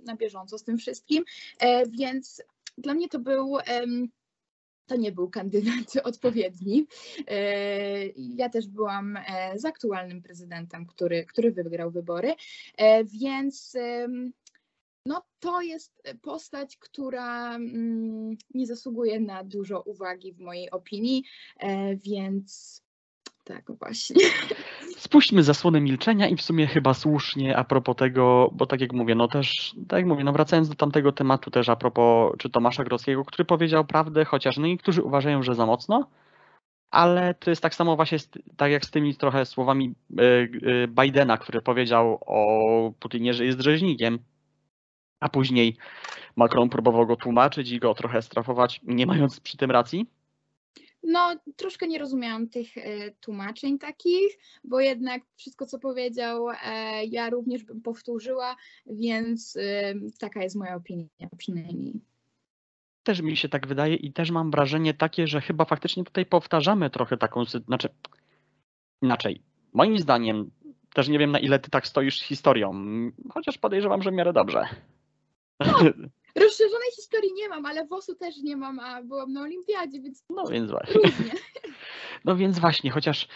na 0.04 0.16
bieżąco 0.16 0.58
z 0.58 0.64
tym 0.64 0.78
wszystkim, 0.78 1.24
e, 1.58 1.86
więc 1.86 2.42
dla 2.78 2.94
mnie 2.94 3.08
to 3.08 3.18
był 3.18 3.56
to 4.86 4.96
nie 4.96 5.12
był 5.12 5.30
kandydat 5.30 5.96
odpowiedni. 6.04 6.86
E, 7.28 8.06
Ja 8.16 8.48
też 8.48 8.66
byłam 8.66 9.16
e, 9.16 9.58
z 9.58 9.64
aktualnym 9.64 10.22
prezydentem, 10.22 10.86
który, 10.86 11.24
który 11.26 11.52
wygrał 11.52 11.90
wybory, 11.90 12.34
E, 12.76 13.04
więc 13.04 13.76
no, 15.06 15.22
to 15.40 15.60
jest 15.60 16.02
postać, 16.22 16.76
która 16.76 17.54
mm, 17.54 18.36
nie 18.54 18.66
zasługuje 18.66 19.20
na 19.20 19.44
dużo 19.44 19.80
uwagi 19.80 20.32
w 20.32 20.40
mojej 20.40 20.70
opinii, 20.70 21.24
e, 21.60 21.96
więc 21.96 22.80
tak 23.44 23.64
właśnie. 23.78 24.16
Spuśćmy 24.96 25.42
zasłonę 25.42 25.80
milczenia 25.80 26.28
i 26.28 26.36
w 26.36 26.42
sumie 26.42 26.66
chyba 26.66 26.94
słusznie 26.94 27.56
a 27.56 27.64
propos 27.64 27.96
tego, 27.96 28.50
bo 28.52 28.66
tak 28.66 28.80
jak 28.80 28.92
mówię, 28.92 29.14
no 29.14 29.28
też, 29.28 29.76
tak 29.88 29.98
jak 29.98 30.06
mówię, 30.06 30.24
no 30.24 30.32
wracając 30.32 30.68
do 30.68 30.74
tamtego 30.74 31.12
tematu 31.12 31.50
też 31.50 31.68
a 31.68 31.76
propos 31.76 32.32
czy 32.38 32.50
Tomasza 32.50 32.84
Grodzkiego, 32.84 33.24
który 33.24 33.44
powiedział 33.44 33.84
prawdę, 33.84 34.24
chociaż 34.24 34.56
no 34.56 34.66
niektórzy 34.66 35.02
uważają, 35.02 35.42
że 35.42 35.54
za 35.54 35.66
mocno, 35.66 36.10
ale 36.90 37.34
to 37.34 37.50
jest 37.50 37.62
tak 37.62 37.74
samo 37.74 37.96
właśnie 37.96 38.18
tak 38.56 38.72
jak 38.72 38.84
z 38.84 38.90
tymi 38.90 39.14
trochę 39.14 39.46
słowami 39.46 39.94
e, 40.18 40.22
e, 40.22 40.88
Bidena, 40.88 41.38
który 41.38 41.62
powiedział 41.62 42.18
o 42.26 42.92
Putinie, 43.00 43.34
że 43.34 43.44
jest 43.44 43.60
rzeźnikiem, 43.60 44.18
a 45.24 45.28
później 45.28 45.76
Macron 46.36 46.68
próbował 46.68 47.06
go 47.06 47.16
tłumaczyć 47.16 47.70
i 47.70 47.78
go 47.78 47.94
trochę 47.94 48.22
strafować, 48.22 48.80
nie 48.82 49.06
mając 49.06 49.40
przy 49.40 49.56
tym 49.56 49.70
racji. 49.70 50.06
No, 51.02 51.36
troszkę 51.56 51.88
nie 51.88 51.98
rozumiałam 51.98 52.48
tych 52.48 52.78
e, 52.78 53.10
tłumaczeń 53.10 53.78
takich, 53.78 54.38
bo 54.64 54.80
jednak 54.80 55.22
wszystko, 55.36 55.66
co 55.66 55.78
powiedział, 55.78 56.48
e, 56.50 57.04
ja 57.04 57.30
również 57.30 57.64
bym 57.64 57.80
powtórzyła, 57.80 58.56
więc 58.86 59.56
e, 59.56 59.94
taka 60.18 60.42
jest 60.42 60.56
moja 60.56 60.74
opinia 60.74 61.08
przynajmniej. 61.38 62.00
Też 63.02 63.20
mi 63.20 63.36
się 63.36 63.48
tak 63.48 63.66
wydaje 63.66 63.94
i 63.94 64.12
też 64.12 64.30
mam 64.30 64.50
wrażenie 64.50 64.94
takie, 64.94 65.26
że 65.26 65.40
chyba 65.40 65.64
faktycznie 65.64 66.04
tutaj 66.04 66.26
powtarzamy 66.26 66.90
trochę 66.90 67.16
taką 67.16 67.44
sytuację. 67.44 67.66
Znaczy, 67.66 67.88
inaczej. 69.02 69.42
Moim 69.72 69.98
zdaniem, 69.98 70.50
też 70.94 71.08
nie 71.08 71.18
wiem 71.18 71.30
na 71.30 71.38
ile 71.38 71.58
ty 71.58 71.70
tak 71.70 71.86
stoisz 71.86 72.20
z 72.20 72.24
historią, 72.24 72.72
chociaż 73.30 73.58
podejrzewam, 73.58 74.02
że 74.02 74.10
w 74.10 74.14
miarę 74.14 74.32
dobrze. 74.32 74.68
Rozszerzonej 76.42 76.90
historii 76.96 77.32
nie 77.32 77.48
mam, 77.48 77.66
ale 77.66 77.86
WOS-u 77.86 78.14
też 78.14 78.36
nie 78.42 78.56
mam, 78.56 78.80
a 78.80 79.02
byłam 79.02 79.32
na 79.32 79.42
olimpiadzie, 79.42 80.00
więc 80.00 80.24
No 80.30 80.46
więc 80.46 80.70
właśnie. 80.70 80.94
różnie. 80.94 81.32
No 82.24 82.36
więc 82.36 82.58
właśnie, 82.58 82.90
chociaż 82.90 83.28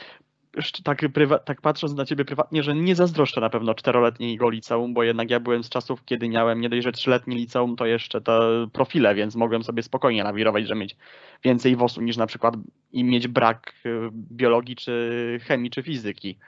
tak, 0.84 1.00
tak 1.44 1.60
patrząc 1.60 1.94
na 1.94 2.04
ciebie 2.04 2.24
prywatnie, 2.24 2.62
że 2.62 2.74
nie 2.74 2.94
zazdroszczę 2.94 3.40
na 3.40 3.50
pewno 3.50 3.74
czteroletniego 3.74 4.50
liceum, 4.50 4.94
bo 4.94 5.02
jednak 5.02 5.30
ja 5.30 5.40
byłem 5.40 5.64
z 5.64 5.68
czasów, 5.68 6.04
kiedy 6.04 6.28
miałem 6.28 6.60
nie 6.60 6.68
dość, 6.68 6.84
że 6.84 6.92
trzyletnie 6.92 7.36
liceum, 7.36 7.76
to 7.76 7.86
jeszcze 7.86 8.20
te 8.20 8.66
profile, 8.72 9.14
więc 9.14 9.36
mogłem 9.36 9.64
sobie 9.64 9.82
spokojnie 9.82 10.24
nawirować, 10.24 10.68
że 10.68 10.74
mieć 10.74 10.96
więcej 11.44 11.76
WOS-u 11.76 12.00
niż 12.00 12.16
na 12.16 12.26
przykład 12.26 12.54
i 12.92 13.04
mieć 13.04 13.28
brak 13.28 13.74
y, 13.86 13.90
biologii, 14.12 14.76
czy 14.76 15.40
chemii, 15.42 15.70
czy 15.70 15.82
fizyki. 15.82 16.38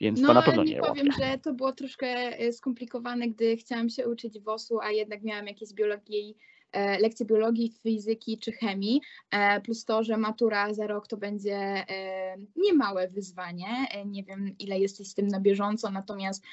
Więc 0.00 0.22
to 0.22 0.34
na 0.34 0.42
pewno 0.42 0.64
nie 0.64 0.74
nie 0.74 0.80
powiem, 0.80 1.12
że 1.12 1.38
to 1.38 1.52
było 1.52 1.72
troszkę 1.72 2.06
e, 2.38 2.52
skomplikowane, 2.52 3.28
gdy 3.28 3.56
chciałam 3.56 3.90
się 3.90 4.08
uczyć 4.08 4.40
WOS-u, 4.40 4.80
a 4.80 4.90
jednak 4.90 5.22
miałam 5.22 5.46
jakieś 5.46 5.72
biologii, 5.72 6.36
e, 6.72 6.98
lekcje 6.98 7.26
biologii, 7.26 7.74
fizyki 7.82 8.38
czy 8.38 8.52
chemii, 8.52 9.00
e, 9.30 9.60
plus 9.60 9.84
to, 9.84 10.04
że 10.04 10.16
matura 10.16 10.74
za 10.74 10.86
rok 10.86 11.06
to 11.06 11.16
będzie 11.16 11.84
niemałe 12.56 13.08
wyzwanie. 13.08 13.66
Nie 14.06 14.24
wiem, 14.24 14.54
ile 14.58 14.78
jesteś 14.78 15.08
z 15.08 15.14
tym 15.14 15.28
na 15.28 15.40
bieżąco, 15.40 15.90
natomiast 15.90 16.44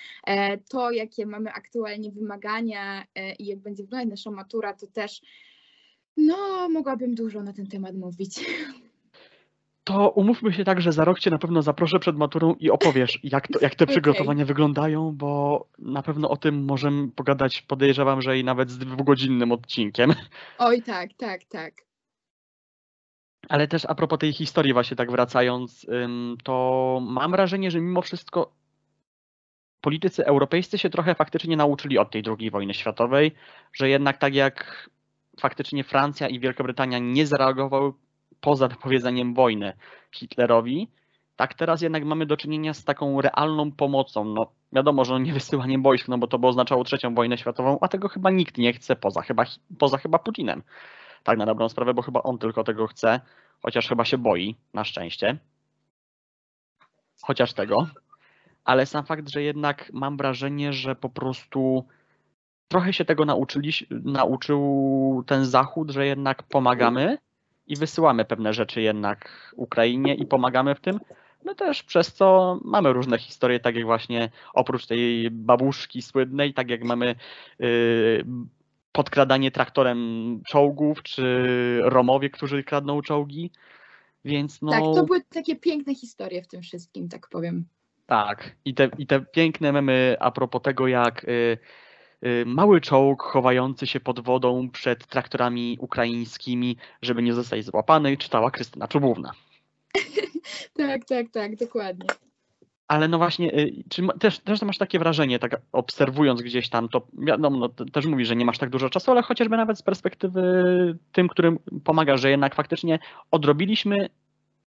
to, 0.70 0.92
jakie 0.92 1.26
mamy 1.26 1.52
aktualnie 1.52 2.12
wymagania 2.12 3.06
i 3.40 3.46
jak 3.46 3.60
będzie 3.60 3.84
wyglądać 3.84 4.10
nasza 4.10 4.32
matura, 4.32 4.74
to 4.74 4.88
też 4.88 5.22
no, 6.18 6.70
mogłabym 6.70 7.16
dużo 7.16 7.44
na 7.44 7.54
ten 7.54 7.68
temat 7.68 7.96
mówić. 7.96 8.40
To 9.86 10.10
umówmy 10.10 10.54
się 10.54 10.64
tak, 10.64 10.82
że 10.82 10.92
za 10.92 11.06
rok 11.06 11.20
cię 11.20 11.30
na 11.32 11.38
pewno 11.38 11.62
zaproszę 11.62 12.00
przed 12.00 12.18
maturą 12.18 12.56
i 12.60 12.70
opowiesz, 12.70 13.20
jak, 13.24 13.48
to, 13.48 13.60
jak 13.62 13.76
te 13.76 13.88
przygotowania 13.96 14.46
wyglądają, 14.46 15.12
bo 15.12 15.66
na 15.80 16.04
pewno 16.04 16.30
o 16.30 16.38
tym 16.38 16.66
możemy 16.66 17.12
pogadać, 17.12 17.62
podejrzewam, 17.62 18.22
że 18.22 18.40
i 18.40 18.44
nawet 18.44 18.70
z 18.70 18.78
dwugodzinnym 18.78 19.52
odcinkiem. 19.52 20.14
Oj, 20.60 20.82
tak, 20.82 21.14
tak, 21.14 21.44
tak. 21.44 21.74
Ale 23.50 23.68
też 23.68 23.86
a 23.86 23.96
propos 23.96 24.20
tej 24.20 24.34
historii, 24.34 24.74
właśnie 24.74 24.98
tak 24.98 25.12
wracając, 25.12 25.86
to 26.44 27.00
mam 27.02 27.32
wrażenie, 27.32 27.72
że 27.72 27.82
mimo 27.82 28.02
wszystko 28.02 28.52
politycy 29.82 30.26
europejscy 30.26 30.78
się 30.78 30.90
trochę 30.90 31.16
faktycznie 31.16 31.58
nauczyli 31.58 31.98
od 31.98 32.12
tej 32.12 32.24
II 32.40 32.52
wojny 32.52 32.74
światowej, 32.74 33.32
że 33.74 33.90
jednak 33.90 34.18
tak 34.18 34.36
jak 34.36 34.90
faktycznie 35.40 35.84
Francja 35.84 36.28
i 36.28 36.40
Wielka 36.40 36.64
Brytania 36.64 37.00
nie 37.00 37.28
zareagowały 37.28 37.94
poza 38.46 38.68
wypowiedzeniem 38.68 39.34
wojny 39.34 39.74
Hitlerowi, 40.12 40.88
tak 41.36 41.54
teraz 41.54 41.82
jednak 41.82 42.06
mamy 42.06 42.26
do 42.26 42.38
czynienia 42.38 42.74
z 42.74 42.84
taką 42.84 43.22
realną 43.22 43.72
pomocą. 43.72 44.26
No 44.26 44.52
wiadomo, 44.74 45.06
że 45.06 45.20
nie 45.20 45.34
wysyłaniem 45.34 45.84
wojsk, 45.84 46.08
no 46.08 46.18
bo 46.18 46.28
to 46.28 46.40
by 46.40 46.48
oznaczało 46.48 46.84
trzecią 46.84 47.16
wojnę 47.16 47.38
światową, 47.38 47.78
a 47.82 47.88
tego 47.88 48.10
chyba 48.10 48.32
nikt 48.32 48.58
nie 48.58 48.74
chce 48.74 48.96
poza 48.96 49.22
chyba, 49.22 49.44
poza 49.80 49.98
chyba 49.98 50.20
Putinem. 50.20 50.64
Tak 51.24 51.38
na 51.38 51.46
dobrą 51.46 51.70
sprawę, 51.70 51.94
bo 51.94 52.02
chyba 52.02 52.24
on 52.24 52.38
tylko 52.38 52.64
tego 52.64 52.88
chce, 52.88 53.22
chociaż 53.62 53.88
chyba 53.88 54.06
się 54.06 54.18
boi, 54.18 54.56
na 54.74 54.84
szczęście. 54.84 55.38
Chociaż 57.22 57.54
tego. 57.54 57.88
Ale 58.66 58.86
sam 58.86 59.06
fakt, 59.06 59.30
że 59.30 59.44
jednak 59.44 59.92
mam 59.94 60.18
wrażenie, 60.18 60.74
że 60.74 60.96
po 60.96 61.10
prostu 61.10 61.86
trochę 62.68 62.94
się 62.94 63.06
tego 63.06 63.26
nauczyli, 63.26 63.72
nauczył 63.90 65.24
ten 65.28 65.46
Zachód, 65.46 65.92
że 65.92 66.06
jednak 66.06 66.44
pomagamy 66.44 67.18
i 67.68 67.76
wysyłamy 67.76 68.26
pewne 68.26 68.54
rzeczy 68.54 68.82
jednak 68.82 69.52
Ukrainie 69.56 70.16
i 70.16 70.26
pomagamy 70.26 70.76
w 70.76 70.80
tym. 70.80 71.00
My 71.46 71.56
też 71.56 71.84
przez 71.84 72.14
co 72.14 72.60
mamy 72.64 72.94
różne 72.94 73.18
historie, 73.18 73.60
tak 73.60 73.76
jak 73.76 73.86
właśnie 73.86 74.30
oprócz 74.54 74.86
tej 74.86 75.32
babuszki 75.32 76.02
słynnej, 76.02 76.54
tak 76.54 76.70
jak 76.70 76.84
mamy 76.84 77.16
yy, 77.60 78.26
podkradanie 78.92 79.52
traktorem 79.52 80.42
czołgów, 80.48 81.04
czy 81.04 81.48
Romowie, 81.84 82.30
którzy 82.30 82.64
kradną 82.64 83.02
czołgi. 83.02 83.52
Więc 84.26 84.62
no 84.62 84.72
Tak, 84.72 84.82
to 84.82 85.04
były 85.04 85.22
takie 85.22 85.56
piękne 85.56 85.96
historie 85.96 86.42
w 86.42 86.48
tym 86.48 86.62
wszystkim, 86.62 87.10
tak 87.10 87.28
powiem. 87.30 87.66
tak. 88.06 88.56
I 88.66 88.74
te, 88.74 88.90
i 88.98 89.08
te 89.08 89.22
piękne 89.22 89.72
memy 89.72 90.18
a 90.20 90.32
propos 90.32 90.62
tego, 90.62 90.88
jak 90.88 91.24
y, 91.24 91.28
y, 91.32 91.58
mały 92.46 92.82
czołg 92.82 93.24
chowający 93.24 93.88
się 93.88 94.00
pod 94.00 94.20
wodą 94.20 94.70
przed 94.70 95.08
traktorami 95.08 95.78
ukraińskimi, 95.80 96.78
żeby 97.02 97.22
nie 97.22 97.34
zostać 97.34 97.66
złapany, 97.66 98.18
czytała 98.18 98.52
Krystyna 98.52 98.88
Czubówna. 98.88 99.32
Tak, 100.78 101.06
tak, 101.06 101.30
tak, 101.30 101.56
dokładnie. 101.56 102.06
Ale 102.88 103.08
no 103.08 103.18
właśnie, 103.18 103.60
y, 103.60 103.84
czy 103.90 104.08
też, 104.20 104.40
też 104.40 104.62
masz 104.62 104.78
takie 104.78 105.00
wrażenie, 105.00 105.40
tak 105.40 105.62
obserwując 105.72 106.42
gdzieś 106.42 106.70
tam, 106.70 106.90
to 106.90 107.08
wiadomo, 107.14 107.58
no, 107.58 107.70
te- 107.70 107.86
też 107.86 108.06
mówisz, 108.06 108.28
że 108.28 108.36
nie 108.36 108.46
masz 108.46 108.58
tak 108.58 108.70
dużo 108.70 108.90
czasu, 108.90 109.12
ale 109.12 109.22
chociażby 109.22 109.58
nawet 109.58 109.78
z 109.78 109.82
perspektywy 109.82 110.98
tym, 111.12 111.28
którym 111.28 111.60
pomaga, 111.84 112.18
że 112.18 112.30
jednak 112.30 112.56
faktycznie 112.56 113.00
odrobiliśmy 113.32 114.10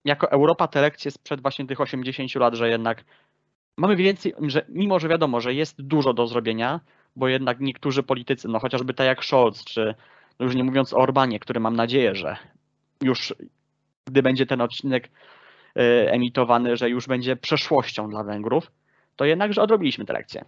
jako 0.04 0.30
Europa 0.30 0.68
te 0.68 0.80
lekcje 0.80 1.10
sprzed 1.10 1.42
właśnie 1.42 1.66
tych 1.66 1.80
80 1.80 2.34
lat, 2.34 2.54
że 2.54 2.68
jednak 2.68 3.04
mamy 3.76 3.96
więcej, 3.96 4.34
że 4.42 4.66
mimo, 4.68 4.98
że 4.98 5.08
wiadomo, 5.08 5.40
że 5.40 5.54
jest 5.54 5.82
dużo 5.82 6.14
do 6.14 6.26
zrobienia, 6.26 6.80
bo 7.16 7.28
jednak 7.28 7.60
niektórzy 7.60 8.02
politycy, 8.02 8.48
no 8.48 8.58
chociażby 8.58 8.94
tak 8.94 9.06
jak 9.06 9.24
Scholz, 9.24 9.64
czy 9.64 9.94
no 10.38 10.46
już 10.46 10.54
nie 10.54 10.64
mówiąc 10.64 10.92
o 10.92 10.96
Orbanie, 10.96 11.40
który 11.40 11.60
mam 11.60 11.76
nadzieję, 11.76 12.14
że 12.14 12.36
już 13.02 13.34
gdy 14.06 14.22
będzie 14.22 14.46
ten 14.46 14.60
odcinek 14.60 15.10
e, 15.76 16.12
emitowany, 16.12 16.76
że 16.76 16.90
już 16.90 17.06
będzie 17.06 17.36
przeszłością 17.36 18.10
dla 18.10 18.24
Węgrów, 18.24 18.72
to 19.16 19.24
jednak, 19.24 19.52
że 19.52 19.62
odrobiliśmy 19.62 20.04
te 20.04 20.12
lekcje. 20.12 20.44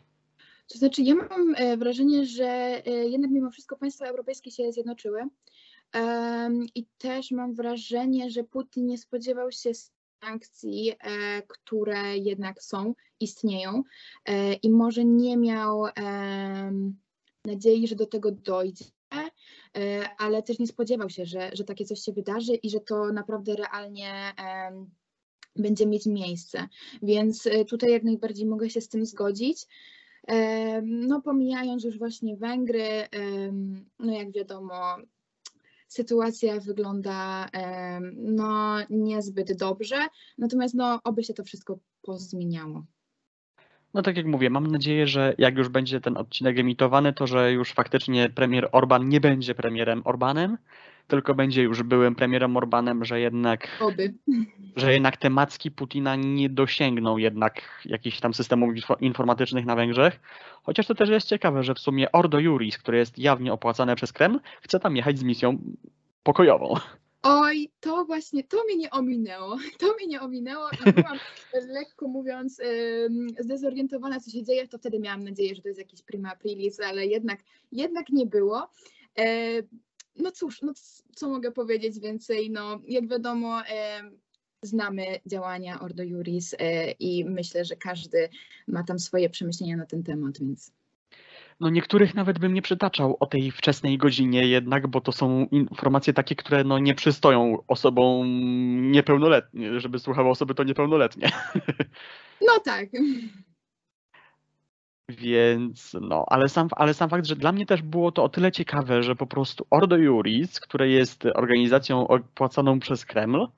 To 0.73 0.79
znaczy, 0.79 1.03
ja 1.03 1.15
mam 1.15 1.55
e, 1.57 1.77
wrażenie, 1.77 2.27
że 2.27 2.47
e, 2.87 2.91
jednak 2.91 3.31
mimo 3.31 3.51
wszystko 3.51 3.77
państwa 3.77 4.07
europejskie 4.07 4.51
się 4.51 4.73
zjednoczyły. 4.73 5.23
I 6.75 6.87
też 6.99 7.31
mam 7.31 7.55
wrażenie, 7.55 8.31
że 8.31 8.45
Putin 8.45 8.87
nie 8.87 8.99
spodziewał 8.99 9.53
się 9.53 9.71
sankcji, 10.21 10.93
e, 11.01 11.43
które 11.43 12.19
jednak 12.19 12.63
są, 12.63 12.95
istnieją 13.21 13.83
e, 14.25 14.55
i 14.55 14.71
może 14.71 15.05
nie 15.05 15.37
miał 15.37 15.87
em, 15.87 16.97
nadziei, 17.45 17.89
że 17.89 17.97
do 17.97 18.07
tego 18.07 18.33
dojdzie, 18.33 18.85
e, 19.15 20.09
ale 20.19 20.43
też 20.43 20.59
nie 20.59 20.67
spodziewał 20.67 21.11
się, 21.11 21.27
że, 21.27 21.51
że 21.53 21.65
takie 21.65 21.85
coś 21.85 22.01
się 22.01 22.13
wydarzy 22.13 22.55
i 22.55 22.71
że 22.71 22.81
to 22.81 23.13
naprawdę 23.13 23.57
realnie 23.57 24.35
będzie 25.57 25.87
mieć 25.87 26.07
miejsce. 26.07 26.69
Więc 27.03 27.47
e, 27.47 27.65
tutaj 27.65 27.91
jak 27.91 28.03
najbardziej 28.03 28.47
mogę 28.47 28.71
się 28.71 28.81
z 28.81 28.89
tym 28.89 29.07
zgodzić. 29.07 29.67
No, 30.83 31.23
pomijając 31.23 31.85
już 31.85 31.99
właśnie 31.99 32.37
Węgry, 32.37 33.09
no 33.99 34.13
jak 34.13 34.33
wiadomo, 34.33 34.97
sytuacja 35.89 36.61
wygląda 36.61 37.49
em, 37.53 38.15
no 38.19 38.77
niezbyt 38.91 39.57
dobrze, 39.57 39.97
natomiast 40.39 40.75
no 40.75 41.01
oby 41.05 41.25
się 41.25 41.35
to 41.35 41.45
wszystko 41.45 41.79
pozmieniało. 42.03 42.85
No 43.95 44.03
tak 44.03 44.17
jak 44.17 44.27
mówię, 44.27 44.51
mam 44.51 44.67
nadzieję, 44.67 45.07
że 45.07 45.35
jak 45.39 45.57
już 45.57 45.69
będzie 45.69 46.01
ten 46.01 46.17
odcinek 46.17 46.59
emitowany, 46.59 47.13
to 47.13 47.27
że 47.27 47.53
już 47.53 47.73
faktycznie 47.73 48.31
premier 48.31 48.69
Orban 48.73 49.09
nie 49.09 49.21
będzie 49.21 49.55
premierem 49.55 50.03
Orbanem, 50.05 50.59
tylko 51.09 51.35
będzie 51.35 51.63
już 51.63 51.83
byłym 51.83 52.15
premierem 52.15 52.57
Orbanem, 52.57 53.05
że 53.05 53.21
jednak, 53.21 53.69
Oby. 53.81 54.15
że 54.77 54.93
jednak 54.93 55.17
te 55.17 55.31
macki 55.31 55.71
Putina 55.71 56.17
nie 56.17 56.49
dosięgną 56.49 57.17
jednak 57.17 57.63
jakichś 57.85 58.21
tam 58.21 58.35
systemów 58.35 58.75
info- 58.75 58.97
informatycznych 59.01 59.67
na 59.67 59.77
Węgrzech. 59.77 60.21
Chociaż 60.63 60.87
to 60.87 60.95
też 60.95 61.09
jest 61.09 61.29
ciekawe, 61.29 61.63
że 61.63 61.75
w 61.75 61.79
sumie 61.79 62.13
Ordo 62.13 62.39
Juris, 62.39 62.79
które 62.79 62.99
jest 62.99 63.19
jawnie 63.19 63.53
opłacane 63.53 63.97
przez 63.97 64.13
Kreml, 64.13 64.41
chce 64.61 64.81
tam 64.81 64.97
jechać 64.97 65.19
z 65.19 65.23
misją 65.23 65.59
pokojową. 66.23 66.75
Oj, 67.23 67.71
to 67.81 68.05
właśnie, 68.05 68.45
to 68.45 68.65
mnie 68.65 68.77
nie 68.77 68.91
ominęło. 68.91 69.57
To 69.81 69.95
mnie 69.95 70.07
nie 70.07 70.21
ominęło 70.21 70.69
i 70.71 70.93
byłam 70.93 71.19
lekko 71.79 72.09
mówiąc 72.09 72.61
zdezorientowana, 73.39 74.21
co 74.21 74.31
się 74.31 74.43
dzieje. 74.43 74.69
To 74.69 74.79
wtedy 74.79 74.99
miałam 74.99 75.25
nadzieję, 75.25 75.55
że 75.55 75.63
to 75.63 75.69
jest 75.69 75.81
jakiś 75.81 76.03
prima 76.03 76.33
aprilis, 76.33 76.81
ale 76.81 77.07
jednak, 77.07 77.41
jednak 77.73 78.09
nie 78.09 78.27
było. 78.27 78.69
E, 80.19 80.23
no 80.23 80.31
cóż, 80.33 80.63
no 80.63 80.73
co 81.15 81.29
mogę 81.29 81.53
powiedzieć 81.53 82.01
więcej? 82.01 82.51
No, 82.51 82.81
jak 82.89 83.09
wiadomo, 83.09 83.63
em, 83.67 84.19
znamy 84.63 85.05
działania 85.27 85.81
Ordo 85.81 86.03
Juris 86.03 86.55
e, 86.59 86.91
i 86.91 87.25
myślę, 87.25 87.65
że 87.65 87.77
każdy 87.77 88.29
ma 88.69 88.85
tam 88.85 88.99
swoje 88.99 89.31
przemyślenia 89.31 89.77
na 89.77 89.87
ten 89.87 90.03
temat, 90.03 90.39
więc 90.41 90.73
No 91.61 91.71
niektórych 91.71 92.15
nawet 92.15 92.39
bym 92.39 92.55
nie 92.55 92.63
przytaczał 92.63 93.17
o 93.21 93.27
tej 93.27 93.51
wczesnej 93.51 93.99
godzinie 93.99 94.49
jednak, 94.49 94.87
bo 94.87 95.01
to 95.01 95.13
są 95.13 95.47
informacje 95.47 96.13
takie, 96.13 96.37
które 96.37 96.65
no 96.65 96.79
nie 96.79 96.95
przystoją 96.95 97.65
osobom 97.69 98.27
niepełnoletnim, 98.91 99.81
żeby 99.81 99.99
słuchały 99.99 100.31
osoby 100.31 100.55
to 100.55 100.65
niepełnoletnie. 100.65 101.31
no 102.49 102.61
tak. 102.65 102.89
Więc 105.09 105.97
no, 106.01 106.25
ale 106.29 106.49
sam, 106.49 106.69
ale 106.77 106.95
sam 106.95 107.11
fakt, 107.11 107.27
że 107.27 107.37
dla 107.37 107.53
mnie 107.53 107.67
też 107.67 107.83
było 107.83 108.13
to 108.13 108.25
o 108.25 108.29
tyle 108.29 108.53
ciekawe, 108.53 109.03
że 109.03 109.17
po 109.17 109.27
prostu 109.27 109.67
Ordo 109.71 109.97
Juris, 109.97 110.61
które 110.61 110.89
jest 110.89 111.25
organizacją 111.35 112.09
opłacaną 112.09 112.81
przez 112.81 113.05
Kreml, 113.05 113.49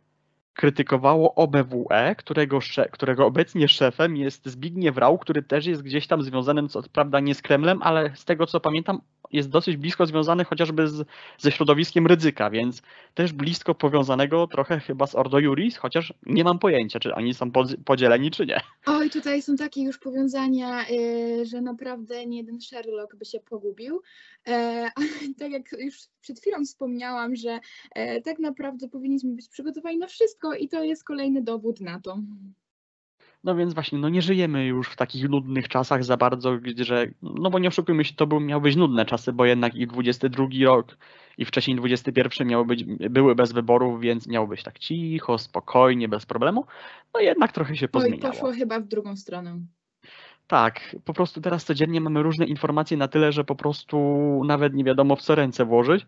krytykowało 0.55 1.35
OBWE, 1.35 2.15
którego, 2.19 2.59
którego 2.91 3.27
obecnie 3.27 3.69
szefem 3.69 4.17
jest 4.17 4.47
Zbigniew 4.47 4.97
Rau, 4.97 5.19
który 5.19 5.43
też 5.43 5.67
jest 5.67 5.83
gdzieś 5.83 6.07
tam 6.07 6.23
związany, 6.23 6.69
co 6.69 6.83
prawda 6.93 7.21
nie 7.21 7.35
z 7.35 7.43
Kremlem, 7.43 7.83
ale 7.83 8.17
z 8.17 8.25
tego 8.25 8.47
co 8.47 8.61
pamiętam, 8.61 9.01
jest 9.33 9.49
dosyć 9.49 9.77
blisko 9.77 10.07
związany 10.07 10.45
chociażby 10.45 10.89
z, 10.89 11.07
ze 11.39 11.53
środowiskiem 11.53 12.07
Rydzyka, 12.07 12.51
więc 12.51 12.83
też 13.15 13.33
blisko 13.33 13.75
powiązanego 13.75 14.47
trochę 14.47 14.81
chyba 14.81 15.07
z 15.07 15.15
Ordo 15.15 15.39
Juris, 15.39 15.77
chociaż 15.77 16.15
nie 16.27 16.45
mam 16.45 16.59
pojęcia, 16.59 17.01
czy 17.01 17.15
oni 17.15 17.35
są 17.35 17.51
podz- 17.51 17.77
podzieleni, 17.85 18.31
czy 18.31 18.47
nie. 18.47 18.61
Oj, 18.87 19.11
tutaj 19.11 19.43
są 19.43 19.57
takie 19.57 19.83
już 19.83 19.99
powiązania, 19.99 20.85
y, 20.91 21.47
że 21.47 21.61
naprawdę 21.61 22.27
nie 22.27 22.37
jeden 22.39 22.61
Sherlock 22.61 23.17
by 23.17 23.25
się 23.25 23.41
pogubił. 23.41 24.03
E, 24.49 24.91
tak 25.39 25.51
jak 25.51 25.73
już 25.79 25.97
przed 26.21 26.41
chwilą 26.41 26.65
wspomniałam, 26.65 27.37
że 27.37 27.61
e, 27.95 28.23
tak 28.23 28.39
naprawdę 28.39 28.89
powinniśmy 28.89 29.35
być 29.35 29.49
przygotowani 29.49 29.99
na 29.99 30.07
wszystko 30.07 30.55
i 30.55 30.69
to 30.69 30.85
jest 30.85 31.05
kolejny 31.05 31.43
dowód 31.43 31.81
na 31.81 32.01
to. 32.01 32.19
No 33.45 33.55
więc 33.55 33.75
właśnie, 33.75 33.99
no 33.99 34.09
nie 34.09 34.23
żyjemy 34.23 34.67
już 34.67 34.89
w 34.89 34.97
takich 34.97 35.29
nudnych 35.29 35.69
czasach 35.69 36.05
za 36.05 36.17
bardzo, 36.17 36.59
gdzie, 36.59 36.85
że, 36.85 37.07
no 37.23 37.51
bo 37.51 37.59
nie 37.59 37.69
oszukujmy 37.69 38.05
się, 38.05 38.15
to 38.15 38.27
był, 38.27 38.41
miał 38.41 38.61
być 38.61 38.77
nudne 38.77 39.07
czasy, 39.07 39.33
bo 39.33 39.45
jednak 39.45 39.75
i 39.75 39.87
22 39.87 40.47
rok 40.65 40.97
i 41.39 41.45
wcześniej 41.45 41.77
21 41.77 42.49
miały 42.49 42.65
być, 42.65 42.85
były 42.85 43.35
bez 43.35 43.53
wyborów, 43.53 44.01
więc 44.01 44.27
miało 44.27 44.47
być 44.47 44.63
tak 44.63 44.79
cicho, 44.79 45.39
spokojnie, 45.39 46.09
bez 46.09 46.27
problemu. 46.27 46.65
No 47.15 47.21
jednak 47.21 47.53
trochę 47.53 47.77
się 47.77 47.89
pozmieniało. 47.89 48.33
poszło 48.33 48.53
chyba 48.53 48.81
w 48.81 48.89
drugą 48.89 49.17
stronę. 49.17 49.61
Tak, 50.47 50.97
po 51.05 51.15
prostu 51.15 51.41
teraz 51.41 51.65
codziennie 51.65 52.01
mamy 52.01 52.23
różne 52.23 52.47
informacje 52.47 52.97
na 52.97 53.09
tyle, 53.09 53.33
że 53.33 53.45
po 53.45 53.55
prostu 53.55 53.97
nawet 54.45 54.75
nie 54.75 54.85
wiadomo 54.85 55.17
w 55.17 55.23
co 55.23 55.35
ręce 55.35 55.65
włożyć. 55.65 56.07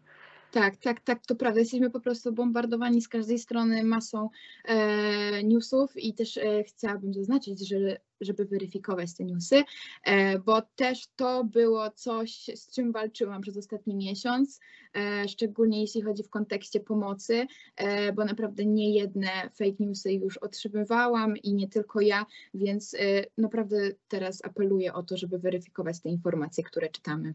Tak, 0.52 0.76
tak, 0.76 1.00
tak, 1.00 1.26
to 1.26 1.34
prawda. 1.34 1.60
Jesteśmy 1.60 1.90
po 1.90 2.00
prostu 2.00 2.32
bombardowani 2.32 3.02
z 3.02 3.08
każdej 3.08 3.38
strony 3.38 3.84
masą 3.84 4.28
e, 4.64 5.44
newsów 5.44 5.96
i 5.96 6.14
też 6.14 6.36
e, 6.36 6.64
chciałabym 6.64 7.14
zaznaczyć, 7.14 7.68
że, 7.68 8.00
żeby 8.20 8.44
weryfikować 8.44 9.14
te 9.14 9.24
newsy, 9.24 9.62
e, 10.04 10.38
bo 10.38 10.62
też 10.62 11.06
to 11.16 11.44
było 11.44 11.90
coś, 11.90 12.50
z 12.54 12.74
czym 12.74 12.92
walczyłam 12.92 13.42
przez 13.42 13.56
ostatni 13.56 13.96
miesiąc, 13.96 14.60
e, 14.96 15.28
szczególnie 15.28 15.80
jeśli 15.80 16.02
chodzi 16.02 16.22
w 16.22 16.30
kontekście 16.30 16.80
pomocy, 16.80 17.46
e, 17.76 18.12
bo 18.12 18.24
naprawdę 18.24 18.64
nie 18.64 18.94
jedne 18.94 19.50
fake 19.58 19.76
newsy 19.80 20.12
już 20.12 20.38
otrzymywałam 20.38 21.36
i 21.36 21.54
nie 21.54 21.68
tylko 21.68 22.00
ja, 22.00 22.26
więc 22.54 22.96
naprawdę 23.38 23.76
teraz 24.08 24.44
apeluję 24.44 24.94
o 24.94 25.02
to, 25.02 25.16
żeby 25.16 25.38
weryfikować 25.38 26.00
te 26.00 26.08
informacje, 26.08 26.64
które 26.64 26.88
czytamy. 26.88 27.34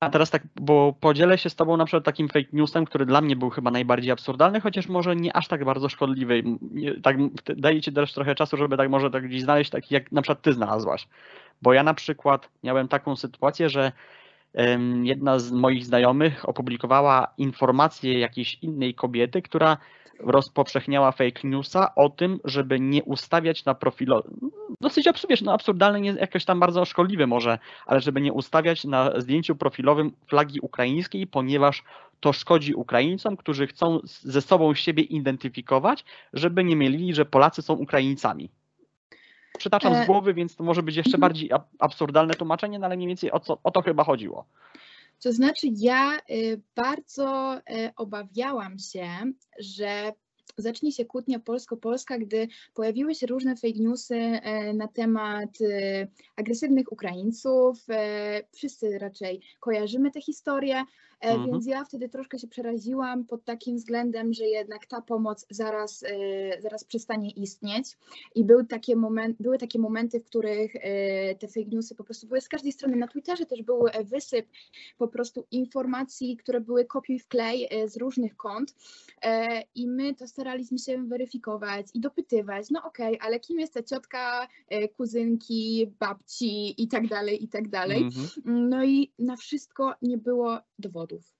A 0.00 0.10
teraz 0.10 0.30
tak, 0.30 0.42
bo 0.56 0.94
podzielę 1.00 1.38
się 1.38 1.50
z 1.50 1.56
tobą 1.56 1.76
na 1.76 1.84
przykład 1.84 2.04
takim 2.04 2.28
fake 2.28 2.48
newsem, 2.52 2.84
który 2.84 3.06
dla 3.06 3.20
mnie 3.20 3.36
był 3.36 3.50
chyba 3.50 3.70
najbardziej 3.70 4.10
absurdalny, 4.10 4.60
chociaż 4.60 4.88
może 4.88 5.16
nie 5.16 5.36
aż 5.36 5.48
tak 5.48 5.64
bardzo 5.64 5.88
szkodliwy. 5.88 6.42
Tak, 7.02 7.16
daje 7.56 7.80
ci 7.80 7.92
też 7.92 8.12
trochę 8.12 8.34
czasu, 8.34 8.56
żeby 8.56 8.76
tak 8.76 8.90
może 8.90 9.10
tak 9.10 9.28
gdzieś 9.28 9.42
znaleźć 9.42 9.70
taki, 9.70 9.94
jak 9.94 10.12
na 10.12 10.22
przykład 10.22 10.42
ty 10.42 10.52
znalazłaś. 10.52 11.08
Bo 11.62 11.72
ja 11.72 11.82
na 11.82 11.94
przykład 11.94 12.48
miałem 12.62 12.88
taką 12.88 13.16
sytuację, 13.16 13.68
że 13.68 13.92
jedna 15.02 15.38
z 15.38 15.52
moich 15.52 15.84
znajomych 15.84 16.48
opublikowała 16.48 17.34
informację 17.38 18.18
jakiejś 18.18 18.58
innej 18.62 18.94
kobiety, 18.94 19.42
która 19.42 19.76
rozpowszechniała 20.18 21.12
fake 21.12 21.40
newsa 21.44 21.94
o 21.94 22.08
tym, 22.08 22.40
żeby 22.44 22.80
nie 22.80 23.04
ustawiać 23.04 23.64
na 23.64 23.74
profilu, 23.74 24.22
dosyć 24.80 25.06
absurd, 25.06 25.42
no 25.42 25.52
absurdalny, 25.52 26.00
nie 26.00 26.10
jakoś 26.12 26.44
tam 26.44 26.60
bardzo 26.60 26.84
szkodliwy 26.84 27.26
może, 27.26 27.58
ale 27.86 28.00
żeby 28.00 28.20
nie 28.20 28.32
ustawiać 28.32 28.84
na 28.84 29.20
zdjęciu 29.20 29.56
profilowym 29.56 30.12
flagi 30.26 30.60
ukraińskiej, 30.60 31.26
ponieważ 31.26 31.84
to 32.20 32.32
szkodzi 32.32 32.74
Ukraińcom, 32.74 33.36
którzy 33.36 33.66
chcą 33.66 34.00
ze 34.04 34.42
sobą 34.42 34.74
siebie 34.74 35.02
identyfikować, 35.02 36.04
żeby 36.32 36.64
nie 36.64 36.76
mieli, 36.76 37.14
że 37.14 37.24
Polacy 37.24 37.62
są 37.62 37.74
Ukraińcami. 37.74 38.50
Przytaczam 39.58 39.92
E, 39.92 40.04
z 40.04 40.06
głowy, 40.06 40.34
więc 40.34 40.56
to 40.56 40.64
może 40.64 40.82
być 40.82 40.96
jeszcze 40.96 41.16
mhm. 41.16 41.20
bardziej 41.20 41.52
ab- 41.52 41.68
absurdalne 41.78 42.34
tłumaczenie, 42.34 42.78
no 42.78 42.86
ale 42.86 42.96
mniej 42.96 43.08
więcej 43.08 43.32
o, 43.32 43.40
co, 43.40 43.58
o 43.64 43.70
to 43.70 43.82
chyba 43.82 44.04
chodziło. 44.04 44.44
To 45.22 45.32
znaczy, 45.32 45.66
ja 45.76 46.18
y, 46.30 46.62
bardzo 46.74 47.58
y, 47.58 47.92
obawiałam 47.96 48.78
się, 48.78 49.08
że 49.60 50.12
zacznie 50.62 50.92
się 50.92 51.04
kłótnia 51.04 51.38
polsko-polska, 51.38 52.18
gdy 52.18 52.48
pojawiły 52.74 53.14
się 53.14 53.26
różne 53.26 53.56
fake 53.56 53.78
newsy 53.78 54.14
e, 54.16 54.72
na 54.74 54.88
temat 54.88 55.50
e, 55.60 56.06
agresywnych 56.36 56.92
Ukraińców. 56.92 57.78
E, 57.90 58.42
Wszyscy 58.52 58.98
raczej 58.98 59.40
kojarzymy 59.60 60.10
tę 60.10 60.20
historię, 60.20 60.76
e, 60.76 60.84
Mhm. 61.20 61.50
więc 61.50 61.66
ja 61.66 61.84
wtedy 61.84 62.08
troszkę 62.08 62.38
się 62.38 62.48
przeraziłam 62.48 63.24
pod 63.24 63.44
takim 63.44 63.76
względem, 63.76 64.32
że 64.32 64.44
jednak 64.44 64.86
ta 64.86 65.00
pomoc 65.02 65.46
zaraz, 65.50 66.04
zaraz 66.60 66.84
przestanie 66.84 67.30
istnieć. 67.30 67.86
I 68.34 68.44
były 68.44 68.66
takie, 68.66 68.96
moment, 68.96 69.36
były 69.40 69.58
takie 69.58 69.78
momenty, 69.78 70.20
w 70.20 70.24
których 70.24 70.72
te 71.38 71.48
fake 71.48 71.66
newsy 71.72 71.94
po 71.94 72.04
prostu 72.04 72.26
były 72.26 72.40
z 72.40 72.48
każdej 72.48 72.72
strony. 72.72 72.96
Na 72.96 73.08
Twitterze 73.08 73.46
też 73.46 73.62
był 73.62 73.84
wysyp 74.04 74.46
po 74.98 75.08
prostu 75.08 75.46
informacji, 75.50 76.36
które 76.36 76.60
były 76.60 76.84
kopiuj 76.84 77.18
wklej 77.18 77.68
e, 77.70 77.88
z 77.88 77.96
różnych 77.96 78.36
kont 78.36 78.74
i 79.74 79.88
my 79.88 80.14
to 80.14 80.26
staraliśmy 80.26 80.47
się 80.86 81.04
weryfikować 81.08 81.86
i 81.94 82.00
dopytywać, 82.00 82.70
no 82.70 82.82
okej, 82.84 83.18
ale 83.20 83.40
kim 83.40 83.60
jest 83.60 83.74
ta 83.74 83.82
ciotka, 83.82 84.48
e, 84.68 84.88
kuzynki, 84.88 85.92
babci 85.98 86.82
i 86.82 86.88
tak 86.88 87.06
dalej, 87.08 87.44
i 87.44 87.48
tak 87.48 87.68
dalej. 87.68 88.02
Mhm. 88.02 88.28
No 88.68 88.84
i 88.84 89.12
na 89.18 89.36
wszystko 89.36 89.94
nie 90.02 90.18
było 90.18 90.58
dowodów. 90.78 91.34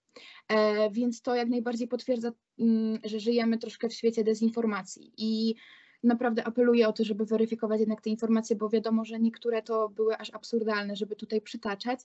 E, 0.49 0.91
więc 0.91 1.23
to 1.23 1.35
jak 1.35 1.49
najbardziej 1.49 1.89
potwierdza, 1.89 2.33
mm, 2.59 2.99
że 3.05 3.21
żyjemy 3.21 3.59
troszkę 3.59 3.89
w 3.89 3.95
świecie 3.95 4.25
dezinformacji 4.25 5.13
i 5.17 5.55
naprawdę 6.03 6.45
apeluję 6.45 6.89
o 6.89 6.93
to, 6.93 7.05
żeby 7.05 7.25
weryfikować 7.25 7.81
jednak 7.81 8.01
te 8.01 8.11
informacje, 8.11 8.57
bo 8.57 8.69
wiadomo, 8.69 9.05
że 9.05 9.21
niektóre 9.21 9.63
to 9.63 9.89
były 9.89 10.19
aż 10.19 10.35
absurdalne, 10.35 10.97
żeby 10.97 11.17
tutaj 11.17 11.41
przytaczać, 11.41 12.01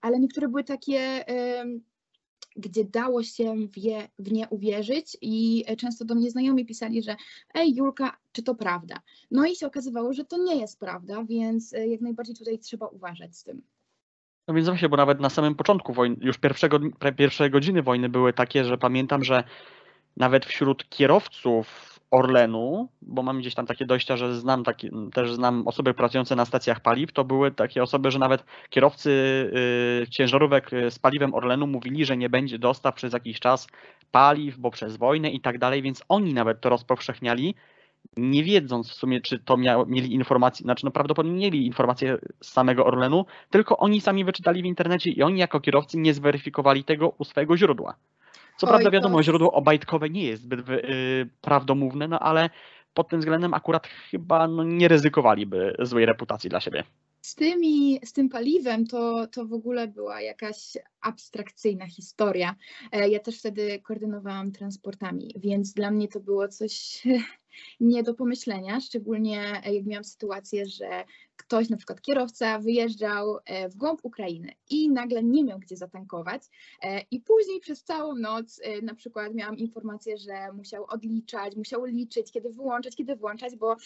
ale 0.00 0.20
niektóre 0.20 0.48
były 0.48 0.64
takie, 0.64 1.24
gdzie 2.56 2.84
dało 2.84 3.22
się 3.22 3.54
w, 3.68 3.78
je, 3.78 4.08
w 4.18 4.32
nie 4.32 4.48
uwierzyć 4.48 5.16
i 5.20 5.64
e, 5.66 5.76
często 5.76 6.04
do 6.04 6.14
mnie 6.14 6.30
znajomi 6.30 6.66
pisali, 6.66 7.02
że 7.02 7.16
ej 7.54 7.74
Julka, 7.74 8.16
czy 8.32 8.42
to 8.42 8.54
prawda? 8.54 8.96
No 9.30 9.46
i 9.46 9.56
się 9.56 9.66
okazywało, 9.66 10.12
że 10.12 10.24
to 10.24 10.38
nie 10.44 10.56
jest 10.56 10.80
prawda, 10.80 11.24
więc 11.24 11.74
e, 11.74 11.88
jak 11.88 12.00
najbardziej 12.00 12.36
tutaj 12.36 12.58
trzeba 12.58 12.86
uważać 12.86 13.36
z 13.36 13.44
tym. 13.44 13.62
No 14.48 14.54
więc 14.54 14.68
właśnie, 14.68 14.88
bo 14.88 14.96
nawet 14.96 15.20
na 15.20 15.30
samym 15.30 15.54
początku 15.54 15.92
wojny, 15.92 16.16
już 16.20 16.38
pierwszego, 16.38 16.78
pierwsze 17.16 17.50
godziny 17.50 17.82
wojny 17.82 18.08
były 18.08 18.32
takie, 18.32 18.64
że 18.64 18.78
pamiętam, 18.78 19.24
że 19.24 19.44
nawet 20.16 20.46
wśród 20.46 20.88
kierowców 20.88 21.95
Orlenu, 22.10 22.88
bo 23.02 23.22
mam 23.22 23.38
gdzieś 23.38 23.54
tam 23.54 23.66
takie 23.66 23.86
dojścia, 23.86 24.16
że 24.16 24.34
znam 24.34 24.64
takie, 24.64 24.90
też 25.14 25.34
znam 25.34 25.68
osoby 25.68 25.94
pracujące 25.94 26.36
na 26.36 26.44
stacjach 26.44 26.80
paliw, 26.80 27.12
to 27.12 27.24
były 27.24 27.50
takie 27.50 27.82
osoby, 27.82 28.10
że 28.10 28.18
nawet 28.18 28.44
kierowcy 28.70 29.10
y, 30.02 30.10
ciężarówek 30.10 30.72
y, 30.72 30.90
z 30.90 30.98
paliwem 30.98 31.34
Orlenu 31.34 31.66
mówili, 31.66 32.04
że 32.04 32.16
nie 32.16 32.30
będzie 32.30 32.58
dostaw 32.58 32.94
przez 32.94 33.12
jakiś 33.12 33.40
czas 33.40 33.66
paliw, 34.10 34.58
bo 34.58 34.70
przez 34.70 34.96
wojnę 34.96 35.30
i 35.30 35.40
tak 35.40 35.58
dalej, 35.58 35.82
więc 35.82 36.04
oni 36.08 36.34
nawet 36.34 36.60
to 36.60 36.68
rozpowszechniali, 36.68 37.54
nie 38.16 38.44
wiedząc 38.44 38.90
w 38.90 38.94
sumie, 38.94 39.20
czy 39.20 39.38
to 39.38 39.56
mieli 39.86 40.14
informacje, 40.14 40.64
znaczy 40.64 40.84
no 40.84 40.90
prawdopodobnie 40.90 41.38
mieli 41.38 41.66
informacje 41.66 42.18
z 42.42 42.48
samego 42.48 42.86
Orlenu, 42.86 43.26
tylko 43.50 43.76
oni 43.76 44.00
sami 44.00 44.24
wyczytali 44.24 44.62
w 44.62 44.66
internecie 44.66 45.10
i 45.10 45.22
oni 45.22 45.40
jako 45.40 45.60
kierowcy 45.60 45.98
nie 45.98 46.14
zweryfikowali 46.14 46.84
tego 46.84 47.08
u 47.18 47.24
swojego 47.24 47.56
źródła. 47.56 47.94
Co 48.58 48.66
Oj, 48.66 48.70
prawda 48.70 48.84
to- 48.84 48.90
wiadomo, 48.90 49.22
źródło 49.22 49.52
obajtkowe 49.52 50.10
nie 50.10 50.24
jest 50.24 50.42
zbyt 50.42 50.60
wy- 50.60 50.84
y, 50.84 51.28
prawdomówne, 51.40 52.08
no 52.08 52.18
ale 52.20 52.50
pod 52.94 53.08
tym 53.08 53.20
względem 53.20 53.54
akurat 53.54 53.86
chyba 53.86 54.48
no, 54.48 54.64
nie 54.64 54.88
ryzykowaliby 54.88 55.76
złej 55.78 56.06
reputacji 56.06 56.50
dla 56.50 56.60
siebie. 56.60 56.84
Z, 57.20 57.34
tymi, 57.34 58.00
z 58.04 58.12
tym 58.12 58.28
paliwem 58.28 58.86
to, 58.86 59.26
to 59.26 59.46
w 59.46 59.52
ogóle 59.52 59.88
była 59.88 60.20
jakaś 60.20 60.78
abstrakcyjna 61.00 61.86
historia. 61.86 62.54
E, 62.92 63.08
Ja 63.08 63.20
też 63.20 63.38
wtedy 63.38 63.80
koordynowałam 63.82 64.52
transportami, 64.52 65.34
więc 65.36 65.72
dla 65.72 65.90
mnie 65.90 66.08
to 66.08 66.20
było 66.20 66.48
coś 66.48 67.02
nie 67.80 68.02
do 68.02 68.14
pomyślenia, 68.14 68.80
szczególnie 68.80 69.62
e, 69.64 69.74
jak 69.74 69.86
miałam 69.86 70.04
sytuację, 70.04 70.66
że 70.66 71.04
ktoś, 71.36 71.68
na 71.68 71.76
przykład 71.76 72.00
kierowca, 72.00 72.58
wyjeżdżał 72.58 73.38
e, 73.44 73.68
w 73.68 73.76
głąb 73.76 74.00
Ukrainy 74.02 74.52
i 74.70 74.90
nagle 74.90 75.22
nie 75.22 75.44
miał 75.44 75.58
gdzie 75.58 75.76
zatankować 75.76 76.42
e, 76.82 77.00
i 77.10 77.20
później 77.20 77.60
przez 77.60 77.84
całą 77.84 78.14
noc 78.14 78.60
na 78.82 78.94
przykład 78.94 79.34
miałam 79.34 79.56
informację, 79.56 80.18
że 80.18 80.52
musiał 80.52 80.84
odliczać, 80.88 81.56
musiał 81.56 81.84
liczyć, 81.84 82.32
kiedy 82.32 82.50
wyłączać, 82.50 82.96
kiedy 82.96 83.16
włączać, 83.16 83.56
bo 83.56 83.76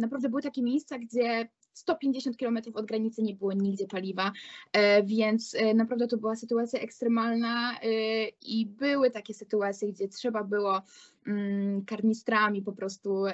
naprawdę 0.00 0.28
były 0.28 0.42
takie 0.42 0.62
miejsca, 0.62 0.98
gdzie 0.98 1.48
150 1.74 2.36
km 2.36 2.58
od 2.74 2.86
granicy 2.86 3.22
nie 3.22 3.34
było 3.34 3.52
nigdzie 3.52 3.86
paliwa, 3.86 4.32
e, 4.72 5.02
więc 5.02 5.54
e, 5.54 5.74
naprawdę 5.74 6.06
to 6.06 6.16
była 6.16 6.36
sytuacja 6.36 6.80
ekstremalna 6.80 7.80
e, 7.80 7.86
i 8.28 8.66
były 8.66 9.10
takie 9.10 9.34
sytuacje, 9.34 9.88
gdzie 9.92 10.08
trzeba 10.08 10.44
było 10.44 10.82
mm, 11.26 11.84
karnistrami 11.84 12.62
po 12.62 12.72
prostu 12.72 13.24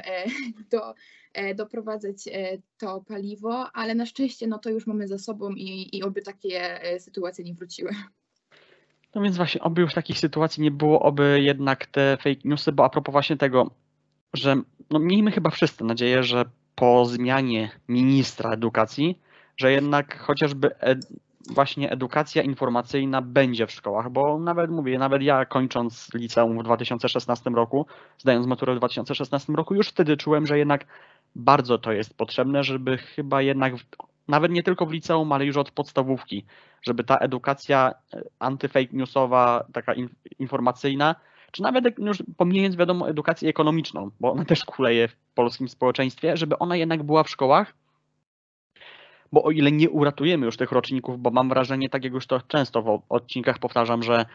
do, 0.71 0.95
doprowadzać 1.55 2.17
to 2.79 3.05
paliwo, 3.09 3.71
ale 3.73 3.95
na 3.95 4.07
szczęście 4.07 4.47
no 4.47 4.59
to 4.59 4.71
już 4.71 4.87
mamy 4.87 5.09
za 5.09 5.19
sobą 5.19 5.51
i, 5.51 5.97
i 5.97 6.03
oby 6.03 6.23
takie 6.23 6.81
sytuacje 6.99 7.45
nie 7.45 7.55
wróciły. 7.55 7.91
No 9.15 9.23
więc 9.23 9.37
właśnie, 9.37 9.61
oby 9.61 9.81
już 9.81 9.95
takich 9.95 10.19
sytuacji 10.19 10.63
nie 10.63 10.71
było, 10.71 11.03
oby 11.03 11.41
jednak 11.43 11.87
te 11.87 12.17
fake 12.17 12.41
newsy, 12.45 12.73
bo 12.73 12.85
a 12.85 12.91
propos 12.91 13.13
właśnie 13.13 13.37
tego, 13.37 13.71
że 14.35 14.63
no 14.91 14.99
miejmy 14.99 15.31
chyba 15.31 15.51
wszyscy 15.51 15.85
nadzieję, 15.85 16.23
że 16.23 16.45
po 16.81 17.05
zmianie 17.05 17.71
ministra 17.89 18.51
edukacji, 18.51 19.19
że 19.57 19.73
jednak 19.73 20.19
chociażby 20.19 20.79
ed, 20.79 21.07
właśnie 21.51 21.91
edukacja 21.91 22.43
informacyjna 22.43 23.23
będzie 23.23 23.67
w 23.67 23.71
szkołach, 23.71 24.11
bo 24.11 24.39
nawet 24.39 24.71
mówię, 24.71 24.99
nawet 24.99 25.23
ja 25.23 25.45
kończąc 25.45 26.15
liceum 26.15 26.59
w 26.59 26.63
2016 26.63 27.51
roku, 27.51 27.87
zdając 28.19 28.47
maturę 28.47 28.75
w 28.75 28.79
2016 28.79 29.53
roku, 29.53 29.75
już 29.75 29.89
wtedy 29.89 30.17
czułem, 30.17 30.47
że 30.47 30.59
jednak 30.59 30.87
bardzo 31.35 31.79
to 31.79 31.93
jest 31.93 32.17
potrzebne, 32.17 32.65
żeby 32.65 32.99
chyba 32.99 33.43
jednak 33.43 33.75
nawet 34.29 34.53
nie 34.53 34.63
tylko 34.63 34.87
w 34.87 34.93
liceum, 34.93 35.33
ale 35.33 35.45
już 35.45 35.57
od 35.57 35.71
podstawówki, 35.71 36.45
żeby 36.83 37.05
ta 37.05 37.17
edukacja 37.17 37.93
e, 38.15 38.23
antyfake 38.39 38.93
newsowa, 38.93 39.65
taka 39.73 39.95
in, 39.95 40.09
informacyjna, 40.39 41.15
czy 41.51 41.63
nawet 41.63 41.99
już 41.99 42.23
pomijając 42.37 42.77
wiadomo 42.77 43.09
edukację 43.09 43.49
ekonomiczną, 43.49 44.11
bo 44.21 44.33
ona 44.33 44.45
też 44.45 44.65
kuleje 44.65 45.09
w 45.09 45.17
polskim 45.35 45.69
społeczeństwie, 45.69 46.37
żeby 46.37 46.59
ona 46.59 46.77
jednak 46.77 47.03
była 47.03 47.23
w 47.23 47.31
szkołach, 47.31 47.75
bo 49.33 49.43
o 49.43 49.51
ile 49.51 49.73
nie 49.73 49.91
uratujemy 49.91 50.47
już 50.47 50.57
tych 50.57 50.73
roczników, 50.73 51.21
bo 51.21 51.31
mam 51.31 51.49
wrażenie, 51.49 51.89
tak 51.89 52.05
jak 52.05 52.13
już 52.13 52.27
to 52.27 52.41
często 52.41 52.83
w 52.83 53.03
odcinkach 53.09 53.59
powtarzam, 53.59 54.03
że 54.03 54.27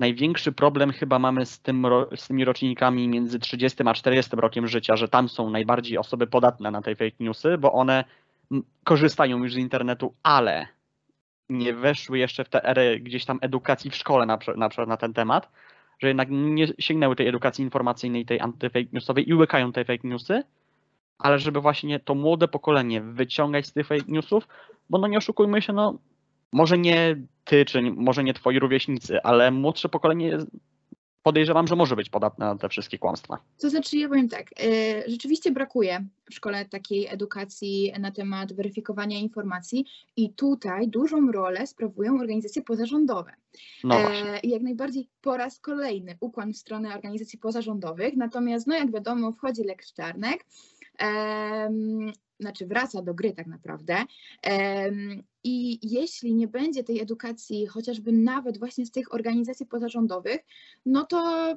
największy 0.00 0.52
problem 0.52 0.92
chyba 0.92 1.18
mamy 1.18 1.46
z, 1.46 1.60
tym, 1.60 1.86
z 2.16 2.28
tymi 2.28 2.44
rocznikami 2.44 3.08
między 3.08 3.38
30 3.38 3.82
a 3.86 3.94
40 3.94 4.36
rokiem 4.36 4.68
życia, 4.68 4.96
że 4.96 5.08
tam 5.08 5.28
są 5.28 5.50
najbardziej 5.50 5.98
osoby 5.98 6.26
podatne 6.26 6.70
na 6.70 6.82
te 6.82 6.94
fake 6.94 7.16
newsy, 7.20 7.58
bo 7.58 7.72
one 7.72 8.04
korzystają 8.84 9.38
już 9.38 9.52
z 9.52 9.56
internetu, 9.56 10.14
ale 10.22 10.66
nie 11.48 11.74
weszły 11.74 12.18
jeszcze 12.18 12.44
w 12.44 12.48
tę 12.48 12.64
erę 12.64 13.00
gdzieś 13.00 13.24
tam 13.24 13.38
edukacji 13.42 13.90
w 13.90 13.96
szkole 13.96 14.26
na, 14.26 14.38
na 14.56 14.86
na 14.86 14.96
ten 14.96 15.14
temat, 15.14 15.50
że 15.98 16.08
jednak 16.08 16.28
nie 16.30 16.66
sięgnęły 16.78 17.16
tej 17.16 17.28
edukacji 17.28 17.64
informacyjnej, 17.64 18.26
tej 18.26 18.40
antyfake 18.40 18.92
newsowej 18.92 19.28
i 19.28 19.34
łykają 19.34 19.72
te 19.72 19.84
fake 19.84 20.08
newsy, 20.08 20.42
ale 21.18 21.38
żeby 21.38 21.60
właśnie 21.60 22.00
to 22.00 22.14
młode 22.14 22.48
pokolenie 22.48 23.00
wyciągać 23.00 23.66
z 23.66 23.72
tych 23.72 23.86
fake 23.86 24.04
newsów, 24.08 24.48
bo 24.90 24.98
no 24.98 25.06
nie 25.06 25.18
oszukujmy 25.18 25.62
się, 25.62 25.72
no 25.72 25.98
może 26.52 26.78
nie 26.78 27.16
ty, 27.44 27.64
czy 27.64 27.82
może 27.82 28.24
nie 28.24 28.34
twoi 28.34 28.58
rówieśnicy, 28.58 29.22
ale 29.22 29.50
młodsze 29.50 29.88
pokolenie 29.88 30.38
podejrzewam, 31.28 31.66
że 31.66 31.76
może 31.76 31.96
być 31.96 32.10
podatne 32.10 32.46
na 32.46 32.56
te 32.56 32.68
wszystkie 32.68 32.98
kłamstwa. 32.98 33.38
To 33.58 33.70
znaczy, 33.70 33.96
ja 33.96 34.08
powiem 34.08 34.28
tak, 34.28 34.50
e, 34.60 35.10
rzeczywiście 35.10 35.50
brakuje 35.50 36.04
w 36.30 36.34
szkole 36.34 36.64
takiej 36.64 37.06
edukacji 37.06 37.92
na 38.00 38.10
temat 38.10 38.52
weryfikowania 38.52 39.18
informacji 39.18 39.84
i 40.16 40.32
tutaj 40.32 40.88
dużą 40.88 41.32
rolę 41.32 41.66
sprawują 41.66 42.20
organizacje 42.20 42.62
pozarządowe. 42.62 43.32
No 43.84 44.00
właśnie. 44.00 44.32
E, 44.32 44.40
i 44.40 44.50
jak 44.50 44.62
najbardziej 44.62 45.08
po 45.22 45.36
raz 45.36 45.60
kolejny 45.60 46.16
ukłon 46.20 46.52
w 46.52 46.56
stronę 46.56 46.94
organizacji 46.94 47.38
pozarządowych, 47.38 48.16
natomiast 48.16 48.66
no 48.66 48.74
jak 48.74 48.92
wiadomo 48.92 49.32
wchodzi 49.32 49.62
Lex 49.64 49.92
Czarnek, 49.92 50.44
znaczy 52.40 52.66
wraca 52.66 53.02
do 53.02 53.14
gry 53.14 53.32
tak 53.32 53.46
naprawdę 53.46 53.96
i 55.48 55.78
jeśli 55.82 56.34
nie 56.34 56.48
będzie 56.48 56.84
tej 56.84 57.00
edukacji 57.00 57.66
chociażby 57.66 58.12
nawet 58.12 58.58
właśnie 58.58 58.86
z 58.86 58.90
tych 58.90 59.14
organizacji 59.14 59.66
pozarządowych, 59.66 60.40
no 60.86 61.04
to 61.04 61.48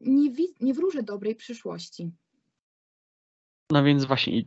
nie, 0.00 0.30
nie 0.60 0.74
wróżę 0.74 1.02
dobrej 1.02 1.34
przyszłości. 1.34 2.10
No 3.70 3.84
więc 3.84 4.04
właśnie 4.04 4.42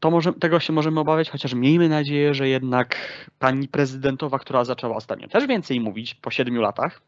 to 0.00 0.10
może, 0.10 0.32
tego 0.32 0.60
się 0.60 0.72
możemy 0.72 1.00
obawiać, 1.00 1.30
chociaż 1.30 1.54
miejmy 1.54 1.88
nadzieję, 1.88 2.34
że 2.34 2.48
jednak 2.48 2.96
pani 3.38 3.68
prezydentowa, 3.68 4.38
która 4.38 4.64
zaczęła 4.64 4.96
ostatnio 4.96 5.28
też 5.28 5.46
więcej 5.46 5.80
mówić 5.80 6.14
po 6.14 6.30
siedmiu 6.30 6.60
latach, 6.60 7.02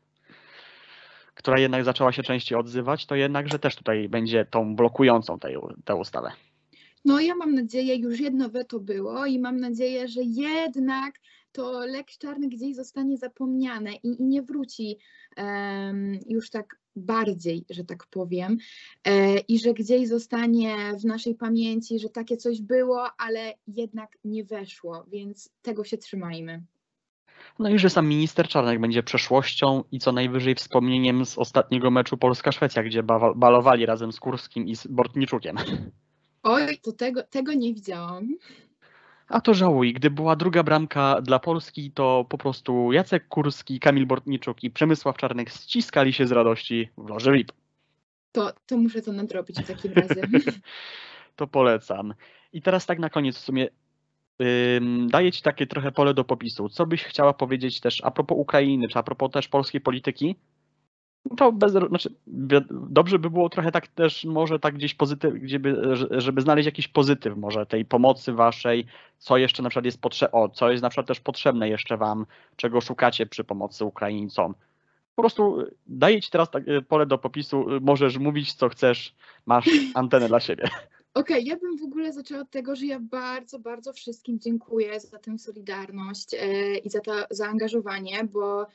która 1.34 1.59
jednak 1.59 1.84
zaczęła 1.84 2.12
się 2.12 2.22
częściej 2.22 2.59
odzywać, 2.59 3.07
to 3.07 3.14
jednak, 3.14 3.48
że 3.48 3.59
też 3.59 3.76
tutaj 3.76 4.09
będzie 4.09 4.44
tą 4.44 4.76
blokującą 4.76 5.38
tę 5.84 5.94
ustawę. 5.94 6.32
No 7.05 7.20
ja 7.20 7.34
mam 7.34 7.55
nadzieję, 7.55 7.96
już 7.96 8.20
jedno 8.20 8.48
weto 8.48 8.80
było 8.80 9.26
i 9.26 9.38
mam 9.38 9.57
nadzieję, 9.57 10.09
że 10.09 10.20
jednak 10.22 11.14
to 11.53 11.86
Lex 11.86 12.18
Czarny 12.18 12.48
gdzieś 12.48 12.76
zostanie 12.76 13.16
zapomniane 13.16 13.92
i, 13.94 14.20
i 14.20 14.24
nie 14.24 14.42
wróci 14.42 14.98
em, 15.36 16.18
już 16.26 16.51
tak 16.51 16.80
bardziej, 16.96 17.64
że 17.70 17.84
tak 17.84 18.07
powiem, 18.07 18.59
e, 19.05 19.38
i 19.38 19.59
że 19.59 19.74
gdzieś 19.74 20.09
zostanie 20.09 20.76
w 21.01 21.05
naszej 21.05 21.34
pamięci, 21.34 21.98
że 21.98 22.09
takie 22.09 22.36
coś 22.36 22.62
było, 22.62 23.07
ale 23.18 23.55
jednak 23.66 24.18
nie 24.24 24.44
weszło, 24.44 25.05
więc 25.09 25.51
tego 25.62 25.84
się 25.84 25.98
trzymajmy. 25.98 26.62
No 27.59 27.68
i 27.68 27.78
że 27.78 27.90
sam 27.90 28.09
minister 28.09 28.48
Czarnek 28.48 28.80
będzie 28.80 29.03
przeszłością 29.03 29.84
i 29.92 29.98
co 29.98 30.12
najwyżej 30.12 30.55
wspomnieniem 30.55 31.26
z 31.26 31.38
ostatniego 31.38 31.90
meczu 31.90 32.16
Polska-Szwecja, 32.16 32.82
gdzie 32.82 33.03
balowali 33.36 33.86
razem 33.86 34.12
z 34.12 34.20
Kurskim 34.20 34.68
i 34.68 34.76
z 34.76 34.86
Bortniczukiem. 34.86 35.57
Oj, 36.43 36.78
to 36.82 36.93
tego, 36.93 37.22
tego 37.22 37.53
nie 37.53 37.74
widziałam. 37.74 38.36
A 39.28 39.41
to 39.41 39.55
żałuj, 39.55 39.93
gdy 39.93 40.11
była 40.11 40.36
druga 40.36 40.62
bramka 40.62 41.20
dla 41.22 41.38
Polski, 41.38 41.91
to 41.91 42.26
po 42.28 42.38
prostu 42.38 42.93
Jacek 42.93 43.28
Kurski, 43.28 43.80
Kamil 43.80 44.07
Bortniczuk 44.07 44.64
i 44.64 44.70
Przemysław 44.70 45.16
Czarnek 45.16 45.51
ściskali 45.51 46.12
się 46.12 46.26
z 46.26 46.32
radości 46.32 46.88
w 46.99 47.09
loży 47.09 47.32
VIP. 47.32 47.53
To, 48.32 48.53
to 48.66 48.76
muszę 48.76 49.03
to 49.03 49.12
nadrobić 49.12 49.57
w 49.61 49.66
takim 49.66 49.93
razie. 50.09 50.22
to 51.36 51.47
polecam. 51.47 52.14
I 52.53 52.62
teraz 52.62 52.86
tak 52.86 52.99
na 52.99 53.11
koniec 53.11 53.36
w 53.36 53.41
sumie 53.41 53.68
daję 55.07 55.32
Ci 55.32 55.43
takie 55.43 55.66
trochę 55.66 55.93
pole 55.93 56.14
do 56.14 56.24
popisu. 56.24 56.68
Co 56.68 56.86
byś 56.86 57.05
chciała 57.05 57.32
powiedzieć 57.32 57.80
też 57.80 58.01
a 58.05 58.11
propos 58.11 58.38
Ukrainy, 58.38 58.88
czy 58.88 58.99
a 58.99 59.03
propos 59.03 59.30
też 59.30 59.49
polskiej 59.49 59.80
polityki? 59.80 60.36
To 61.37 61.53
bez, 61.53 61.73
znaczy, 61.73 62.14
dobrze 62.71 63.18
by 63.18 63.31
było 63.31 63.49
trochę 63.49 63.73
tak 63.73 63.89
też 63.89 64.25
może 64.25 64.59
tak 64.59 64.75
gdzieś 64.75 64.95
pozytyw, 64.95 65.35
gdzie 65.35 65.59
by, 65.59 65.97
że- 65.97 66.21
żeby 66.21 66.41
znaleźć 66.41 66.66
jakiś 66.66 66.89
pozytyw 66.89 67.37
może 67.37 67.66
tej 67.66 67.85
pomocy 67.85 68.33
waszej, 68.33 68.87
co 69.18 69.37
jeszcze 69.37 69.62
na 69.62 69.68
przykład 69.68 69.85
jest 69.85 70.01
potrzebne, 70.01 70.39
o, 70.41 70.49
co 70.49 70.71
jest 70.71 70.83
na 70.83 70.89
przykład 70.91 71.07
też 71.07 71.21
potrzebne 71.21 71.68
jeszcze 71.68 71.97
wam, 71.97 72.27
czego 72.57 72.81
szukacie 72.81 73.27
przy 73.27 73.45
pomocy 73.45 73.85
Ukraińcom. 73.85 74.55
Po 75.14 75.23
prostu 75.23 75.64
daję 75.87 76.21
ci 76.21 76.31
teraz 76.31 76.51
tak, 76.51 76.68
y, 76.68 76.83
pole 76.83 77.07
do 77.07 77.18
popisu, 77.18 77.77
y, 77.77 77.81
możesz 77.81 78.18
mówić 78.18 78.53
co 78.53 78.68
chcesz, 78.68 79.14
masz 79.47 79.64
antenę 79.95 80.29
dla 80.29 80.41
siebie. 80.41 80.68
Okej, 81.14 81.45
ja 81.45 81.57
bym 81.57 81.79
w 81.79 81.83
ogóle 81.83 82.12
zaczęła 82.12 82.41
od 82.41 82.51
tego, 82.51 82.77
że 82.77 82.87
ja 82.87 83.01
bardzo, 83.01 83.59
bardzo 83.59 83.93
wszystkim 83.93 84.39
dziękuję 84.41 85.01
za 85.01 85.18
tę 85.18 85.39
solidarność 85.39 86.37
i 86.85 86.91
za 86.91 87.01
to 87.01 87.12
zaangażowanie, 87.31 88.25
bo 88.25 88.66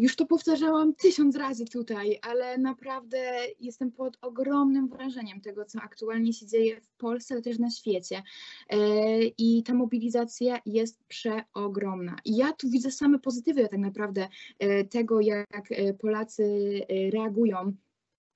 już 0.00 0.16
to 0.16 0.26
powtarzałam 0.26 0.94
tysiąc 0.94 1.36
razy 1.36 1.64
tutaj, 1.64 2.18
ale 2.22 2.58
naprawdę 2.58 3.18
jestem 3.60 3.92
pod 3.92 4.18
ogromnym 4.20 4.88
wrażeniem 4.88 5.40
tego, 5.40 5.64
co 5.64 5.80
aktualnie 5.80 6.32
się 6.32 6.46
dzieje 6.46 6.80
w 6.80 6.88
Polsce, 6.88 7.34
ale 7.34 7.42
też 7.42 7.58
na 7.58 7.70
świecie. 7.70 8.22
E, 8.68 8.78
I 9.24 9.62
ta 9.62 9.74
mobilizacja 9.74 10.60
jest 10.66 11.04
przeogromna. 11.08 12.16
I 12.24 12.36
ja 12.36 12.52
tu 12.52 12.70
widzę 12.70 12.90
same 12.90 13.18
pozytywy 13.18 13.68
tak 13.68 13.78
naprawdę 13.78 14.28
e, 14.58 14.84
tego, 14.84 15.20
jak 15.20 15.72
e, 15.72 15.94
Polacy 15.94 16.80
reagują 17.12 17.72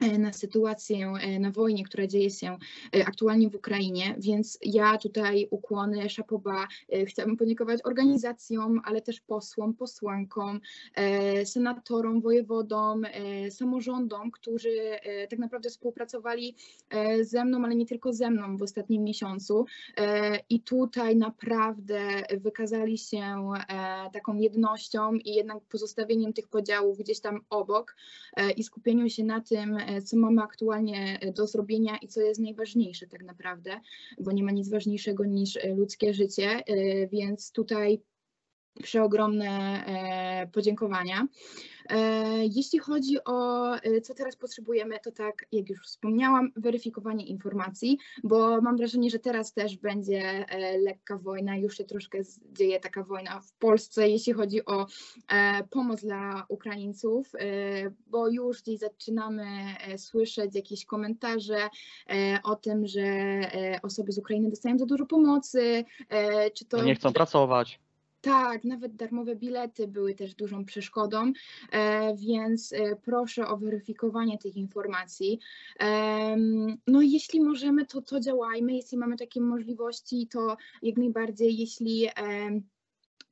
na 0.00 0.32
sytuację 0.32 1.12
e, 1.20 1.38
na 1.38 1.50
wojnie, 1.50 1.84
która 1.84 2.06
dzieje 2.06 2.30
się 2.30 2.58
e, 2.96 3.06
aktualnie 3.06 3.50
w 3.50 3.54
Ukrainie, 3.54 4.14
więc 4.18 4.58
ja 4.62 4.98
tutaj 4.98 5.48
ukłony 5.50 6.10
Szapoba 6.10 6.66
chciałabym 7.06 7.36
podziękować 7.36 7.80
organizacjom, 7.84 8.80
ale 8.84 9.02
też 9.02 9.20
posłom, 9.20 9.74
posłankom, 9.74 10.60
senatorom, 11.44 12.20
wojewodom, 12.20 13.02
samorządom, 13.50 14.30
którzy 14.30 14.70
tak 15.30 15.38
naprawdę 15.38 15.70
współpracowali 15.70 16.56
ze 17.22 17.44
mną, 17.44 17.64
ale 17.64 17.74
nie 17.74 17.86
tylko 17.86 18.12
ze 18.12 18.30
mną 18.30 18.56
w 18.56 18.62
ostatnim 18.62 19.04
miesiącu 19.04 19.66
i 20.50 20.60
tutaj 20.60 21.16
naprawdę 21.16 22.22
wykazali 22.40 22.98
się 22.98 23.22
taką 24.12 24.36
jednością 24.36 25.14
i 25.14 25.34
jednak 25.34 25.60
pozostawieniem 25.60 26.32
tych 26.32 26.48
podziałów 26.48 26.98
gdzieś 26.98 27.20
tam 27.20 27.40
obok 27.50 27.96
i 28.56 28.64
skupieniu 28.64 29.08
się 29.08 29.24
na 29.24 29.40
tym, 29.40 29.78
E, 29.83 29.83
co 30.04 30.16
mamy 30.16 30.42
aktualnie 30.42 31.18
e, 31.20 31.32
do 31.32 31.46
zrobienia 31.46 31.96
i 31.96 32.08
co 32.08 32.20
jest 32.20 32.40
najważniejsze 32.40 33.06
tak 33.06 33.22
naprawdę, 33.22 33.80
bo 34.20 34.32
nie 34.32 34.42
ma 34.42 34.50
nic 34.50 34.68
ważniejszego 34.68 35.24
niż 35.24 35.56
e, 35.56 35.74
ludzkie 35.74 36.14
życie, 36.14 36.62
więc 37.12 37.52
tutaj 37.52 38.00
przeogromne 38.82 39.84
podziękowania. 40.52 41.26
E, 41.90 42.44
jeśli 42.44 42.78
chodzi 42.78 43.16
o 43.24 43.70
e, 43.74 44.00
co 44.00 44.14
teraz 44.14 44.36
potrzebujemy, 44.36 44.98
to 45.00 45.12
tak 45.12 45.46
jak 45.52 45.70
już 45.70 45.80
wspomniałam, 45.86 46.52
weryfikowanie 46.56 47.26
informacji, 47.26 47.98
bo 48.24 48.60
mam 48.60 48.76
wrażenie, 48.76 49.10
że 49.10 49.18
teraz 49.18 49.52
też 49.52 49.76
będzie 49.76 50.20
e, 50.48 50.78
lekka 50.78 51.18
wojna, 51.18 51.56
już 51.56 51.76
się 51.76 51.84
troszkę 51.84 52.18
dzieje 52.52 52.80
taka 52.80 53.02
wojna 53.02 53.40
w 53.40 53.52
Polsce, 53.52 54.08
jeśli 54.08 54.32
chodzi 54.32 54.64
o 54.64 54.86
pomoc 55.70 56.00
dla 56.00 56.46
Ukraińców, 56.48 57.32
bo 58.06 58.28
już 58.28 58.62
gdzieś 58.62 58.78
zaczynamy 58.78 59.46
słyszeć 59.96 60.54
jakieś 60.54 60.84
komentarze 60.84 61.68
o 62.44 62.56
tym, 62.56 62.86
że 62.86 63.02
osoby 63.82 64.12
z 64.12 64.18
Ukrainy 64.18 64.50
dostają 64.50 64.78
za 64.78 64.86
dużo 64.86 65.06
pomocy, 65.06 65.84
czy 66.54 66.64
to... 66.64 66.84
Nie 66.84 66.94
chcą 66.94 67.12
pracować. 67.12 67.80
Tak, 68.24 68.64
nawet 68.64 68.96
darmowe 68.96 69.36
bilety 69.36 69.88
były 69.88 70.14
też 70.14 70.34
dużą 70.34 70.64
przeszkodą, 70.64 71.32
e, 71.72 72.16
więc 72.16 72.72
e, 72.72 72.96
proszę 72.96 73.48
o 73.48 73.56
weryfikowanie 73.56 74.38
tych 74.38 74.56
informacji. 74.56 75.40
No 76.86 77.02
jeśli 77.02 77.40
możemy, 77.40 77.86
to 77.86 78.02
to 78.02 78.20
działajmy. 78.20 78.74
Jeśli 78.74 78.98
mamy 78.98 79.16
takie 79.16 79.40
możliwości, 79.40 80.28
to 80.32 80.56
jak 80.82 80.96
najbardziej, 80.96 81.58
jeśli 81.58 82.08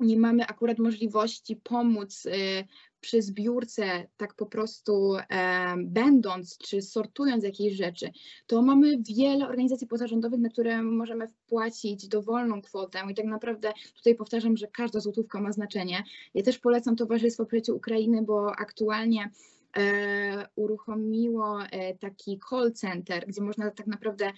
nie 0.03 0.17
mamy 0.17 0.47
akurat 0.47 0.79
możliwości 0.79 1.57
pomóc 1.57 2.27
y, 2.27 2.65
przy 3.03 3.23
zbiórce, 3.23 4.07
tak 4.17 4.35
po 4.35 4.47
prostu 4.47 5.17
e, 5.17 5.75
będąc 5.79 6.59
czy 6.59 6.83
sortując 6.83 7.45
jakieś 7.45 7.77
rzeczy, 7.77 8.11
to 8.47 8.63
mamy 8.63 8.99
wiele 9.17 9.49
organizacji 9.49 9.87
pozarządowych, 9.87 10.41
na 10.41 10.49
które 10.49 10.83
możemy 10.83 11.29
wpłacić 11.29 12.09
dowolną 12.09 12.63
kwotę 12.63 12.99
i 13.11 13.15
tak 13.15 13.27
naprawdę 13.27 13.73
tutaj 13.97 14.15
powtarzam, 14.15 14.57
że 14.57 14.67
każda 14.67 15.01
złotówka 15.01 15.41
ma 15.41 15.53
znaczenie. 15.53 16.05
Ja 16.35 16.43
też 16.43 16.59
polecam 16.59 16.97
Towarzystwo 16.97 17.47
Przyjaciół 17.47 17.77
Ukrainy, 17.77 18.23
bo 18.23 18.53
aktualnie 18.53 19.31
e, 19.77 20.49
uruchomiło 20.57 21.63
e, 21.63 21.95
taki 21.95 22.41
call 22.51 22.73
center, 22.73 23.27
gdzie 23.27 23.43
można 23.43 23.71
tak 23.71 23.87
naprawdę 23.87 24.33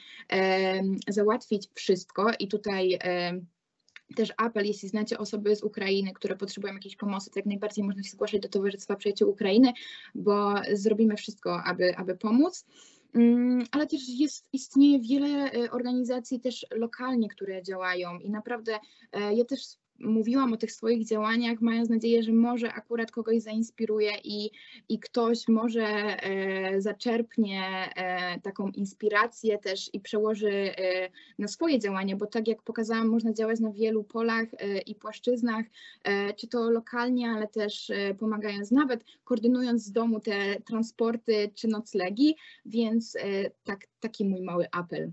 załatwić 1.09 1.69
wszystko 1.75 2.27
i 2.39 2.49
tutaj 2.49 2.99
też 4.15 4.33
apel, 4.37 4.67
jeśli 4.67 4.89
znacie 4.89 5.19
osoby 5.19 5.57
z 5.57 5.63
Ukrainy, 5.63 6.13
które 6.13 6.37
potrzebują 6.37 6.75
jakiejś 6.75 6.97
pomocy, 6.97 7.31
to 7.31 7.39
jak 7.39 7.47
najbardziej 7.47 7.85
można 7.85 8.03
się 8.03 8.11
zgłaszać 8.11 8.41
do 8.41 8.49
Towarzystwa 8.49 8.97
Przyjaciół 8.97 9.31
Ukrainy, 9.31 9.73
bo 10.15 10.55
zrobimy 10.73 11.17
wszystko, 11.17 11.63
aby, 11.65 11.97
aby 11.97 12.17
pomóc. 12.17 12.65
Mm, 13.15 13.65
ale 13.71 13.87
też 13.87 14.01
jest, 14.09 14.47
istnieje 14.53 15.01
wiele 15.01 15.53
e, 15.53 15.71
organizacji 15.71 16.41
też 16.41 16.67
lokalnie, 16.71 17.29
które 17.29 17.63
działają 17.63 18.19
i 18.19 18.31
naprawdę 18.31 18.79
e, 19.13 19.35
ja 19.35 19.45
też 19.45 19.61
mówiłam 19.99 20.53
o 20.53 20.57
tych 20.57 20.73
swoich 20.73 21.07
działaniach, 21.07 21.61
mając 21.61 21.89
nadzieję, 21.89 22.23
że 22.23 22.33
może 22.33 22.73
akurat 22.73 23.11
kogoś 23.11 23.43
zainspiruje 23.43 24.13
i, 24.25 24.51
i 24.89 24.99
ktoś 24.99 25.49
może 25.49 25.87
e, 25.87 26.81
zaczerpnie 26.81 27.63
e, 27.97 28.41
taką 28.41 28.69
inspirację 28.69 29.59
też 29.59 29.91
i 29.95 30.01
przełoży 30.01 30.51
e, 30.51 31.11
na 31.39 31.49
swoje 31.49 31.79
działania, 31.79 32.17
bo 32.17 32.27
tak 32.27 32.49
jak 32.49 32.63
pokazałam, 32.63 33.09
można 33.09 33.33
działać 33.33 33.61
na 33.61 33.73
wielu 33.73 34.05
polach 34.05 34.49
e, 34.53 34.79
i 34.79 34.95
płaszczyznach, 34.95 35.67
e, 36.05 36.35
czy 36.35 36.49
to 36.49 36.71
lokalnie, 36.71 37.31
ale 37.31 37.49
też 37.49 37.91
e, 37.91 38.15
pomagając 38.15 38.71
nawet, 38.71 39.05
koordynując 39.25 39.85
z 39.85 39.93
domu 39.93 40.21
te 40.21 40.61
transporty 40.61 41.51
czy 41.55 41.69
noclegi, 41.69 42.37
więc 42.67 43.17
tak, 43.65 43.87
taki 44.01 44.25
mój 44.25 44.43
mały 44.43 44.67
apel. 44.73 45.13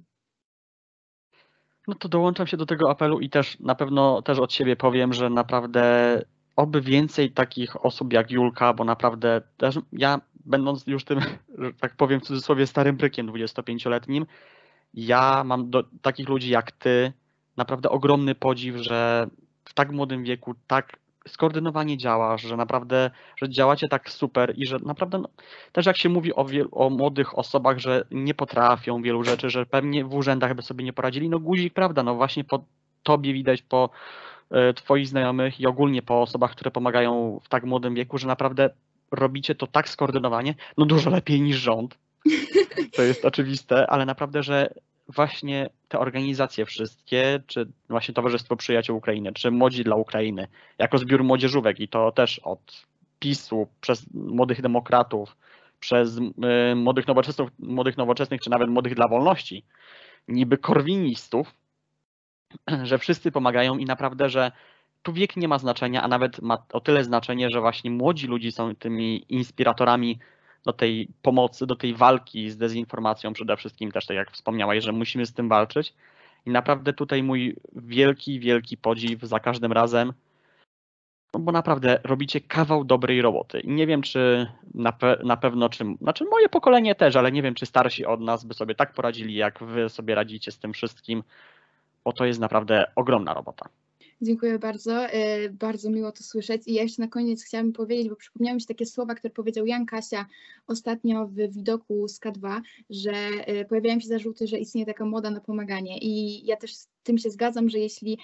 No 1.87 1.95
to 1.95 2.09
dołączam 2.09 2.47
się 2.47 2.57
do 2.57 2.65
tego 2.65 2.91
apelu 2.91 3.19
i 3.19 3.29
też 3.29 3.59
na 3.59 3.75
pewno 3.75 4.21
też 4.21 4.39
od 4.39 4.53
siebie 4.53 4.75
powiem, 4.75 5.13
że 5.13 5.29
naprawdę 5.29 6.21
oby 6.55 6.81
więcej 6.81 7.31
takich 7.31 7.85
osób 7.85 8.13
jak 8.13 8.31
Julka, 8.31 8.73
bo 8.73 8.83
naprawdę 8.83 9.41
też 9.57 9.79
ja 9.93 10.21
będąc 10.45 10.87
już 10.87 11.03
tym, 11.03 11.19
że 11.59 11.73
tak 11.73 11.95
powiem 11.95 12.19
w 12.19 12.23
cudzysłowie 12.23 12.67
starym 12.67 12.97
brykiem 12.97 13.27
25-letnim, 13.27 14.25
ja 14.93 15.43
mam 15.43 15.69
do 15.69 15.83
takich 16.01 16.29
ludzi 16.29 16.49
jak 16.49 16.71
ty 16.71 17.13
naprawdę 17.57 17.89
ogromny 17.89 18.35
podziw, 18.35 18.75
że 18.75 19.27
w 19.65 19.73
tak 19.73 19.91
młodym 19.91 20.23
wieku 20.23 20.55
tak 20.67 20.97
skoordynowanie 21.27 21.97
działa, 21.97 22.37
że 22.37 22.57
naprawdę, 22.57 23.11
że 23.35 23.49
działacie 23.49 23.87
tak 23.87 24.09
super 24.09 24.53
i 24.57 24.65
że 24.65 24.77
naprawdę 24.85 25.17
no, 25.17 25.29
też 25.71 25.85
jak 25.85 25.97
się 25.97 26.09
mówi 26.09 26.35
o, 26.35 26.45
o 26.71 26.89
młodych 26.89 27.37
osobach, 27.37 27.79
że 27.79 28.05
nie 28.11 28.33
potrafią 28.33 29.01
wielu 29.01 29.23
rzeczy, 29.23 29.49
że 29.49 29.65
pewnie 29.65 30.05
w 30.05 30.13
urzędach 30.13 30.55
by 30.55 30.61
sobie 30.61 30.85
nie 30.85 30.93
poradzili, 30.93 31.29
no 31.29 31.39
guzik, 31.39 31.73
prawda, 31.73 32.03
no 32.03 32.15
właśnie 32.15 32.43
po 32.43 32.63
tobie 33.03 33.33
widać, 33.33 33.61
po 33.61 33.89
y, 34.69 34.73
twoich 34.73 35.07
znajomych 35.07 35.59
i 35.59 35.67
ogólnie 35.67 36.01
po 36.01 36.21
osobach, 36.21 36.51
które 36.51 36.71
pomagają 36.71 37.39
w 37.43 37.49
tak 37.49 37.63
młodym 37.63 37.95
wieku, 37.95 38.17
że 38.17 38.27
naprawdę 38.27 38.69
robicie 39.11 39.55
to 39.55 39.67
tak 39.67 39.89
skoordynowanie, 39.89 40.55
no 40.77 40.85
dużo 40.85 41.09
lepiej 41.09 41.41
niż 41.41 41.57
rząd. 41.57 41.97
To 42.95 43.01
jest 43.01 43.25
oczywiste, 43.25 43.89
ale 43.89 44.05
naprawdę, 44.05 44.43
że 44.43 44.73
właśnie 45.15 45.69
te 45.87 45.99
organizacje 45.99 46.65
wszystkie, 46.65 47.39
czy 47.47 47.67
właśnie 47.89 48.13
Towarzystwo 48.13 48.55
Przyjaciół 48.55 48.97
Ukrainy, 48.97 49.33
czy 49.33 49.51
Młodzi 49.51 49.83
dla 49.83 49.95
Ukrainy, 49.95 50.47
jako 50.77 50.97
zbiór 50.97 51.23
młodzieżówek 51.23 51.79
i 51.79 51.87
to 51.87 52.11
też 52.11 52.39
od 52.39 52.85
PiSu, 53.19 53.67
przez 53.81 54.13
młodych 54.13 54.61
demokratów, 54.61 55.37
przez 55.79 56.17
y, 56.17 56.75
młodych, 56.75 57.07
nowoczesnych, 57.07 57.49
młodych 57.59 57.97
nowoczesnych, 57.97 58.41
czy 58.41 58.49
nawet 58.49 58.69
młodych 58.69 58.95
dla 58.95 59.07
wolności, 59.07 59.63
niby 60.27 60.57
korwinistów, 60.57 61.55
że 62.83 62.97
wszyscy 62.97 63.31
pomagają 63.31 63.77
i 63.77 63.85
naprawdę, 63.85 64.29
że 64.29 64.51
tu 65.03 65.13
wiek 65.13 65.37
nie 65.37 65.47
ma 65.47 65.57
znaczenia, 65.57 66.01
a 66.01 66.07
nawet 66.07 66.41
ma 66.41 66.63
o 66.73 66.79
tyle 66.79 67.03
znaczenie, 67.03 67.49
że 67.49 67.61
właśnie 67.61 67.91
młodzi 67.91 68.27
ludzie 68.27 68.51
są 68.51 68.75
tymi 68.75 69.25
inspiratorami 69.29 70.19
do 70.65 70.73
tej 70.73 71.07
pomocy, 71.21 71.65
do 71.65 71.75
tej 71.75 71.93
walki 71.93 72.49
z 72.49 72.57
dezinformacją 72.57 73.33
przede 73.33 73.57
wszystkim 73.57 73.91
też, 73.91 74.05
tak 74.05 74.17
jak 74.17 74.31
wspomniałaś, 74.31 74.83
że 74.83 74.91
musimy 74.91 75.25
z 75.25 75.33
tym 75.33 75.49
walczyć. 75.49 75.93
I 76.45 76.49
naprawdę 76.49 76.93
tutaj 76.93 77.23
mój 77.23 77.55
wielki, 77.75 78.39
wielki 78.39 78.77
podziw 78.77 79.21
za 79.21 79.39
każdym 79.39 79.71
razem, 79.71 80.13
no 81.33 81.39
bo 81.39 81.51
naprawdę 81.51 81.99
robicie 82.03 82.41
kawał 82.41 82.83
dobrej 82.83 83.21
roboty. 83.21 83.59
I 83.59 83.69
nie 83.69 83.87
wiem, 83.87 84.01
czy 84.01 84.47
na, 84.73 84.91
pe 84.91 85.17
na 85.23 85.37
pewno, 85.37 85.69
czy, 85.69 85.85
znaczy 86.01 86.25
moje 86.25 86.49
pokolenie 86.49 86.95
też, 86.95 87.15
ale 87.15 87.31
nie 87.31 87.41
wiem, 87.41 87.55
czy 87.55 87.65
starsi 87.65 88.05
od 88.05 88.21
nas 88.21 88.45
by 88.45 88.53
sobie 88.53 88.75
tak 88.75 88.93
poradzili, 88.93 89.35
jak 89.35 89.63
wy 89.63 89.89
sobie 89.89 90.15
radzicie 90.15 90.51
z 90.51 90.59
tym 90.59 90.73
wszystkim, 90.73 91.23
bo 92.03 92.13
to 92.13 92.25
jest 92.25 92.39
naprawdę 92.39 92.91
ogromna 92.95 93.33
robota. 93.33 93.69
Dziękuję 94.21 94.59
bardzo. 94.59 95.05
E, 95.05 95.49
bardzo 95.49 95.89
miło 95.89 96.11
to 96.11 96.23
słyszeć. 96.23 96.61
I 96.67 96.73
ja 96.73 96.83
jeszcze 96.83 97.01
na 97.01 97.07
koniec 97.07 97.43
chciałabym 97.43 97.73
powiedzieć, 97.73 98.09
bo 98.09 98.15
przypomniały 98.15 98.55
mi 98.55 98.61
się 98.61 98.67
takie 98.67 98.85
słowa, 98.85 99.15
które 99.15 99.33
powiedział 99.33 99.65
Jan 99.65 99.85
Kasia 99.85 100.25
ostatnio 100.67 101.27
w 101.27 101.35
widoku 101.35 102.07
z 102.07 102.19
K2, 102.19 102.61
że 102.89 103.11
e, 103.11 103.65
pojawiają 103.65 103.99
się 103.99 104.07
zarzuty, 104.07 104.47
że 104.47 104.59
istnieje 104.59 104.85
taka 104.85 105.05
moda 105.05 105.29
na 105.29 105.41
pomaganie. 105.41 105.97
I 105.97 106.45
ja 106.45 106.57
też 106.57 106.71
tym 107.03 107.17
się 107.17 107.29
zgadzam, 107.29 107.69
że 107.69 107.79
jeśli 107.79 108.19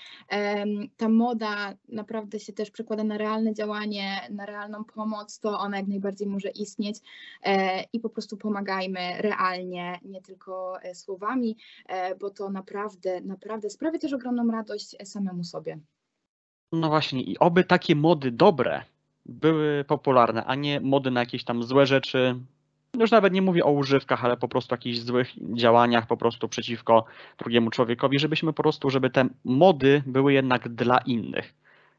ta 0.97 1.09
moda 1.09 1.73
naprawdę 1.89 2.39
się 2.39 2.53
też 2.53 2.71
przekłada 2.71 3.03
na 3.03 3.17
realne 3.17 3.53
działanie, 3.53 4.27
na 4.31 4.45
realną 4.45 4.83
pomoc, 4.83 5.39
to 5.39 5.59
ona 5.59 5.77
jak 5.77 5.87
najbardziej 5.87 6.27
może 6.27 6.49
istnieć 6.49 6.97
e, 7.43 7.83
i 7.93 7.99
po 7.99 8.09
prostu 8.09 8.37
pomagajmy 8.37 9.21
realnie, 9.21 9.99
nie 10.05 10.21
tylko 10.21 10.77
słowami, 10.93 11.57
bo 12.19 12.29
to 12.29 12.49
naprawdę, 12.49 13.21
naprawdę 13.21 13.69
sprawia 13.69 13.99
też 13.99 14.13
ogromną 14.13 14.51
radość 14.51 14.95
samemu 15.03 15.43
sobie. 15.43 15.79
No 16.71 16.89
właśnie, 16.89 17.21
i 17.21 17.39
oby 17.39 17.63
takie 17.63 17.95
mody 17.95 18.31
dobre 18.31 18.81
były 19.25 19.83
popularne, 19.87 20.45
a 20.45 20.55
nie 20.55 20.79
mody 20.79 21.11
na 21.11 21.19
jakieś 21.19 21.43
tam 21.43 21.63
złe 21.63 21.85
rzeczy. 21.85 22.39
Już 22.97 23.11
nawet 23.11 23.33
nie 23.33 23.41
mówię 23.41 23.65
o 23.65 23.71
używkach, 23.71 24.25
ale 24.25 24.37
po 24.37 24.47
prostu 24.47 24.73
jakichś 24.73 24.97
złych 24.97 25.29
działaniach 25.53 26.07
po 26.07 26.17
prostu 26.17 26.49
przeciwko 26.49 27.05
drugiemu 27.37 27.69
człowiekowi, 27.69 28.19
żebyśmy 28.19 28.53
po 28.53 28.63
prostu, 28.63 28.89
żeby 28.89 29.09
te 29.09 29.29
mody 29.45 30.03
były 30.05 30.33
jednak 30.33 30.69
dla 30.69 30.97
innych. 30.97 31.53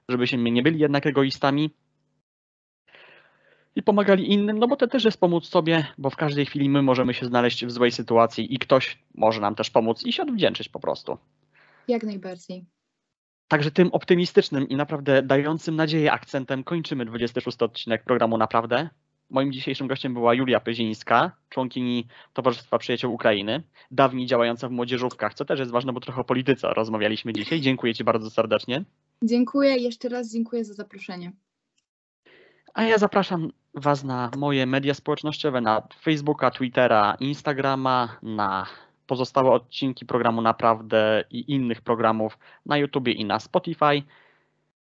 Żebyśmy 0.08 0.50
nie 0.50 0.62
byli 0.62 0.78
jednak 0.78 1.06
egoistami. 1.06 1.70
i 3.76 3.82
pomagali 3.82 4.32
innym, 4.32 4.58
no 4.58 4.68
bo 4.68 4.76
to 4.76 4.86
też 4.86 5.04
jest 5.04 5.20
pomóc 5.20 5.46
sobie, 5.46 5.86
bo 5.98 6.10
w 6.10 6.16
każdej 6.16 6.46
chwili 6.46 6.68
my 6.70 6.82
możemy 6.82 7.14
się 7.14 7.26
znaleźć 7.26 7.66
w 7.66 7.70
złej 7.70 7.92
sytuacji 7.92 8.54
i 8.54 8.58
ktoś 8.58 8.98
może 9.14 9.40
nam 9.40 9.54
też 9.54 9.70
pomóc 9.70 10.06
i 10.06 10.12
się 10.12 10.22
odwdzięczyć 10.22 10.68
po 10.68 10.80
prostu. 10.80 11.18
Jak 11.88 12.02
najbardziej. 12.02 12.64
Także 13.48 13.70
tym 13.70 13.88
optymistycznym 13.92 14.68
i 14.68 14.76
naprawdę 14.76 15.22
dającym 15.22 15.76
nadzieję 15.76 16.12
akcentem 16.12 16.64
kończymy 16.64 17.04
26 17.04 17.62
odcinek 17.62 18.04
programu 18.04 18.38
Naprawdę. 18.38 18.88
Moim 19.30 19.52
dzisiejszym 19.52 19.86
gościem 19.86 20.14
była 20.14 20.34
Julia 20.34 20.60
Pyzińska, 20.60 21.32
członkini 21.48 22.06
Towarzystwa 22.32 22.78
Przyjaciół 22.78 23.14
Ukrainy, 23.14 23.62
dawniej 23.90 24.26
działająca 24.26 24.68
w 24.68 24.70
młodzieżówkach, 24.70 25.34
co 25.34 25.44
też 25.44 25.58
jest 25.58 25.70
ważne, 25.70 25.92
bo 25.92 26.00
trochę 26.00 26.20
o 26.20 26.24
polityce 26.24 26.74
rozmawialiśmy 26.74 27.32
dzisiaj. 27.32 27.60
Dziękuję 27.60 27.94
Ci 27.94 28.04
bardzo 28.04 28.30
serdecznie. 28.30 28.84
Dziękuję, 29.22 29.76
jeszcze 29.76 30.08
raz 30.08 30.32
dziękuję 30.32 30.64
za 30.64 30.74
zaproszenie. 30.74 31.32
A 32.74 32.82
ja 32.82 32.98
zapraszam 32.98 33.50
Was 33.74 34.04
na 34.04 34.30
moje 34.36 34.66
media 34.66 34.94
społecznościowe, 34.94 35.60
na 35.60 35.82
Facebooka, 36.02 36.50
Twittera, 36.50 37.16
Instagrama, 37.20 38.18
na 38.22 38.66
pozostałe 39.06 39.50
odcinki 39.50 40.06
programu 40.06 40.42
Naprawdę 40.42 41.24
i 41.30 41.52
innych 41.52 41.80
programów 41.80 42.38
na 42.66 42.76
YouTubie 42.76 43.12
i 43.12 43.24
na 43.24 43.40
Spotify. 43.40 44.02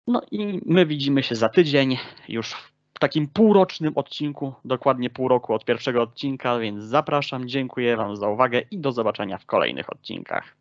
No 0.07 0.23
i 0.31 0.61
my 0.67 0.87
widzimy 0.87 1.23
się 1.23 1.35
za 1.35 1.49
tydzień, 1.49 1.97
już 2.29 2.53
w 2.53 2.70
takim 3.01 3.29
półrocznym 3.29 3.93
odcinku, 3.97 4.55
dokładnie 4.65 5.11
pół 5.11 5.29
roku 5.29 5.55
od 5.55 5.65
pierwszego 5.65 6.03
odcinka, 6.03 6.59
więc 6.59 6.85
zapraszam, 6.85 7.49
dziękuję 7.49 7.97
Wam 7.97 8.17
za 8.17 8.29
uwagę 8.29 8.61
i 8.71 8.79
do 8.79 8.93
zobaczenia 8.93 9.39
w 9.39 9.47
kolejnych 9.47 9.93
odcinkach. 9.93 10.57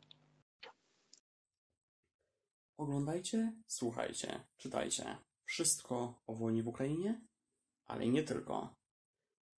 Oglądajcie, 2.77 3.53
słuchajcie, 3.67 4.43
czytajcie. 4.57 5.17
Wszystko 5.45 6.21
o 6.27 6.35
wojnie 6.35 6.63
w 6.63 6.67
Ukrainie, 6.67 7.21
ale 7.85 8.07
nie 8.07 8.23
tylko. 8.23 8.75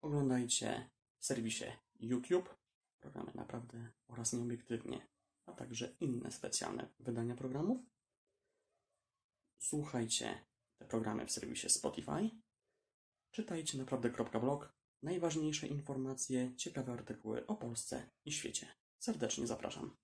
Oglądajcie 0.01 0.89
w 1.19 1.25
serwisie 1.25 1.65
YouTube, 1.99 2.55
programy 2.99 3.31
naprawdę 3.35 3.91
oraz 4.07 4.33
nieobiektywnie, 4.33 5.07
a 5.45 5.51
także 5.51 5.95
inne 5.99 6.31
specjalne 6.31 6.89
wydania 6.99 7.35
programów. 7.35 7.77
Słuchajcie 9.59 10.45
te 10.77 10.85
programy 10.85 11.25
w 11.25 11.31
serwisie 11.31 11.69
Spotify. 11.69 12.29
Czytajcie 13.31 13.77
naprawdę.blog. 13.77 14.73
Najważniejsze 15.03 15.67
informacje, 15.67 16.55
ciekawe 16.55 16.93
artykuły 16.93 17.47
o 17.47 17.55
Polsce 17.55 18.09
i 18.25 18.31
świecie. 18.31 18.67
Serdecznie 18.99 19.47
zapraszam. 19.47 19.97